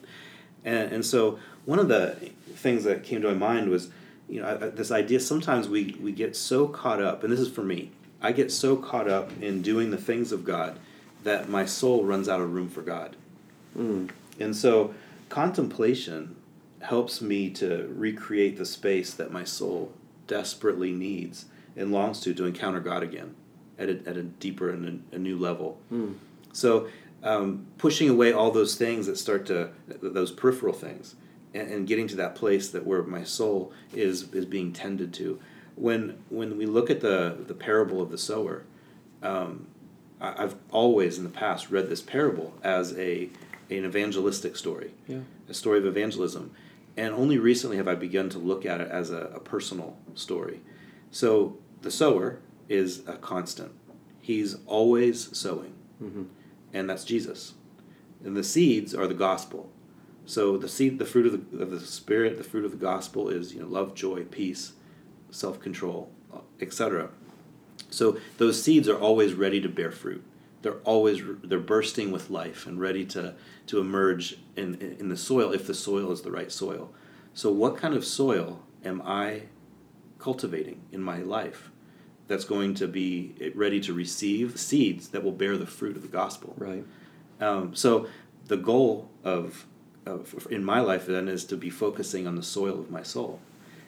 And, 0.63 0.93
and 0.93 1.03
so 1.03 1.39
one 1.65 1.79
of 1.79 1.87
the 1.87 2.11
things 2.53 2.83
that 2.83 3.03
came 3.03 3.23
to 3.23 3.29
my 3.29 3.33
mind 3.33 3.69
was 3.69 3.89
you 4.29 4.39
know, 4.39 4.55
this 4.57 4.91
idea 4.91 5.19
sometimes 5.19 5.67
we, 5.67 5.97
we 5.99 6.11
get 6.11 6.35
so 6.35 6.67
caught 6.67 7.01
up, 7.01 7.23
and 7.23 7.33
this 7.33 7.39
is 7.39 7.49
for 7.49 7.63
me, 7.63 7.89
I 8.21 8.31
get 8.31 8.51
so 8.51 8.75
caught 8.77 9.09
up 9.09 9.31
in 9.41 9.63
doing 9.63 9.89
the 9.89 9.97
things 9.97 10.31
of 10.31 10.45
God 10.45 10.77
that 11.23 11.49
my 11.49 11.65
soul 11.65 12.05
runs 12.05 12.29
out 12.29 12.41
of 12.41 12.53
room 12.53 12.69
for 12.69 12.83
God. 12.83 13.15
Mm. 13.75 14.11
And 14.39 14.55
so 14.55 14.93
contemplation 15.29 16.35
helps 16.81 17.21
me 17.21 17.49
to 17.49 17.91
recreate 17.95 18.59
the 18.59 18.65
space 18.67 19.15
that 19.15 19.31
my 19.31 19.43
soul 19.43 19.93
desperately 20.27 20.91
needs 20.91 21.45
and 21.75 21.91
longs 21.91 22.19
to 22.21 22.35
to 22.35 22.45
encounter 22.45 22.79
God 22.79 23.01
again 23.01 23.35
at 23.81 23.89
a, 23.89 24.09
at 24.09 24.17
a 24.17 24.23
deeper 24.23 24.69
and 24.69 25.03
a, 25.11 25.15
a 25.15 25.19
new 25.19 25.37
level. 25.37 25.79
Mm. 25.91 26.15
So 26.53 26.87
um, 27.23 27.65
pushing 27.77 28.09
away 28.09 28.31
all 28.31 28.51
those 28.51 28.75
things 28.75 29.07
that 29.07 29.17
start 29.17 29.45
to, 29.47 29.69
those 29.87 30.31
peripheral 30.31 30.73
things, 30.73 31.15
and, 31.53 31.67
and 31.69 31.87
getting 31.87 32.07
to 32.07 32.15
that 32.15 32.35
place 32.35 32.69
that 32.69 32.85
where 32.85 33.03
my 33.03 33.23
soul 33.23 33.71
is 33.93 34.31
is 34.33 34.45
being 34.45 34.73
tended 34.73 35.13
to. 35.15 35.39
When 35.75 36.17
when 36.29 36.57
we 36.57 36.65
look 36.65 36.89
at 36.89 37.01
the 37.01 37.37
the 37.47 37.53
parable 37.53 38.01
of 38.01 38.11
the 38.11 38.17
sower, 38.17 38.63
um, 39.21 39.67
I, 40.19 40.43
I've 40.43 40.55
always 40.71 41.17
in 41.17 41.23
the 41.23 41.29
past 41.29 41.71
read 41.71 41.89
this 41.89 42.01
parable 42.01 42.53
as 42.63 42.97
a 42.97 43.29
an 43.69 43.85
evangelistic 43.85 44.57
story, 44.57 44.91
yeah. 45.07 45.19
a 45.47 45.53
story 45.53 45.79
of 45.79 45.85
evangelism, 45.85 46.51
and 46.97 47.13
only 47.13 47.37
recently 47.37 47.77
have 47.77 47.87
I 47.87 47.95
begun 47.95 48.29
to 48.29 48.37
look 48.37 48.65
at 48.65 48.81
it 48.81 48.89
as 48.89 49.11
a, 49.11 49.31
a 49.35 49.39
personal 49.39 49.97
story. 50.13 50.59
So 51.09 51.57
the 51.81 51.91
sower 51.91 52.39
is 52.71 53.03
a 53.07 53.13
constant; 53.13 53.73
he's 54.21 54.57
always 54.65 55.35
sowing, 55.37 55.73
mm-hmm. 56.01 56.23
and 56.73 56.89
that's 56.89 57.03
Jesus. 57.03 57.53
And 58.23 58.37
the 58.37 58.43
seeds 58.43 58.93
are 58.93 59.07
the 59.07 59.13
gospel. 59.13 59.71
So 60.25 60.57
the 60.57 60.69
seed, 60.69 60.99
the 60.99 61.05
fruit 61.05 61.25
of 61.25 61.51
the, 61.51 61.63
of 61.63 61.71
the 61.71 61.79
spirit, 61.79 62.37
the 62.37 62.43
fruit 62.43 62.63
of 62.63 62.71
the 62.71 62.77
gospel 62.77 63.29
is 63.29 63.53
you 63.53 63.61
know 63.61 63.67
love, 63.67 63.95
joy, 63.95 64.23
peace, 64.23 64.73
self 65.29 65.59
control, 65.59 66.11
etc. 66.59 67.09
So 67.89 68.17
those 68.37 68.61
seeds 68.61 68.87
are 68.87 68.97
always 68.97 69.33
ready 69.33 69.59
to 69.61 69.69
bear 69.69 69.91
fruit. 69.91 70.23
They're 70.61 70.79
always 70.83 71.21
they're 71.43 71.59
bursting 71.59 72.11
with 72.11 72.29
life 72.29 72.65
and 72.65 72.79
ready 72.79 73.05
to 73.05 73.33
to 73.67 73.79
emerge 73.79 74.37
in 74.55 74.75
in 74.75 75.09
the 75.09 75.17
soil 75.17 75.51
if 75.51 75.67
the 75.67 75.73
soil 75.73 76.11
is 76.11 76.21
the 76.21 76.31
right 76.31 76.51
soil. 76.51 76.93
So 77.33 77.51
what 77.51 77.77
kind 77.77 77.93
of 77.93 78.05
soil 78.05 78.63
am 78.85 79.01
I 79.03 79.43
cultivating 80.19 80.81
in 80.91 81.01
my 81.01 81.17
life 81.17 81.71
that's 82.31 82.45
going 82.45 82.73
to 82.73 82.87
be 82.87 83.51
ready 83.55 83.81
to 83.81 83.93
receive 83.93 84.57
seeds 84.57 85.09
that 85.09 85.21
will 85.21 85.33
bear 85.33 85.57
the 85.57 85.65
fruit 85.65 85.97
of 85.97 86.01
the 86.01 86.07
gospel. 86.07 86.53
Right. 86.57 86.85
Um, 87.41 87.75
so 87.75 88.07
the 88.47 88.55
goal 88.55 89.09
of, 89.25 89.67
of 90.05 90.47
in 90.49 90.63
my 90.63 90.79
life 90.79 91.05
then 91.07 91.27
is 91.27 91.43
to 91.45 91.57
be 91.57 91.69
focusing 91.69 92.27
on 92.27 92.35
the 92.35 92.43
soil 92.43 92.79
of 92.79 92.89
my 92.89 93.03
soul. 93.03 93.41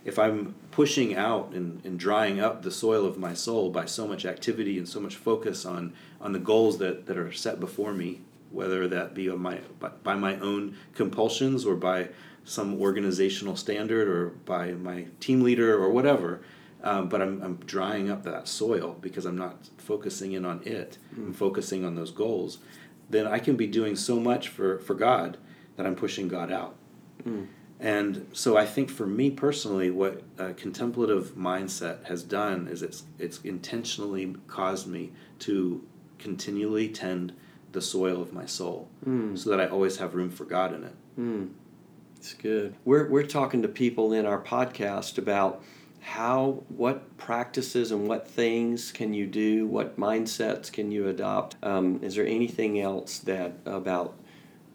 If 0.03 0.19
I'm 0.19 0.55
pushing 0.71 1.15
out 1.15 1.53
and, 1.53 1.79
and 1.85 1.97
drying 1.97 2.41
up 2.41 2.63
the 2.63 2.71
soil 2.71 3.05
of 3.05 3.17
my 3.17 3.33
soul 3.33 3.69
by 3.69 3.85
so 3.85 4.05
much 4.05 4.25
activity 4.25 4.77
and 4.77 4.89
so 4.89 4.99
much 4.99 5.15
focus 5.15 5.65
on 5.65 5.93
on 6.19 6.33
the 6.33 6.39
goals 6.39 6.79
that, 6.79 7.05
that 7.05 7.17
are 7.17 7.31
set 7.31 7.61
before 7.61 7.93
me, 7.93 8.19
whether 8.51 8.89
that 8.89 9.13
be 9.13 9.29
on 9.29 9.39
my 9.39 9.61
by, 9.79 9.89
by 10.03 10.15
my 10.15 10.37
own 10.39 10.75
compulsions 10.93 11.65
or 11.65 11.75
by 11.75 12.09
some 12.43 12.81
organizational 12.81 13.55
standard 13.55 14.09
or 14.09 14.31
by 14.43 14.71
my 14.71 15.05
team 15.21 15.39
leader 15.41 15.81
or 15.81 15.89
whatever, 15.89 16.41
um, 16.83 17.09
but 17.09 17.21
I'm, 17.21 17.41
I'm 17.41 17.55
drying 17.65 18.09
up 18.11 18.23
that 18.23 18.47
soil 18.47 18.97
because 19.01 19.25
I'm 19.25 19.37
not 19.37 19.69
focusing 19.77 20.33
in 20.33 20.45
on 20.45 20.61
it. 20.65 20.97
Mm. 21.15 21.27
I'm 21.27 21.33
focusing 21.33 21.85
on 21.85 21.95
those 21.95 22.11
goals. 22.11 22.59
Then 23.09 23.25
I 23.27 23.39
can 23.39 23.55
be 23.55 23.67
doing 23.67 23.95
so 23.95 24.19
much 24.19 24.49
for, 24.49 24.79
for 24.79 24.93
God 24.93 25.37
that 25.77 25.85
I'm 25.85 25.95
pushing 25.95 26.27
God 26.27 26.51
out. 26.51 26.75
Mm. 27.25 27.47
And 27.79 28.27
so 28.31 28.55
I 28.57 28.65
think 28.65 28.89
for 28.89 29.05
me 29.05 29.29
personally, 29.31 29.89
what 29.89 30.21
a 30.37 30.53
contemplative 30.53 31.35
mindset 31.35 32.05
has 32.05 32.23
done 32.23 32.67
is 32.67 32.81
it's 32.81 33.03
it's 33.19 33.39
intentionally 33.41 34.35
caused 34.47 34.87
me 34.87 35.11
to 35.39 35.85
continually 36.17 36.87
tend 36.87 37.33
the 37.73 37.81
soil 37.81 38.21
of 38.21 38.31
my 38.31 38.45
soul, 38.45 38.87
Mm. 39.05 39.37
so 39.37 39.49
that 39.49 39.59
I 39.59 39.67
always 39.67 39.97
have 39.97 40.15
room 40.15 40.29
for 40.29 40.45
God 40.45 40.73
in 40.73 40.83
it. 40.83 40.95
Mm. 41.19 41.49
It's 42.15 42.33
good. 42.35 42.75
We're 42.85 43.09
we're 43.09 43.25
talking 43.25 43.61
to 43.63 43.67
people 43.67 44.13
in 44.13 44.25
our 44.25 44.41
podcast 44.41 45.17
about 45.17 45.61
how 46.03 46.63
what 46.67 47.17
practices 47.17 47.91
and 47.91 48.07
what 48.07 48.27
things 48.27 48.91
can 48.91 49.13
you 49.13 49.25
do, 49.25 49.65
what 49.65 49.97
mindsets 49.97 50.71
can 50.71 50.91
you 50.91 51.07
adopt. 51.07 51.55
Um, 51.63 51.99
is 52.03 52.15
there 52.15 52.27
anything 52.27 52.79
else 52.79 53.19
that 53.19 53.53
about 53.65 54.13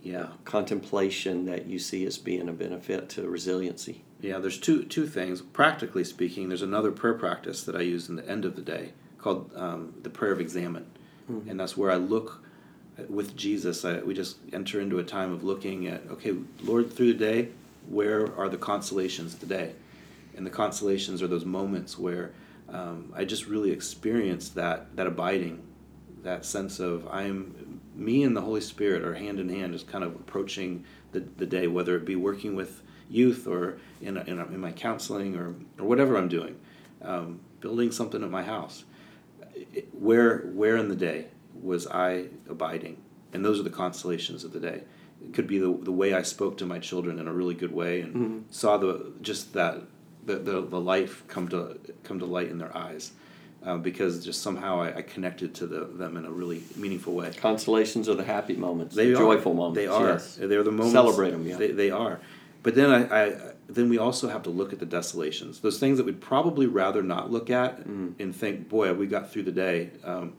Yeah. 0.02 0.28
contemplation 0.44 1.44
that 1.46 1.66
you 1.66 1.78
see 1.78 2.06
as 2.06 2.16
being 2.18 2.48
a 2.48 2.52
benefit 2.52 3.08
to 3.10 3.28
resiliency? 3.28 4.02
Yeah, 4.22 4.38
there's 4.38 4.58
two 4.58 4.84
two 4.84 5.06
things. 5.06 5.42
Practically 5.42 6.02
speaking, 6.04 6.48
there's 6.48 6.62
another 6.62 6.90
prayer 6.90 7.14
practice 7.14 7.62
that 7.64 7.76
I 7.76 7.82
use 7.82 8.08
in 8.08 8.16
the 8.16 8.28
end 8.28 8.44
of 8.44 8.56
the 8.56 8.62
day 8.62 8.92
called 9.18 9.50
um, 9.54 9.94
the 10.02 10.10
prayer 10.10 10.32
of 10.32 10.40
examen, 10.40 10.86
Mhm. 11.30 11.50
and 11.50 11.60
that's 11.60 11.76
where 11.76 11.90
I 11.90 11.96
look 11.96 12.42
with 13.08 13.36
Jesus. 13.36 13.84
I, 13.84 14.00
we 14.00 14.14
just 14.14 14.38
enter 14.52 14.80
into 14.80 14.98
a 14.98 15.04
time 15.04 15.30
of 15.32 15.44
looking 15.44 15.86
at 15.86 16.02
okay, 16.10 16.34
Lord, 16.64 16.90
through 16.92 17.12
the 17.12 17.18
day, 17.18 17.48
where 17.88 18.34
are 18.36 18.48
the 18.48 18.56
consolations 18.58 19.34
today? 19.34 19.72
And 20.38 20.46
the 20.46 20.50
consolations 20.50 21.20
are 21.20 21.26
those 21.26 21.44
moments 21.44 21.98
where 21.98 22.30
um, 22.68 23.12
I 23.14 23.24
just 23.24 23.46
really 23.48 23.72
experienced 23.72 24.54
that 24.54 24.94
that 24.96 25.06
abiding, 25.08 25.60
that 26.22 26.44
sense 26.46 26.78
of 26.78 27.06
I'm 27.08 27.80
me 27.96 28.22
and 28.22 28.36
the 28.36 28.40
Holy 28.40 28.60
Spirit 28.60 29.02
are 29.02 29.14
hand 29.14 29.40
in 29.40 29.48
hand, 29.48 29.72
just 29.72 29.88
kind 29.88 30.04
of 30.04 30.14
approaching 30.14 30.84
the, 31.10 31.20
the 31.38 31.44
day, 31.46 31.66
whether 31.66 31.96
it 31.96 32.04
be 32.04 32.14
working 32.14 32.54
with 32.54 32.82
youth 33.10 33.48
or 33.48 33.78
in, 34.00 34.16
a, 34.16 34.22
in, 34.24 34.38
a, 34.38 34.44
in 34.46 34.60
my 34.60 34.70
counseling 34.70 35.34
or, 35.34 35.56
or 35.78 35.84
whatever 35.88 36.16
I'm 36.16 36.28
doing, 36.28 36.54
um, 37.02 37.40
building 37.60 37.90
something 37.90 38.22
at 38.22 38.30
my 38.30 38.44
house. 38.44 38.84
It- 39.74 39.88
where 39.92 40.38
where 40.54 40.76
in 40.76 40.88
the 40.88 40.94
day 40.96 41.26
was 41.60 41.88
I 41.88 42.26
abiding? 42.48 42.98
And 43.32 43.44
those 43.44 43.58
are 43.58 43.64
the 43.64 43.70
consolations 43.70 44.44
of 44.44 44.52
the 44.52 44.60
day. 44.60 44.82
It 45.20 45.34
could 45.34 45.48
be 45.48 45.58
the, 45.58 45.76
the 45.82 45.90
way 45.90 46.14
I 46.14 46.22
spoke 46.22 46.56
to 46.58 46.66
my 46.66 46.78
children 46.78 47.18
in 47.18 47.26
a 47.26 47.32
really 47.32 47.54
good 47.54 47.72
way 47.72 48.02
and 48.02 48.14
Mhm. 48.14 48.42
saw 48.54 48.76
the 48.76 49.12
just 49.20 49.52
that 49.54 49.82
the, 50.28 50.36
the, 50.38 50.60
the 50.60 50.80
life 50.80 51.24
come 51.26 51.48
to 51.48 51.78
come 52.04 52.18
to 52.20 52.26
light 52.26 52.48
in 52.48 52.58
their 52.58 52.74
eyes. 52.76 53.12
Uh, 53.64 53.76
because 53.76 54.24
just 54.24 54.40
somehow 54.40 54.80
I, 54.80 54.98
I 54.98 55.02
connected 55.02 55.52
to 55.56 55.66
the, 55.66 55.80
them 55.86 56.16
in 56.16 56.24
a 56.24 56.30
really 56.30 56.62
meaningful 56.76 57.12
way. 57.14 57.32
Consolations 57.36 58.08
are 58.08 58.14
the 58.14 58.22
happy 58.22 58.54
moments, 58.54 58.94
They 58.94 59.06
the 59.08 59.14
are. 59.14 59.18
joyful 59.18 59.52
moments. 59.52 59.76
They 59.80 59.88
are. 59.88 60.06
Yes. 60.10 60.36
They're 60.40 60.62
the 60.62 60.70
moments. 60.70 60.92
Celebrate 60.92 61.32
'em, 61.32 61.44
yeah. 61.44 61.56
They, 61.56 61.72
they 61.72 61.90
are. 61.90 62.20
But 62.62 62.76
then 62.76 62.88
I, 62.92 63.00
I 63.26 63.36
then 63.68 63.88
we 63.88 63.98
also 63.98 64.28
have 64.28 64.44
to 64.44 64.50
look 64.50 64.72
at 64.72 64.78
the 64.78 64.86
desolations, 64.86 65.58
those 65.60 65.80
things 65.80 65.98
that 65.98 66.06
we'd 66.06 66.20
probably 66.20 66.66
rather 66.66 67.02
not 67.02 67.32
look 67.32 67.50
at 67.50 67.84
Mm. 67.86 68.14
and 68.20 68.34
think, 68.34 68.68
boy, 68.68 68.94
we 68.94 69.08
got 69.08 69.32
through 69.32 69.42
the 69.42 69.52
day. 69.52 69.90
Um, 70.04 70.34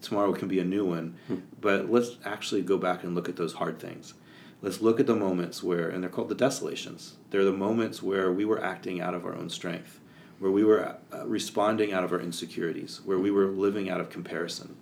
tomorrow 0.00 0.32
can 0.32 0.46
be 0.46 0.60
a 0.60 0.64
new 0.64 0.84
one. 0.86 1.16
Hmm. 1.26 1.36
But 1.60 1.90
let's 1.90 2.16
actually 2.24 2.62
go 2.62 2.78
back 2.78 3.02
and 3.02 3.14
look 3.16 3.28
at 3.28 3.34
those 3.36 3.52
hard 3.54 3.80
things. 3.80 4.14
Let's 4.62 4.80
look 4.80 5.00
at 5.00 5.06
the 5.06 5.16
moments 5.16 5.62
where, 5.62 5.88
and 5.88 6.02
they're 6.02 6.10
called 6.10 6.28
the 6.28 6.34
desolations. 6.34 7.16
They're 7.30 7.44
the 7.44 7.52
moments 7.52 8.02
where 8.02 8.30
we 8.30 8.44
were 8.44 8.62
acting 8.62 9.00
out 9.00 9.14
of 9.14 9.24
our 9.24 9.34
own 9.34 9.48
strength, 9.48 10.00
where 10.38 10.50
we 10.50 10.64
were 10.64 10.96
uh, 11.12 11.26
responding 11.26 11.92
out 11.92 12.04
of 12.04 12.12
our 12.12 12.20
insecurities, 12.20 13.00
where 13.04 13.18
we 13.18 13.30
were 13.30 13.46
living 13.46 13.88
out 13.88 14.00
of 14.00 14.10
comparison. 14.10 14.76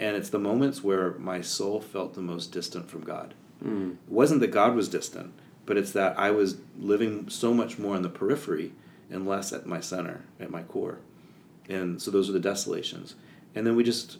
And 0.00 0.16
it's 0.16 0.30
the 0.30 0.38
moments 0.38 0.82
where 0.82 1.12
my 1.18 1.40
soul 1.40 1.80
felt 1.80 2.14
the 2.14 2.20
most 2.20 2.50
distant 2.50 2.90
from 2.90 3.02
God. 3.02 3.34
Mm. 3.64 3.92
It 3.92 3.98
wasn't 4.08 4.40
that 4.40 4.50
God 4.50 4.74
was 4.74 4.88
distant, 4.88 5.32
but 5.66 5.76
it's 5.76 5.92
that 5.92 6.18
I 6.18 6.30
was 6.32 6.58
living 6.76 7.28
so 7.28 7.54
much 7.54 7.78
more 7.78 7.94
in 7.94 8.02
the 8.02 8.08
periphery 8.08 8.72
and 9.10 9.26
less 9.26 9.52
at 9.52 9.66
my 9.66 9.80
center, 9.80 10.24
at 10.40 10.50
my 10.50 10.62
core. 10.62 10.98
And 11.68 12.02
so 12.02 12.10
those 12.10 12.28
are 12.28 12.32
the 12.32 12.40
desolations. 12.40 13.14
And 13.54 13.66
then 13.66 13.76
we 13.76 13.84
just, 13.84 14.18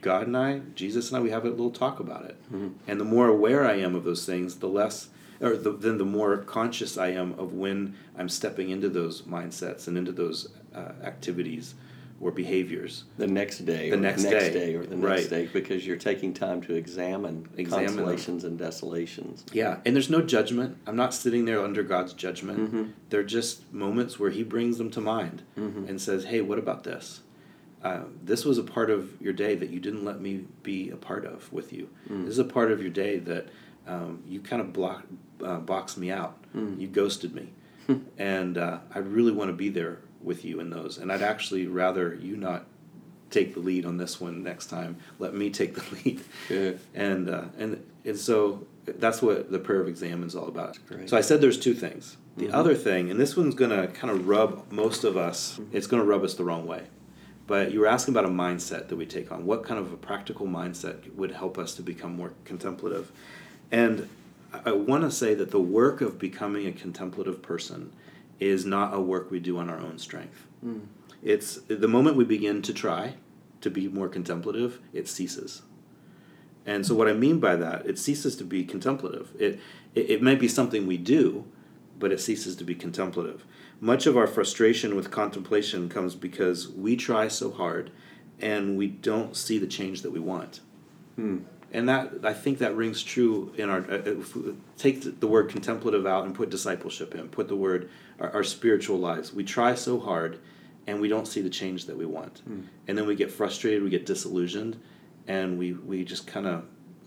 God 0.00 0.26
and 0.26 0.36
I, 0.36 0.60
Jesus 0.74 1.08
and 1.08 1.18
I, 1.18 1.20
we 1.20 1.30
have 1.30 1.44
a 1.44 1.50
little 1.50 1.70
talk 1.70 2.00
about 2.00 2.24
it. 2.24 2.36
Mhm. 2.52 2.72
And 2.88 3.00
the 3.00 3.04
more 3.04 3.28
aware 3.28 3.64
I 3.66 3.74
am 3.74 3.94
of 3.94 4.04
those 4.04 4.24
things, 4.26 4.56
the 4.56 4.68
less, 4.68 5.08
or 5.40 5.56
the, 5.56 5.72
then 5.72 5.98
the 5.98 6.04
more 6.04 6.36
conscious 6.38 6.96
I 6.98 7.08
am 7.08 7.32
of 7.38 7.52
when 7.54 7.94
I'm 8.18 8.28
stepping 8.28 8.70
into 8.70 8.88
those 8.88 9.22
mindsets 9.22 9.88
and 9.88 9.96
into 9.96 10.12
those 10.12 10.48
uh, 10.74 10.92
activities 11.02 11.74
or 12.20 12.30
behaviors. 12.30 13.04
The 13.16 13.26
next 13.26 13.60
day, 13.60 13.88
The 13.88 13.96
next 13.96 14.24
the 14.24 14.30
next 14.30 14.44
day. 14.48 14.52
day, 14.52 14.74
or 14.74 14.84
the 14.84 14.94
next 14.96 15.22
Right. 15.22 15.30
day, 15.30 15.48
because 15.50 15.86
you're 15.86 15.96
taking 15.96 16.34
time 16.34 16.60
to 16.62 16.74
examine, 16.74 17.48
Examine 17.56 17.86
them. 17.86 17.94
consolations 17.96 18.44
and 18.44 18.58
desolations. 18.58 19.42
Yeah, 19.54 19.78
and 19.86 19.94
there's 19.96 20.10
no 20.10 20.20
judgment. 20.20 20.76
I'm 20.86 20.96
not 20.96 21.14
sitting 21.14 21.46
there 21.46 21.60
under 21.64 21.82
God's 21.82 22.12
judgment. 22.12 22.74
Mhm. 22.74 22.88
They're 23.08 23.22
just 23.22 23.72
moments 23.72 24.20
where 24.20 24.28
He 24.30 24.42
brings 24.42 24.76
them 24.76 24.90
to 24.90 25.00
mind 25.00 25.42
Mhm. 25.58 25.88
and 25.88 25.98
says, 25.98 26.24
"Hey, 26.24 26.42
what 26.42 26.58
about 26.58 26.84
this? 26.84 27.20
Uh, 27.82 28.00
this 28.22 28.44
was 28.44 28.58
a 28.58 28.62
part 28.62 28.90
of 28.90 29.20
your 29.22 29.32
day 29.32 29.54
that 29.54 29.70
you 29.70 29.80
didn't 29.80 30.04
let 30.04 30.20
me 30.20 30.44
be 30.62 30.90
a 30.90 30.96
part 30.96 31.24
of 31.24 31.50
with 31.52 31.72
you. 31.72 31.88
Mm. 32.10 32.24
This 32.24 32.32
is 32.32 32.38
a 32.38 32.44
part 32.44 32.70
of 32.70 32.80
your 32.82 32.90
day 32.90 33.18
that 33.20 33.48
um, 33.86 34.22
you 34.26 34.40
kind 34.40 34.60
of 34.60 34.72
block, 34.72 35.04
uh, 35.42 35.58
boxed 35.58 35.96
me 35.96 36.10
out. 36.10 36.36
Mm. 36.54 36.78
You 36.78 36.86
ghosted 36.88 37.34
me, 37.34 37.48
and 38.18 38.58
uh, 38.58 38.78
I 38.94 38.98
really 38.98 39.32
want 39.32 39.48
to 39.48 39.56
be 39.56 39.70
there 39.70 39.98
with 40.22 40.44
you 40.44 40.60
in 40.60 40.68
those. 40.70 40.98
And 40.98 41.10
I'd 41.10 41.22
actually 41.22 41.66
rather 41.66 42.14
you 42.14 42.36
not 42.36 42.66
take 43.30 43.54
the 43.54 43.60
lead 43.60 43.86
on 43.86 43.96
this 43.96 44.20
one 44.20 44.42
next 44.42 44.66
time. 44.66 44.96
Let 45.18 45.34
me 45.34 45.48
take 45.50 45.74
the 45.74 45.84
lead." 46.50 46.78
And 46.94 47.30
uh, 47.30 47.44
and 47.58 47.82
and 48.04 48.18
so 48.18 48.66
that's 48.84 49.22
what 49.22 49.50
the 49.50 49.58
prayer 49.58 49.80
of 49.80 49.88
examen 49.88 50.26
is 50.28 50.34
all 50.36 50.48
about. 50.48 50.78
great. 50.86 51.08
So 51.08 51.16
I 51.16 51.20
said 51.22 51.40
there's 51.40 51.58
two 51.58 51.74
things. 51.74 52.16
The 52.36 52.46
Mhm. 52.48 52.54
other 52.54 52.74
thing, 52.74 53.10
and 53.10 53.18
this 53.18 53.36
one's 53.36 53.54
gonna 53.54 53.88
kind 53.88 54.10
of 54.10 54.28
rub 54.28 54.70
most 54.70 55.04
of 55.04 55.16
us. 55.16 55.58
Mm-hmm. 55.58 55.76
It's 55.76 55.86
gonna 55.86 56.04
rub 56.04 56.22
us 56.24 56.34
the 56.34 56.44
wrong 56.44 56.66
way. 56.66 56.82
But 57.50 57.72
you 57.72 57.80
were 57.80 57.88
asking 57.88 58.14
about 58.14 58.26
a 58.26 58.32
mindset 58.32 58.86
that 58.86 58.96
we 58.96 59.06
take 59.06 59.32
on. 59.32 59.44
What 59.44 59.64
kind 59.64 59.80
of 59.80 59.92
a 59.92 59.96
practical 59.96 60.46
mindset 60.46 61.12
would 61.16 61.32
help 61.32 61.58
us 61.58 61.74
to 61.74 61.82
become 61.82 62.14
more 62.14 62.32
contemplative? 62.44 63.10
And 63.72 64.08
I, 64.52 64.70
want 64.70 65.02
to 65.02 65.10
say 65.10 65.34
that 65.34 65.50
the 65.50 65.58
work 65.58 66.00
of 66.00 66.16
becoming 66.16 66.68
a 66.68 66.70
contemplative 66.70 67.42
person 67.42 67.92
is 68.38 68.64
not 68.64 68.94
a 68.94 69.00
work 69.00 69.32
we 69.32 69.40
do 69.40 69.58
on 69.58 69.68
our 69.68 69.80
own 69.80 69.98
strength. 69.98 70.46
Mm. 70.64 70.82
It's 71.24 71.56
the 71.66 71.88
moment 71.88 72.14
we 72.14 72.22
begin 72.22 72.62
to 72.62 72.72
try 72.72 73.14
to 73.62 73.68
be 73.68 73.88
more 73.88 74.08
contemplative, 74.08 74.78
it 74.92 75.08
ceases. 75.08 75.62
And 76.64 76.86
so, 76.86 76.94
what 76.94 77.08
I 77.08 77.14
mean 77.14 77.40
by 77.40 77.56
that, 77.56 77.84
it 77.84 77.98
ceases 77.98 78.36
to 78.36 78.44
be 78.44 78.62
contemplative. 78.62 79.32
It, 79.36 79.58
it, 79.96 80.08
it 80.08 80.22
might 80.22 80.38
be 80.38 80.46
something 80.46 80.86
we 80.86 80.98
do, 80.98 81.46
but 81.98 82.12
it 82.12 82.20
ceases 82.20 82.54
to 82.56 82.64
be 82.64 82.76
contemplative. 82.76 83.44
Much 83.80 84.06
of 84.06 84.16
our 84.16 84.26
frustration 84.26 84.94
with 84.94 85.10
contemplation 85.10 85.88
comes 85.88 86.14
because 86.14 86.68
we 86.68 86.96
try 86.96 87.28
so 87.28 87.50
hard 87.50 87.90
and 88.40 88.76
we 88.76 88.86
don't 88.86 89.36
see 89.36 89.58
the 89.58 89.66
change 89.66 90.02
that 90.02 90.10
we 90.10 90.20
want. 90.20 90.60
Mm. 91.18 91.42
And 91.72 91.88
that 91.88 92.12
I 92.24 92.32
think 92.34 92.58
that 92.58 92.74
rings 92.76 93.02
true 93.02 93.52
in 93.56 93.70
our. 93.70 93.78
uh, 93.90 94.02
If 94.04 94.34
we 94.36 94.54
take 94.76 95.20
the- 95.20 95.26
word 95.26 95.48
contemplative 95.48 96.04
out 96.06 96.26
and 96.26 96.34
put 96.34 96.50
discipleship 96.50 97.14
in, 97.14 97.28
put 97.28 97.48
the 97.48 97.56
word 97.56 97.88
our, 98.18 98.30
our 98.30 98.42
spiritual 98.44 98.98
lives. 98.98 99.32
We 99.32 99.44
try 99.44 99.74
so 99.76 99.98
hard, 100.00 100.38
and 100.86 101.00
we 101.00 101.08
don't 101.08 101.28
see 101.28 101.40
the 101.40 101.50
change 101.50 101.86
that 101.86 101.96
we 101.96 102.06
want, 102.06 102.42
Mm. 102.50 102.62
and 102.88 102.98
then 102.98 103.06
we 103.06 103.14
get 103.14 103.30
frustrated, 103.30 103.82
we 103.84 103.90
get 103.90 104.04
disillusioned, 104.04 104.76
and 105.28 105.58
we 105.58 105.72
we 105.74 106.04
just 106.04 106.26
kind 106.26 106.46
of 106.46 106.64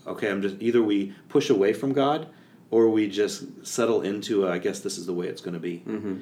okay. 0.07 0.29
I'm 0.31 0.41
just 0.41 0.55
either 0.61 0.81
we 0.81 1.13
push 1.27 1.49
away 1.49 1.73
from 1.73 1.91
God, 1.91 2.27
or 2.71 2.87
we 2.89 3.09
just 3.09 3.65
settle 3.67 4.01
into 4.01 4.47
uh, 4.47 4.51
I 4.51 4.59
guess 4.59 4.79
this 4.79 4.97
is 4.97 5.05
the 5.07 5.13
way 5.13 5.27
it's 5.27 5.41
going 5.41 5.55
to 5.55 5.59
be 5.59 5.77
hmm 5.79 6.19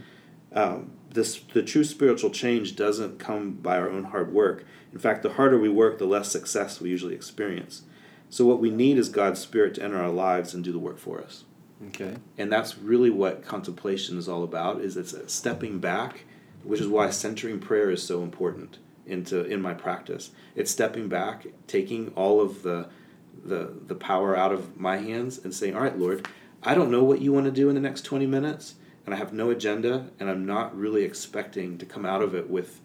um, 0.54 0.92
this 1.10 1.40
the 1.54 1.64
true 1.64 1.84
spiritual 1.84 2.30
change 2.30 2.76
doesn't 2.76 3.20
come 3.20 3.54
by 3.54 3.78
our 3.78 3.90
own 3.90 4.06
hard 4.06 4.34
work. 4.34 4.66
In 4.92 5.00
fact, 5.00 5.24
the 5.24 5.34
harder 5.34 5.60
we 5.60 5.70
work, 5.70 5.98
the 5.98 6.06
less 6.06 6.32
success 6.32 6.82
we 6.82 6.90
usually 6.90 7.16
experience. 7.16 7.84
So 8.30 8.46
what 8.46 8.60
we 8.60 8.70
need 8.70 8.98
is 8.98 9.10
God's 9.10 9.40
Spirit 9.40 9.76
to 9.76 9.84
enter 9.84 10.02
our 10.02 10.10
lives 10.10 10.54
and 10.54 10.64
do 10.64 10.72
the 10.72 10.80
work 10.80 10.98
for 10.98 11.22
us. 11.22 11.44
Okay. 11.88 12.16
And 12.38 12.52
that's 12.52 12.78
really 12.78 13.10
what 13.10 13.44
contemplation 13.44 14.18
is 14.18 14.30
all 14.30 14.44
about. 14.44 14.82
Is 14.82 14.98
it's 14.98 15.14
a 15.14 15.28
stepping 15.28 15.80
back, 15.80 16.26
which 16.64 16.80
is 16.80 16.88
why 16.88 17.10
centering 17.10 17.60
prayer 17.60 17.90
is 17.90 18.04
so 18.04 18.24
important. 18.24 18.78
into 19.06 19.44
in 19.44 19.62
my 19.62 19.74
practice. 19.74 20.32
It's 20.56 20.72
stepping 20.72 21.08
back, 21.10 21.48
taking 21.68 22.10
all 22.10 22.40
of 22.40 22.62
the 22.64 22.88
the 23.44 23.74
the 23.88 23.96
power 23.96 24.38
out 24.38 24.52
of 24.52 24.78
my 24.78 24.98
hands 24.98 25.40
and 25.44 25.54
saying, 25.54 25.76
"All 25.76 25.82
right, 25.82 25.98
Lord, 25.98 26.28
I 26.64 26.76
don't 26.76 26.92
know 26.92 27.04
what 27.04 27.22
you 27.22 27.34
want 27.34 27.46
to 27.48 27.52
do 27.52 27.70
in 27.70 27.76
the 27.76 27.82
next 27.82 28.04
20 28.04 28.28
minutes, 28.28 28.76
and 29.06 29.16
I 29.16 29.18
have 29.18 29.34
no 29.34 29.50
agenda, 29.50 30.08
and 30.20 30.30
I'm 30.30 30.46
not 30.46 30.78
really 30.78 31.04
expecting 31.04 31.78
to 31.80 31.86
come 31.86 32.06
out 32.06 32.22
of 32.22 32.36
it 32.36 32.50
with 32.50 32.82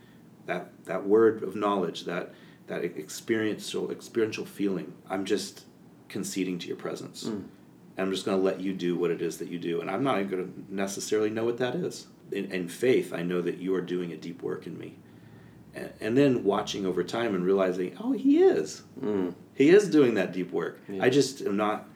that 0.46 0.70
that 0.84 1.06
word 1.06 1.42
of 1.42 1.54
knowledge, 1.54 2.04
that 2.04 2.32
that 2.66 2.84
experiential 2.84 3.90
experiential 3.90 4.44
feeling. 4.44 4.94
I'm 5.08 5.24
just 5.24 5.64
conceding 6.08 6.58
to 6.60 6.68
your 6.68 6.76
presence. 6.76 7.24
Mm. 7.24 7.44
And 7.96 8.06
I'm 8.06 8.10
just 8.12 8.26
going 8.26 8.36
to 8.36 8.44
let 8.44 8.60
you 8.60 8.72
do 8.74 8.96
what 8.96 9.10
it 9.10 9.22
is 9.22 9.38
that 9.38 9.48
you 9.48 9.58
do. 9.58 9.80
And 9.80 9.90
I'm 9.90 10.04
not 10.04 10.18
even 10.18 10.30
going 10.30 10.52
to 10.52 10.74
necessarily 10.74 11.30
know 11.30 11.44
what 11.44 11.58
that 11.58 11.74
is. 11.74 12.06
In, 12.30 12.52
in 12.52 12.68
faith, 12.68 13.12
I 13.12 13.22
know 13.22 13.40
that 13.40 13.56
you 13.56 13.74
are 13.74 13.80
doing 13.80 14.12
a 14.12 14.16
deep 14.16 14.42
work 14.42 14.66
in 14.66 14.78
me. 14.78 14.98
And, 15.74 15.92
and 16.00 16.16
then 16.16 16.44
watching 16.44 16.84
over 16.84 17.02
time 17.02 17.34
and 17.34 17.44
realizing, 17.44 17.96
oh, 17.98 18.12
he 18.12 18.42
is. 18.42 18.82
Mm. 19.00 19.34
He 19.54 19.70
is 19.70 19.88
doing 19.88 20.14
that 20.14 20.32
deep 20.32 20.52
work. 20.52 20.78
Yeah. 20.88 21.04
I 21.04 21.08
just 21.08 21.40
am 21.40 21.56
not 21.56 21.88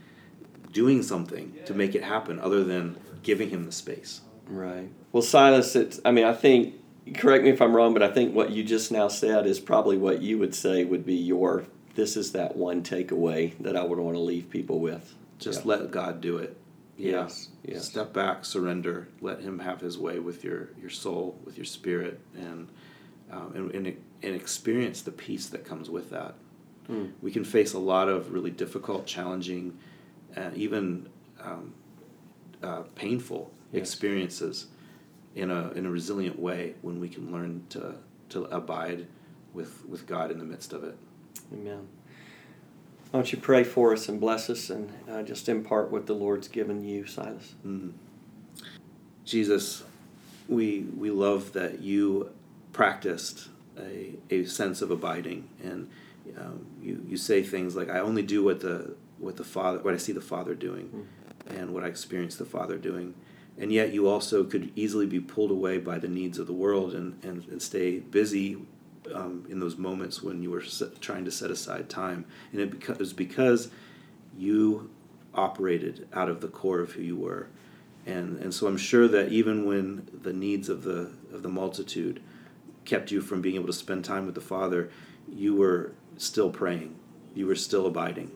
doing 0.72 1.02
something 1.02 1.54
to 1.66 1.74
make 1.74 1.94
it 1.94 2.02
happen 2.02 2.38
other 2.38 2.64
than 2.64 2.96
giving 3.22 3.50
him 3.50 3.66
the 3.66 3.72
space. 3.72 4.20
Right. 4.46 4.90
Well, 5.12 5.22
Silas, 5.22 5.76
it's, 5.76 6.00
I 6.04 6.10
mean, 6.10 6.24
I 6.24 6.32
think, 6.32 6.74
correct 7.14 7.44
me 7.44 7.50
if 7.50 7.60
I'm 7.62 7.74
wrong, 7.74 7.92
but 7.92 8.02
I 8.02 8.10
think 8.10 8.34
what 8.34 8.50
you 8.50 8.64
just 8.64 8.90
now 8.90 9.08
said 9.08 9.46
is 9.46 9.60
probably 9.60 9.96
what 9.96 10.22
you 10.22 10.38
would 10.38 10.54
say 10.54 10.84
would 10.84 11.06
be 11.06 11.14
your, 11.14 11.64
this 11.94 12.16
is 12.16 12.32
that 12.32 12.56
one 12.56 12.82
takeaway 12.82 13.56
that 13.60 13.76
I 13.76 13.84
would 13.84 13.98
want 13.98 14.16
to 14.16 14.20
leave 14.20 14.50
people 14.50 14.80
with. 14.80 15.14
Just 15.38 15.60
yeah. 15.60 15.68
let 15.68 15.90
God 15.90 16.20
do 16.20 16.38
it. 16.38 16.56
Yes. 16.96 17.48
yes. 17.64 17.86
Step 17.86 18.12
back, 18.12 18.44
surrender, 18.44 19.08
let 19.20 19.40
Him 19.40 19.58
have 19.60 19.80
His 19.80 19.96
way 19.96 20.18
with 20.18 20.44
your, 20.44 20.68
your 20.78 20.90
soul, 20.90 21.38
with 21.44 21.56
your 21.56 21.64
spirit, 21.64 22.20
and, 22.34 22.68
um, 23.30 23.52
and, 23.54 23.74
and, 23.74 23.86
and 24.22 24.34
experience 24.34 25.00
the 25.00 25.12
peace 25.12 25.46
that 25.48 25.64
comes 25.64 25.88
with 25.88 26.10
that. 26.10 26.34
Mm. 26.90 27.12
We 27.22 27.30
can 27.30 27.44
face 27.44 27.72
a 27.72 27.78
lot 27.78 28.08
of 28.08 28.32
really 28.32 28.50
difficult, 28.50 29.06
challenging, 29.06 29.78
uh, 30.36 30.50
even 30.54 31.08
um, 31.42 31.72
uh, 32.62 32.82
painful 32.94 33.52
experiences 33.72 34.66
in 35.34 35.50
a, 35.50 35.70
in 35.72 35.86
a 35.86 35.90
resilient 35.90 36.38
way 36.38 36.74
when 36.82 37.00
we 37.00 37.08
can 37.08 37.32
learn 37.32 37.64
to, 37.70 37.94
to 38.30 38.44
abide 38.44 39.06
with, 39.54 39.84
with 39.86 40.06
God 40.06 40.30
in 40.30 40.38
the 40.38 40.44
midst 40.44 40.72
of 40.72 40.84
it. 40.84 40.96
Amen. 41.52 41.88
Why 43.10 43.18
don't 43.18 43.32
you 43.32 43.38
pray 43.38 43.64
for 43.64 43.92
us 43.92 44.08
and 44.08 44.20
bless 44.20 44.48
us 44.50 44.70
and 44.70 44.92
uh, 45.10 45.22
just 45.22 45.48
impart 45.48 45.90
what 45.90 46.06
the 46.06 46.14
Lord's 46.14 46.48
given 46.48 46.84
you, 46.84 47.06
Silas? 47.06 47.54
Mm. 47.66 47.92
Jesus, 49.24 49.82
we, 50.48 50.82
we 50.96 51.10
love 51.10 51.52
that 51.52 51.80
you 51.80 52.30
practiced 52.72 53.48
a, 53.78 54.14
a 54.30 54.44
sense 54.44 54.82
of 54.82 54.90
abiding 54.90 55.48
and 55.62 55.88
um, 56.38 56.66
you, 56.80 57.04
you 57.08 57.16
say 57.16 57.42
things 57.42 57.74
like, 57.74 57.88
I 57.88 57.98
only 57.98 58.22
do 58.22 58.44
what 58.44 58.60
the, 58.60 58.94
what 59.18 59.36
the 59.36 59.44
Father, 59.44 59.78
what 59.80 59.94
I 59.94 59.96
see 59.96 60.12
the 60.12 60.20
Father 60.20 60.54
doing 60.54 60.88
mm. 60.88 61.04
And 61.50 61.72
what 61.72 61.84
I 61.84 61.88
experienced 61.88 62.38
the 62.38 62.44
Father 62.44 62.78
doing. 62.78 63.14
And 63.58 63.72
yet 63.72 63.92
you 63.92 64.08
also 64.08 64.44
could 64.44 64.72
easily 64.74 65.06
be 65.06 65.20
pulled 65.20 65.50
away 65.50 65.78
by 65.78 65.98
the 65.98 66.08
needs 66.08 66.38
of 66.38 66.46
the 66.46 66.52
world 66.52 66.94
and, 66.94 67.22
and, 67.22 67.46
and 67.48 67.60
stay 67.60 67.98
busy 67.98 68.56
um, 69.14 69.46
in 69.48 69.60
those 69.60 69.76
moments 69.76 70.22
when 70.22 70.42
you 70.42 70.50
were 70.50 70.62
set, 70.62 71.00
trying 71.00 71.24
to 71.24 71.30
set 71.30 71.50
aside 71.50 71.88
time, 71.88 72.24
and 72.52 72.60
it 72.60 72.78
beca- 72.78 72.98
was 72.98 73.12
because 73.12 73.70
you 74.36 74.90
operated 75.34 76.08
out 76.12 76.28
of 76.28 76.40
the 76.40 76.48
core 76.48 76.80
of 76.80 76.92
who 76.92 77.02
you 77.02 77.16
were, 77.16 77.48
and 78.06 78.38
and 78.38 78.54
so 78.54 78.66
I'm 78.66 78.76
sure 78.76 79.08
that 79.08 79.30
even 79.30 79.66
when 79.66 80.08
the 80.12 80.32
needs 80.32 80.68
of 80.68 80.82
the 80.82 81.12
of 81.32 81.42
the 81.42 81.48
multitude 81.48 82.20
kept 82.84 83.10
you 83.10 83.20
from 83.20 83.40
being 83.40 83.56
able 83.56 83.66
to 83.66 83.72
spend 83.72 84.04
time 84.04 84.26
with 84.26 84.34
the 84.34 84.40
Father, 84.40 84.90
you 85.28 85.54
were 85.54 85.92
still 86.16 86.50
praying, 86.50 86.94
you 87.34 87.46
were 87.46 87.56
still 87.56 87.86
abiding. 87.86 88.30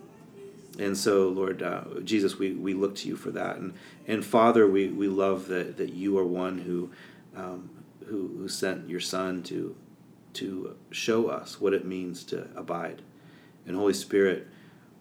And 0.79 0.97
so, 0.97 1.29
Lord 1.29 1.63
uh, 1.63 1.85
Jesus, 2.03 2.39
we, 2.39 2.53
we 2.53 2.75
look 2.75 2.97
to 2.97 3.09
you 3.09 3.17
for 3.17 3.31
that. 3.31 3.57
And, 3.57 3.75
and 4.07 4.25
Father, 4.25 4.67
we, 4.67 4.89
we 4.89 5.07
love 5.07 5.47
that, 5.49 5.77
that 5.77 5.93
you 5.93 6.19
are 6.19 6.25
one 6.25 6.59
who, 6.59 6.91
um, 7.37 7.71
who, 8.07 8.29
who 8.39 8.49
sent 8.49 8.89
your 8.89 9.01
Son 9.01 9.43
to, 9.45 9.77
to 10.35 10.77
show 10.91 11.29
us 11.29 11.61
what 11.61 11.75
it 11.75 11.85
means 11.85 12.25
to 12.25 12.49
abide. 12.57 13.03
And 13.67 13.77
Holy 13.77 13.95
Spirit, 13.95 14.49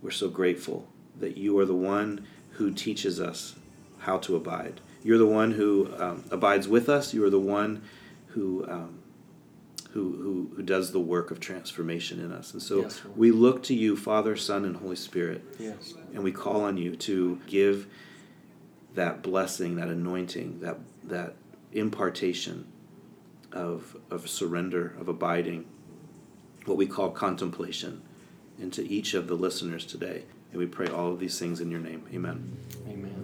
we're 0.01 0.11
so 0.11 0.30
grateful 0.30 0.88
that 1.19 1.38
you 1.38 1.57
are 1.59 1.65
the 1.65 1.76
one 1.76 2.28
who 2.51 2.71
teaches 2.71 3.19
us 3.19 3.55
how 3.99 4.17
to 4.19 4.36
abide. 4.36 4.80
You're 5.03 5.17
the 5.17 5.26
one 5.26 5.51
who 5.51 5.89
um, 5.97 6.24
abides 6.32 6.67
with 6.67 6.88
us. 6.88 7.13
You 7.13 7.26
are 7.26 7.30
the 7.30 7.39
one 7.39 7.84
who, 8.28 8.65
um, 8.69 8.99
who, 9.94 10.12
who, 10.12 10.52
who 10.56 10.64
does 10.64 10.91
the 10.91 11.00
work 11.00 11.30
of 11.30 11.39
transformation 11.39 12.20
in 12.20 12.32
us. 12.32 12.54
And 12.54 12.62
so 12.62 12.82
yes, 12.82 13.02
we 13.16 13.32
look 13.32 13.62
to 13.64 13.76
you, 13.76 13.96
Father, 13.96 14.36
Son, 14.36 14.66
and 14.66 14.76
Holy 14.76 14.96
Spirit. 14.96 15.44
Yes. 15.60 15.94
And 16.14 16.24
we 16.24 16.32
call 16.32 16.62
on 16.62 16.78
you 16.78 16.96
to 16.96 17.39
give 17.46 17.88
that 18.96 19.22
blessing, 19.22 19.76
that 19.76 19.89
anointing, 19.89 20.62
that, 20.62 20.80
that 21.04 21.36
impartation 21.72 22.68
of, 23.52 23.96
of 24.10 24.28
surrender, 24.28 24.96
of 25.00 25.08
abiding, 25.08 25.66
what 26.66 26.76
we 26.76 26.88
call 26.88 27.12
contemplation, 27.12 28.02
into 28.60 28.82
each 28.84 29.14
of 29.14 29.28
the 29.28 29.36
listeners 29.36 29.86
today. 29.86 30.24
And 30.52 30.60
we 30.60 30.66
pray 30.66 30.88
all 30.88 31.12
of 31.12 31.20
these 31.20 31.38
things 31.38 31.62
in 31.62 31.70
your 31.70 31.80
name. 31.80 32.04
Amen. 32.12 32.58
Amen. 32.88 33.22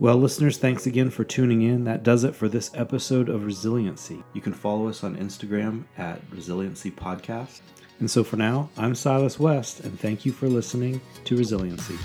Well, 0.00 0.16
listeners, 0.16 0.58
thanks 0.58 0.86
again 0.86 1.08
for 1.08 1.22
tuning 1.22 1.62
in. 1.62 1.84
That 1.84 2.02
does 2.02 2.24
it 2.24 2.34
for 2.34 2.48
this 2.48 2.70
episode 2.74 3.28
of 3.28 3.44
Resiliency. 3.44 4.24
You 4.32 4.40
can 4.40 4.52
follow 4.52 4.88
us 4.88 5.04
on 5.04 5.16
Instagram 5.16 5.84
at 5.96 6.20
Resiliency 6.30 6.90
Podcast. 6.90 7.60
And 8.00 8.10
so 8.10 8.24
for 8.24 8.36
now, 8.36 8.70
I'm 8.76 8.96
Silas 8.96 9.38
West, 9.38 9.80
and 9.80 9.98
thank 9.98 10.26
you 10.26 10.32
for 10.32 10.48
listening 10.48 11.00
to 11.24 11.36
Resiliency. 11.36 11.96